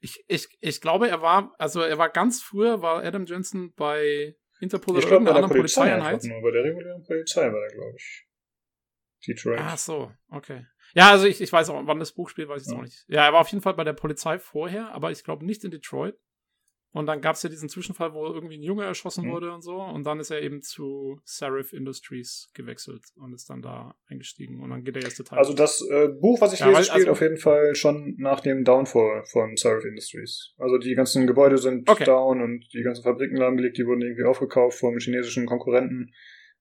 [0.00, 4.36] Ich, ich, ich glaube, er war, also er war ganz früher, war Adam Jensen bei
[4.60, 6.24] Interpol Ich oder irgendeiner der anderen Polizei Polizeieinheit.
[6.24, 6.42] nur.
[6.42, 8.26] Bei der regulären Polizei war er, glaube ich.
[9.26, 9.58] Detroit.
[9.60, 10.66] Ach so, okay.
[10.94, 12.78] Ja, also ich, ich weiß auch, wann das Buch spielt, weiß ich Ja.
[12.78, 13.04] auch nicht.
[13.08, 15.70] Ja, er war auf jeden Fall bei der Polizei vorher, aber ich glaube nicht in
[15.70, 16.16] Detroit.
[16.92, 19.30] Und dann gab es ja diesen Zwischenfall, wo irgendwie ein Junge erschossen Mhm.
[19.30, 19.80] wurde und so.
[19.80, 24.60] Und dann ist er eben zu Serif Industries gewechselt und ist dann da eingestiegen.
[24.60, 25.38] Und dann geht der erste Teil.
[25.38, 28.40] Also das äh, Buch, was ich Ja, lese, spielt also- auf jeden Fall schon nach
[28.40, 30.52] dem Downfall von Serif Industries.
[30.58, 32.02] Also die ganzen Gebäude sind Okay.
[32.04, 36.12] down und die ganzen Fabriken lahmgelegt, die wurden irgendwie aufgekauft vom chinesischen Konkurrenten.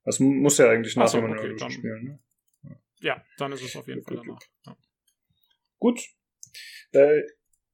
[0.04, 2.04] Das mu- muss ja eigentlich nach Ach so, okay, Revolution dann- spielen.
[2.04, 2.80] Ne?
[3.02, 4.42] ja, dann ist es auf jeden Fall Okay, danach.
[4.68, 4.78] Ja,
[5.80, 6.02] Gut.
[6.92, 7.22] Äh,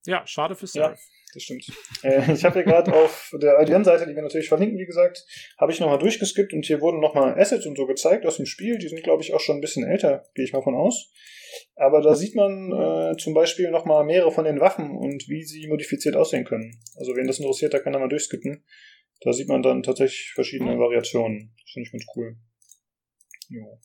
[0.06, 0.96] ja schade für Ja.
[1.36, 1.68] Das stimmt.
[2.02, 5.26] Äh, ich habe hier gerade auf der IDN-Seite, die wir natürlich verlinken, wie gesagt,
[5.58, 8.78] habe ich nochmal durchgeskippt und hier wurden nochmal Assets und so gezeigt aus dem Spiel.
[8.78, 11.12] Die sind, glaube ich, auch schon ein bisschen älter, gehe ich mal von aus.
[11.76, 15.68] Aber da sieht man äh, zum Beispiel nochmal mehrere von den Waffen und wie sie
[15.68, 16.80] modifiziert aussehen können.
[16.96, 18.64] Also wen das interessiert, da kann er mal durchskippen.
[19.20, 20.80] Da sieht man dann tatsächlich verschiedene.
[20.80, 21.54] Variationen.
[21.62, 22.38] Das finde ich ganz cool.
[23.50, 23.82] Jo.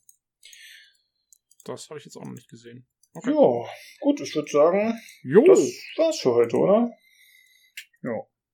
[1.64, 2.86] Das habe ich jetzt auch noch nicht gesehen.
[3.12, 3.30] Okay.
[3.30, 3.68] Ja,
[4.00, 4.94] gut, ich würde sagen,
[5.24, 5.58] Jo, das
[5.96, 6.90] war's für heute, oder?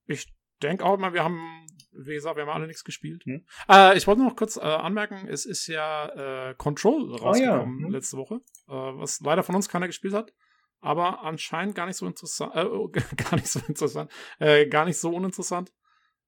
[0.06, 3.24] Ich denke auch mal, wir haben, wie gesagt, wir haben alle nichts gespielt.
[3.24, 3.46] Hm.
[3.68, 7.90] Äh, ich wollte noch kurz äh, anmerken, es ist ja äh, Control rausgekommen hm.
[7.90, 8.36] letzte Woche,
[8.68, 10.32] äh, was leider von uns keiner gespielt hat,
[10.80, 14.98] aber anscheinend gar nicht so interessant, äh, oh, gar nicht so interessant, äh, gar nicht
[14.98, 15.72] so uninteressant.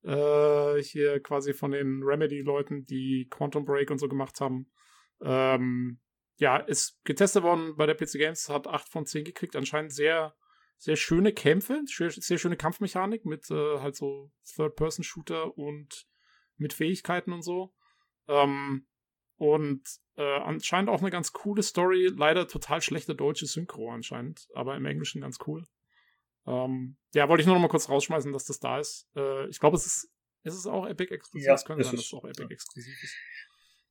[0.04, 4.70] Äh, hier quasi von den Remedy-Leuten, die Quantum Break und so gemacht haben.
[5.20, 5.98] Ähm,
[6.36, 10.36] ja, ist getestet worden bei der PC Games, hat 8 von 10 gekriegt, anscheinend sehr
[10.78, 16.06] sehr schöne Kämpfe, sehr, schöne Kampfmechanik mit äh, halt so Third-Person-Shooter und
[16.56, 17.74] mit Fähigkeiten und so.
[18.28, 18.86] Ähm,
[19.36, 19.82] und
[20.16, 22.10] äh, anscheinend auch eine ganz coole Story.
[22.14, 25.64] Leider total schlechte deutsche Synchro anscheinend, aber im Englischen ganz cool.
[26.46, 29.08] Ähm, ja, wollte ich nur noch mal kurz rausschmeißen, dass das da ist.
[29.16, 30.10] Äh, ich glaube, es ist,
[30.44, 31.46] ist es auch Epic exklusiv.
[31.46, 33.16] Ja, es könnte sein, dass es auch Epic exklusiv ist.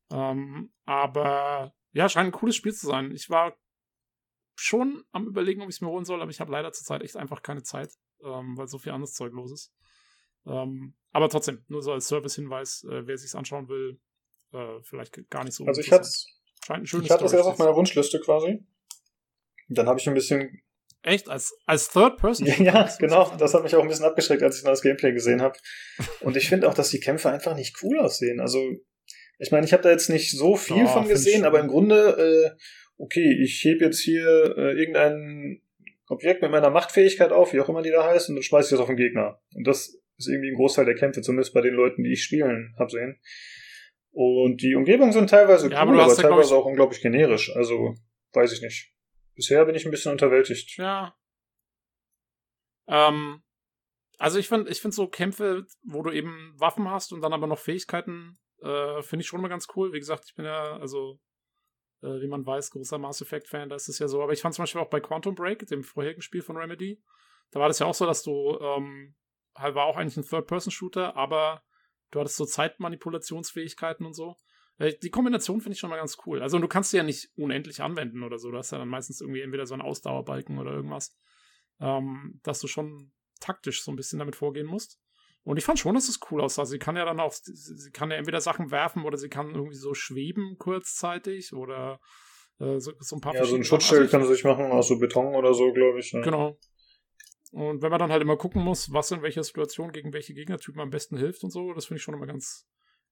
[0.10, 3.12] Ähm, aber ja, scheint ein cooles Spiel zu sein.
[3.12, 3.58] Ich war
[4.60, 7.16] schon am überlegen, ob ich es mir holen soll, aber ich habe leider zurzeit echt
[7.16, 7.90] einfach keine Zeit,
[8.24, 9.72] ähm, weil so viel anderes Zeug los ist.
[10.46, 14.00] Ähm, aber trotzdem, nur so als Service-Hinweis, äh, wer sich's anschauen will,
[14.54, 15.66] äh, vielleicht gar nicht so.
[15.66, 16.34] Also ich hatte interessant.
[16.66, 18.66] Scheint ein schönes ich hatte das erst auf meiner Wunschliste quasi.
[19.70, 20.62] Dann habe ich ein bisschen
[21.04, 21.30] Echt?
[21.30, 22.48] Als, als Third Person?
[22.48, 23.34] Ja, genau.
[23.38, 25.58] Das hat mich auch ein bisschen abgeschreckt, als ich dann das Gameplay gesehen habe.
[26.22, 28.40] Und ich finde auch, dass die Kämpfe einfach nicht cool aussehen.
[28.40, 28.60] Also,
[29.40, 32.56] ich meine, ich habe da jetzt nicht so viel Ja, von gesehen, aber im Grunde,
[32.56, 32.60] äh,
[32.98, 35.62] okay, ich heb jetzt hier äh, irgendeinen
[36.08, 38.72] Objekt mit meiner Machtfähigkeit auf, wie auch immer die da heißt, und dann schmeiße ich
[38.72, 39.42] das auf den Gegner.
[39.54, 42.76] Und das ist irgendwie ein Großteil der Kämpfe, zumindest bei den Leuten, die ich spielen
[42.78, 43.20] habe sehen.
[44.12, 47.56] Und die Umgebungen sind teilweise Ja, aber cool, aber, glaub teilweise auch unglaublich generisch.
[47.56, 47.96] Also,
[48.34, 48.94] weiß ich nicht.
[49.36, 50.76] Bisher bin ich ein bisschen unterwältigt.
[50.78, 51.16] Ja.
[52.88, 53.44] Ähm,
[54.18, 57.46] also ich finde ich find so Kämpfe, wo du eben Waffen hast und dann aber
[57.46, 59.94] noch Fähigkeiten, äh, finde ich schon immer ganz cool.
[59.94, 61.20] Wie gesagt, ich bin ja, also,
[62.02, 64.22] äh, wie man weiß, großer Mass Effect-Fan, da ist es ja so.
[64.22, 67.02] Aber ich fand zum Beispiel auch bei Quantum Break, dem vorherigen Spiel von Remedy,
[67.52, 69.16] da war das ja auch so, dass du, ähm,
[69.56, 71.64] halt war auch eigentlich ein Third-Person-Shooter, aber
[72.12, 74.36] du hattest so Zeitmanipulationsfähigkeiten und so.
[74.78, 76.42] Äh, Die Kombination finde ich schon mal ganz cool.
[76.42, 78.52] Also du kannst sie ja nicht unendlich anwenden oder so.
[78.52, 81.18] Du hast ja dann meistens irgendwie entweder so einen Ausdauerbalken oder irgendwas,
[81.80, 85.00] ähm, dass du schon taktisch so ein bisschen damit vorgehen musst.
[85.48, 86.66] Und ich fand schon, dass es cool aussah.
[86.66, 89.78] Sie kann ja dann auch, sie kann ja entweder Sachen werfen oder sie kann irgendwie
[89.78, 92.02] so schweben kurzzeitig oder
[92.60, 93.64] äh, so, so ein paar Ja, so ein.
[93.64, 96.12] Schutzschild Also kann sie sich machen aus so Beton oder so, glaube ich.
[96.12, 96.20] ne?
[96.20, 96.60] Genau.
[97.54, 100.82] Und wenn man dann halt immer gucken muss, was in welcher Situation gegen welche Gegnertypen
[100.82, 102.68] am besten hilft und so, das finde ich schon immer ganz,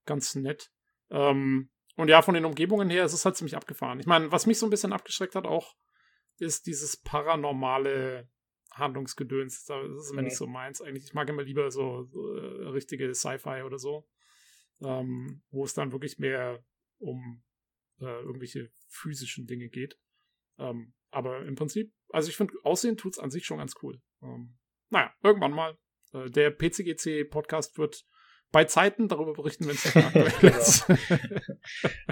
[0.05, 0.71] ganz nett.
[1.11, 4.01] Ähm, und ja, von den Umgebungen her ist es halt ziemlich abgefahren.
[4.01, 5.75] Ich meine, was mich so ein bisschen abgeschreckt hat auch,
[6.37, 8.27] ist dieses paranormale
[8.75, 9.65] Handlungsgedöns.
[9.65, 10.25] Das ist immer Mhm.
[10.27, 11.05] nicht so meins eigentlich.
[11.05, 14.07] Ich mag immer lieber so, äh, richtige Sci-Fi oder so,
[14.81, 16.63] ähm, wo es dann wirklich mehr
[16.99, 17.41] um
[18.01, 19.97] äh, irgendwelche physischen Dinge geht.
[20.59, 24.01] Ähm, aber im Prinzip, also ich finde, Aussehen tut's an sich schon ganz cool.
[24.21, 24.57] Ähm,
[24.89, 25.77] naja, irgendwann mal.
[26.13, 28.05] Äh, der PCGC-Podcast wird
[28.51, 30.85] bei Zeiten darüber berichten, wenn es nicht aktuell ist.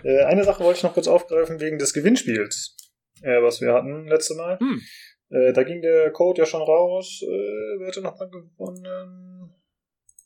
[0.03, 2.75] Äh, eine Sache wollte ich noch kurz aufgreifen wegen des Gewinnspiels,
[3.21, 4.57] äh, was wir hatten letzte Mal.
[4.59, 4.81] Hm.
[5.33, 7.21] Äh, da ging der Code ja schon raus.
[7.23, 7.27] Äh,
[7.79, 9.51] wer hatte nochmal gewonnen?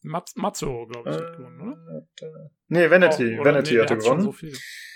[0.03, 2.05] Mat Matzo, glaube ich, hat gewonnen, oder?
[2.21, 3.38] Äh, äh, nee, Vanity.
[3.38, 4.21] Oh, oder- Vanity hatte hat gewonnen.
[4.21, 4.34] So.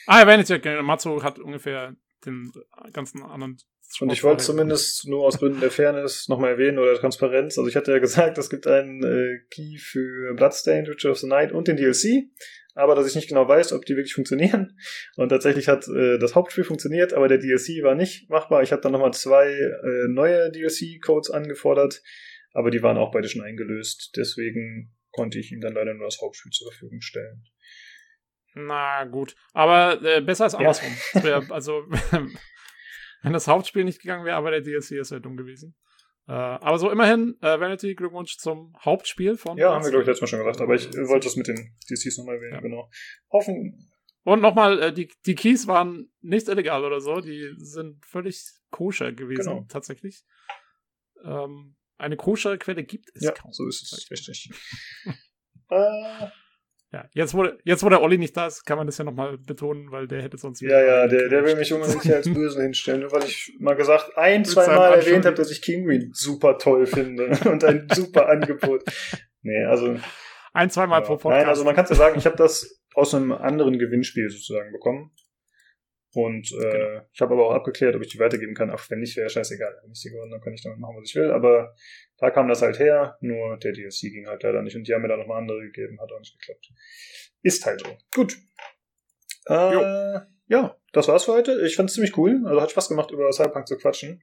[0.07, 0.85] Ah, ja, Vanity hat gewonnen.
[0.85, 2.51] Matzo hat ungefähr den
[2.91, 3.57] ganzen anderen.
[3.99, 7.57] Und ich wollte zumindest nur aus Gründen der Fairness nochmal erwähnen oder der Transparenz.
[7.57, 11.27] Also ich hatte ja gesagt, es gibt einen äh, Key für Bloodstained, Witcher of the
[11.27, 12.29] Night und den DLC.
[12.73, 14.77] Aber dass ich nicht genau weiß, ob die wirklich funktionieren.
[15.15, 18.63] Und tatsächlich hat äh, das Hauptspiel funktioniert, aber der DLC war nicht machbar.
[18.63, 22.01] Ich habe dann nochmal zwei äh, neue DLC-Codes angefordert,
[22.53, 24.13] aber die waren auch beide schon eingelöst.
[24.15, 27.43] Deswegen konnte ich ihm dann leider nur das Hauptspiel zur Verfügung stellen.
[28.53, 30.59] Na gut, aber äh, besser als Ja.
[30.59, 30.91] andersrum.
[31.23, 31.83] Wär, also,
[33.23, 35.75] wenn das Hauptspiel nicht gegangen wäre, aber der DLC ist ja dumm gewesen.
[36.27, 39.57] Äh, aber so immerhin, äh, Vanity, Glückwunsch zum Hauptspiel von.
[39.57, 41.47] Ja, haben wir, glaube ich, letztes Mal schon gesagt, aber ich äh, wollte das mit
[41.47, 42.61] den DCs nochmal erwähnen, Ja.
[42.61, 42.89] genau.
[43.31, 43.89] Hoffen,
[44.23, 49.11] Und nochmal, äh, die, die Keys waren nicht illegal oder so, die sind völlig koscher
[49.11, 49.65] gewesen, Genau.
[49.67, 50.23] tatsächlich.
[51.23, 53.51] Ähm, eine koschere Quelle gibt es ja, kaum.
[53.51, 54.49] so ist es, richtig.
[55.69, 56.27] äh,
[56.93, 59.37] Ja, jetzt wo, jetzt wo der Olli nicht da ist, kann man das ja nochmal
[59.37, 62.61] betonen, weil der hätte sonst Ja, ja, der, der will mich unbedingt hier als Bösen
[62.61, 66.57] hinstellen, nur weil ich mal gesagt, ein, zwei Mal erwähnt habe, dass ich Kinguin super
[66.57, 68.83] toll finde und ein super Angebot.
[69.41, 69.95] Nee, also.
[70.51, 71.05] Ein, zweimal ja.
[71.05, 71.39] pro Podcast.
[71.39, 74.73] Nein, also man kann es ja sagen, ich habe das aus einem anderen Gewinnspiel sozusagen
[74.73, 75.11] bekommen.
[76.13, 77.01] Und äh, Genau.
[77.13, 78.69] ich habe aber auch abgeklärt, ob ich die weitergeben kann.
[78.69, 79.79] Ach, wenn nicht, wäre scheißegal.
[79.81, 81.31] Wenn ich sie gewonnen, dann kann ich damit machen, was ich will.
[81.31, 81.73] Aber
[82.17, 84.75] da kam das halt her, nur der DLC ging halt leider nicht.
[84.75, 86.67] Und die haben mir da nochmal andere gegeben, hat auch nicht geklappt.
[87.43, 87.97] Ist halt so.
[88.13, 88.37] Gut.
[89.47, 91.61] Äh, ja, das war's für heute.
[91.65, 92.41] Ich fand's ziemlich cool.
[92.45, 94.21] Also hat Spaß gemacht, über Cyberpunk zu quatschen.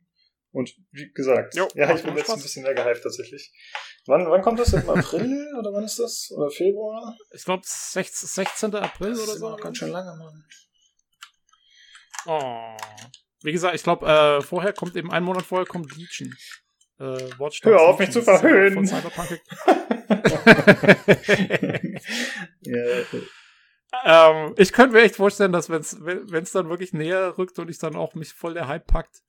[0.50, 2.36] Und wie gesagt, Jo, ja, ich bin jetzt Spaß.
[2.36, 3.52] ein bisschen mehr gehypt tatsächlich.
[4.06, 4.72] Wann, wann kommt das?
[4.72, 5.46] Im April?
[5.58, 6.30] oder wann ist das?
[6.34, 7.16] Oder Februar?
[7.32, 8.74] ich glaube 16.
[8.74, 9.56] April Das oder ist so.
[9.56, 10.44] ganz schön lange, Mann.
[12.26, 12.76] Oh.
[13.42, 16.34] Wie gesagt, ich glaube, äh, vorher kommt eben ein Monat vorher kommt Legion.
[16.98, 17.30] Äh,
[17.62, 18.74] Hör auf, mich zu verhöhnen.
[18.74, 19.40] Von Cyberpunk.
[22.62, 23.04] ja,
[24.04, 27.70] ähm, ich könnte mir echt vorstellen, dass wenn's, wenn es dann wirklich näher rückt und
[27.70, 29.22] ich dann auch mich voll der Hype packt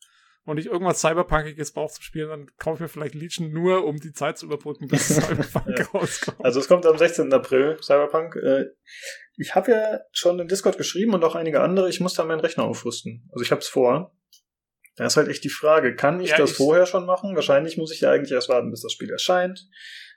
[0.45, 3.97] und ich irgendwas Cyberpunkiges brauche zum Spielen, dann kaufe ich mir vielleicht Legion nur, um
[3.99, 5.85] die Zeit zu überbrücken, bis Cyberpunk Ja.
[5.93, 6.43] rauskommt.
[6.43, 7.31] Also es kommt am 16.
[7.33, 8.35] April, Cyberpunk.
[8.37, 8.65] Äh,
[9.37, 12.39] Ich habe ja schon in Discord geschrieben und auch einige andere, ich muss da meinen
[12.41, 13.29] Rechner aufrüsten.
[13.31, 14.15] Also ich habe es vor.
[14.95, 17.35] Da ist halt echt die Frage, kann ich Ja, das ich- vorher schon machen?
[17.35, 19.65] Wahrscheinlich muss ich ja eigentlich erst warten, bis das Spiel erscheint.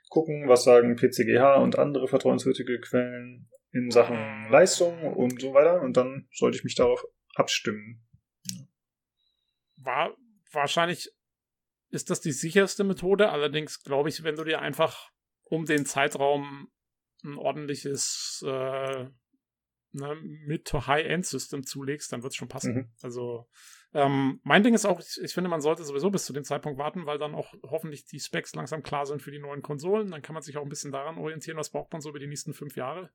[0.09, 4.17] Gucken, was sagen PCGH und andere vertrauenswürdige Quellen in Sachen
[4.51, 5.81] Leistung und so weiter.
[5.81, 7.03] Und dann sollte ich mich darauf
[7.35, 8.05] abstimmen.
[9.83, 10.15] War
[10.51, 11.11] wahrscheinlich
[11.89, 13.29] ist das die sicherste Methode.
[13.29, 15.11] Allerdings glaube ich, wenn du dir einfach
[15.43, 16.71] um den Zeitraum
[17.23, 19.05] ein ordentliches äh,
[19.91, 20.15] ne,
[20.47, 22.73] Mid-to-High-End-System zulegst, dann wird es schon passen.
[22.73, 22.91] Mhm.
[23.01, 23.47] Also
[23.93, 26.79] ähm, mein Ding ist auch, ich, ich finde, man sollte sowieso bis zu dem Zeitpunkt
[26.79, 30.09] warten, weil dann auch hoffentlich die Specs langsam klar sind für die neuen Konsolen.
[30.09, 32.27] Dann kann man sich auch ein bisschen daran orientieren, was braucht man so über die
[32.27, 33.11] nächsten fünf Jahre.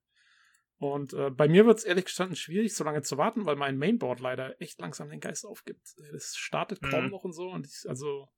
[0.78, 3.76] Und äh, bei mir wird es ehrlich gestanden schwierig, so lange zu warten, weil mein
[3.78, 5.82] Mainboard leider echt langsam den Geist aufgibt.
[6.12, 7.10] Das startet kaum Mhm.
[7.10, 7.48] noch und so.
[7.50, 8.28] Und ich, also,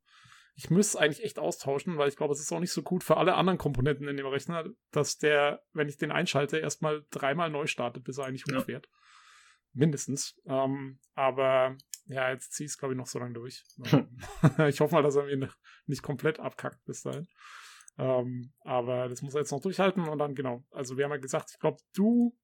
[0.57, 3.05] ich müsste es eigentlich echt austauschen, weil ich glaube, es ist auch nicht so gut
[3.05, 7.51] für alle anderen Komponenten in dem Rechner, dass der, wenn ich den einschalte, erstmal dreimal
[7.51, 8.57] neu startet, bis er eigentlich Ja.
[8.59, 8.89] hochfährt.
[9.73, 10.41] Mindestens.
[10.47, 11.77] Ähm, aber
[12.07, 13.63] ja, jetzt ziehe ich es, glaube ich, noch so lange durch.
[14.69, 15.57] Ich hoffe mal, dass er mir nicht-
[15.87, 17.29] nicht komplett abkackt bis dahin.
[17.99, 20.65] Ähm, aber das muss er jetzt noch durchhalten und dann, genau.
[20.71, 22.37] Also, wir haben ja gesagt, ich glaube, du,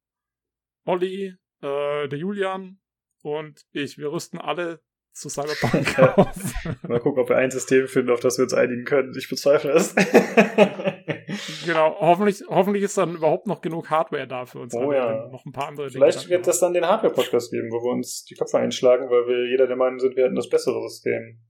[0.85, 2.81] Olli, äh, der Julian
[3.23, 4.81] und ich, wir rüsten alle
[5.17, 6.15] zu Cyberpunk Ja.
[6.15, 6.37] auf.
[6.83, 9.15] Mal gucken, ob wir ein System finden, auf das wir uns einigen können.
[9.17, 9.95] Ich bezweifle es.
[11.65, 14.75] genau, hoffentlich, hoffentlich ist dann überhaupt noch genug Hardware da für uns.
[14.75, 15.29] Oh ja.
[15.29, 18.25] noch ein paar andere Vielleicht Dinge wird das dann den Hardware-Podcast geben, wo wir uns
[18.25, 21.41] die Köpfe einschlagen, weil wir jeder der Meinung sind, wir hätten das bessere System.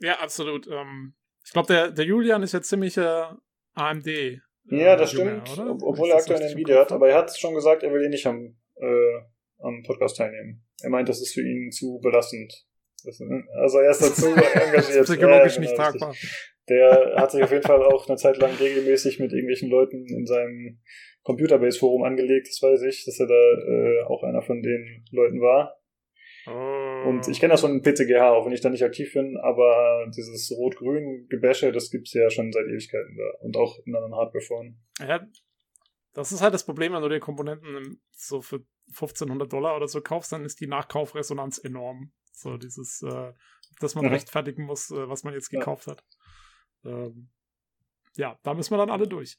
[0.00, 0.66] Ja, absolut.
[0.66, 1.14] Ähm,
[1.46, 3.24] ich glaube, der, der Julian ist jetzt ziemlich äh,
[3.74, 4.06] AMD.
[4.06, 4.40] äh,
[4.70, 5.76] Ja, das Junge, stimmt, oder?
[5.82, 8.26] obwohl er aktuell Nvidia Kopf hat, aber er hat schon gesagt, er will hier nicht
[8.26, 9.18] am, äh,
[9.60, 10.64] am Podcast teilnehmen.
[10.82, 12.52] Er meint, das ist für ihn zu belastend.
[13.04, 13.20] Das,
[13.60, 14.76] also er ist dazu engagiert.
[14.76, 16.00] Das ist psychologisch Ja, nicht genau, richtig.
[16.00, 16.14] tragbar.
[16.68, 20.26] Der hat sich auf jeden Fall auch eine Zeit lang regelmäßig mit irgendwelchen Leuten in
[20.26, 20.80] seinem
[21.22, 25.76] Computerbase-Forum angelegt, das weiß ich, dass er da äh, auch einer von den Leuten war.
[26.46, 27.08] Oh.
[27.08, 30.50] Und ich kenne das von PCGH, auch wenn ich da nicht aktiv bin, aber dieses
[30.52, 33.38] Rot-Grün-Gebäsche, das gibt's ja schon seit Ewigkeiten da.
[33.44, 34.80] Und auch in anderen Hardware-Formen.
[35.00, 35.26] Ja,
[36.14, 40.00] das ist halt das Problem, wenn du dir Komponenten so für 1500 Dollar oder so
[40.00, 42.12] kaufst, dann ist die Nachkaufresonanz enorm.
[42.32, 43.32] So dieses, äh,
[43.80, 44.12] dass man Mhm.
[44.12, 45.58] rechtfertigen muss, äh, was man jetzt Ja.
[45.58, 46.04] gekauft hat.
[46.84, 47.30] Ähm,
[48.16, 49.38] ja, da müssen wir dann alle durch.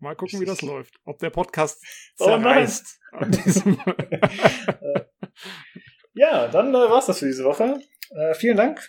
[0.00, 0.94] Mal gucken, wie das läuft.
[1.04, 1.82] Ob der Podcast
[2.20, 3.00] Oh zerreißt.
[3.12, 3.78] an diesem
[6.18, 7.80] Ja, dann äh, war's das für diese Woche.
[8.10, 8.80] Äh, vielen Dank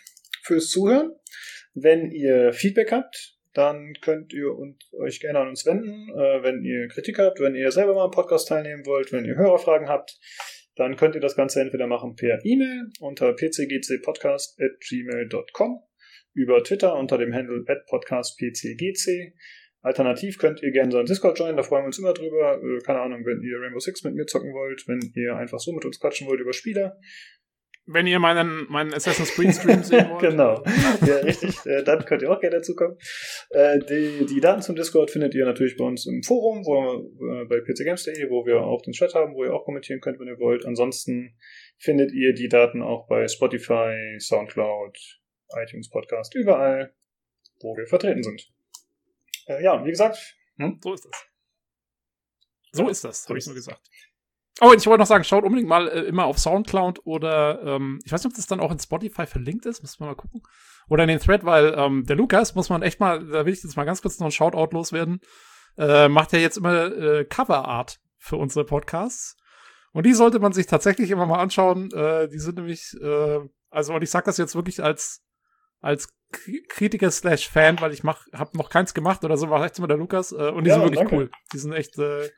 [0.42, 1.12] fürs Zuhören.
[1.76, 6.10] Wenn ihr Feedback habt, dann könnt ihr und, euch gerne an uns wenden.
[6.10, 9.36] Äh, wenn ihr Kritik habt, wenn ihr selber mal am Podcast teilnehmen wollt, wenn ihr
[9.36, 10.18] Hörerfragen habt,
[10.76, 15.84] dann könnt ihr das Ganze entweder machen per E-Mail unter pcgcpodcast.gmail.com,
[16.34, 19.36] über Twitter unter dem Handle podcastpcgc.
[19.82, 22.62] Alternativ könnt ihr gerne unseren Discord joinen, da freuen wir uns immer drüber.
[22.62, 25.72] Äh, keine Ahnung, wenn ihr Rainbow Six mit mir zocken wollt, wenn ihr einfach so
[25.72, 26.98] mit uns quatschen wollt über Spiele.
[27.92, 30.22] Wenn ihr meinen, meinen Assassin's Creed Stream sehen wollt.
[30.22, 30.64] genau.
[31.08, 31.66] Ja, richtig.
[31.66, 32.98] Äh, dann könnt ihr auch gerne dazukommen.
[33.52, 37.10] Äh, die, die Daten zum Discord findet ihr natürlich bei uns im Forum, wo,
[37.48, 40.40] bei pcgames.de, wo wir auch den Chat haben, wo ihr auch kommentieren könnt, wenn ihr
[40.40, 40.66] wollt.
[40.66, 41.36] Ansonsten
[41.78, 44.98] findet ihr die Daten auch bei Spotify, Soundcloud,
[45.64, 46.94] iTunes Podcast, überall,
[47.62, 48.52] wo wir vertreten sind.
[49.50, 50.36] Äh, ja, wie gesagt,
[50.82, 51.26] So ist das.
[52.72, 53.90] So ist das, habe ich nur gesagt.
[54.62, 58.00] Oh, und ich wollte noch sagen, schaut unbedingt mal äh, immer auf Soundcloud oder ähm,
[58.06, 60.42] ich weiß nicht, ob das dann auch in Spotify verlinkt ist, müssen wir mal gucken.
[60.90, 63.64] Oder in den Thread, weil ähm, der Lukas muss man echt mal, da will ich
[63.64, 65.22] jetzt mal ganz kurz noch ein Shoutout loswerden,
[65.78, 69.38] äh, macht ja jetzt immer äh, Coverart für unsere Podcasts.
[69.94, 71.92] Und die sollte man sich tatsächlich immer mal anschauen.
[71.92, 73.40] Äh, die sind nämlich, äh,
[73.70, 75.24] also und ich sag das jetzt wirklich als
[75.82, 76.10] als
[76.68, 79.88] Kritiker slash Fan, weil ich mach, hab noch keins gemacht oder so, war echt immer
[79.88, 80.32] der Lukas.
[80.32, 81.16] Äh, und die Ja, sind wirklich danke.
[81.16, 81.32] cool.
[81.54, 82.30] Die sind echt äh,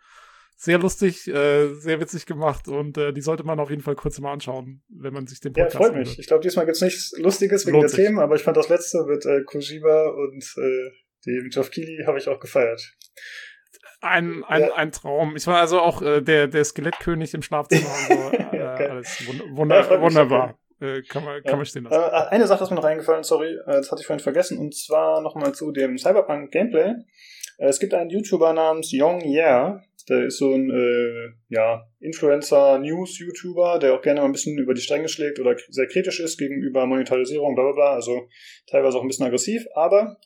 [0.55, 4.19] sehr lustig, äh, sehr witzig gemacht und äh, die sollte man auf jeden Fall kurz
[4.19, 6.19] mal anschauen, wenn man sich den ja, Podcast freut mich.
[6.19, 7.99] Ich glaube, diesmal gibt's nichts Lustiges wegen Lohnt der sich.
[8.05, 10.91] Themen, aber ich fand das letzte mit äh, Kojima und äh,
[11.25, 12.81] dem Geoff Keighley habe ich auch gefeiert.
[14.01, 14.73] Ein, ein, Ja.
[14.75, 15.35] ein Traum.
[15.35, 18.31] Ich war also auch äh, der, der Skelettkönig im Schlafzimmer und so.
[18.51, 18.91] Äh, Ja, geil.
[18.91, 20.59] alles wund Ja, wunder mich, wunderbar.
[20.81, 21.55] Äh, kann, man, kann Ja.
[21.57, 22.27] man stehen Äh, lassen.
[22.31, 25.21] eine Sache ist mir noch eingefallen, sorry, äh, das hatte ich vorhin vergessen, und zwar
[25.21, 26.95] nochmal zu dem Cyberpunk Gameplay.
[27.59, 33.79] Äh, es gibt einen YouTuber namens Young Yeah, der ist so ein äh, ja, Influencer-News-YouTuber,
[33.79, 36.85] der auch gerne mal ein bisschen über die Stränge schlägt oder sehr kritisch ist gegenüber
[36.85, 38.27] Monetarisierung, bla bla bla, also
[38.69, 40.17] teilweise auch ein bisschen aggressiv, aber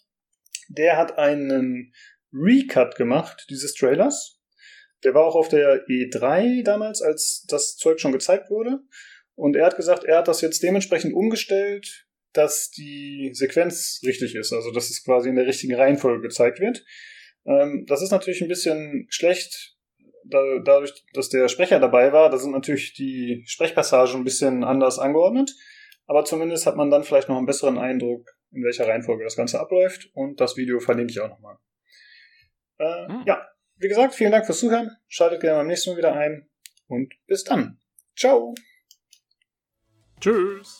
[0.69, 1.93] der hat einen
[2.33, 4.39] Recut gemacht dieses Trailers.
[5.03, 8.79] Der war auch auf der E3 damals, als das Zeug schon gezeigt wurde.
[9.35, 14.53] Und er hat gesagt, er hat das jetzt dementsprechend umgestellt, dass die Sequenz richtig ist,
[14.53, 16.83] also dass es quasi in der richtigen Reihenfolge gezeigt wird.
[17.45, 19.75] Ähm, das ist natürlich ein bisschen schlecht,
[20.25, 22.29] da, dadurch, dass der Sprecher dabei war.
[22.29, 25.53] Da sind natürlich die Sprechpassagen ein bisschen anders angeordnet,
[26.07, 29.59] aber zumindest hat man dann vielleicht noch einen besseren Eindruck, in welcher Reihenfolge das Ganze
[29.59, 30.09] abläuft.
[30.13, 31.57] Und das Video verlinke ich auch nochmal.
[32.77, 33.23] Äh, Hm.
[33.25, 33.47] Ja,
[33.77, 34.91] wie gesagt, vielen Dank fürs Zuhören.
[35.07, 36.49] Schaltet gerne beim nächsten Mal wieder ein
[36.87, 37.79] und bis dann.
[38.15, 38.53] Ciao.
[40.19, 40.79] Tschüss.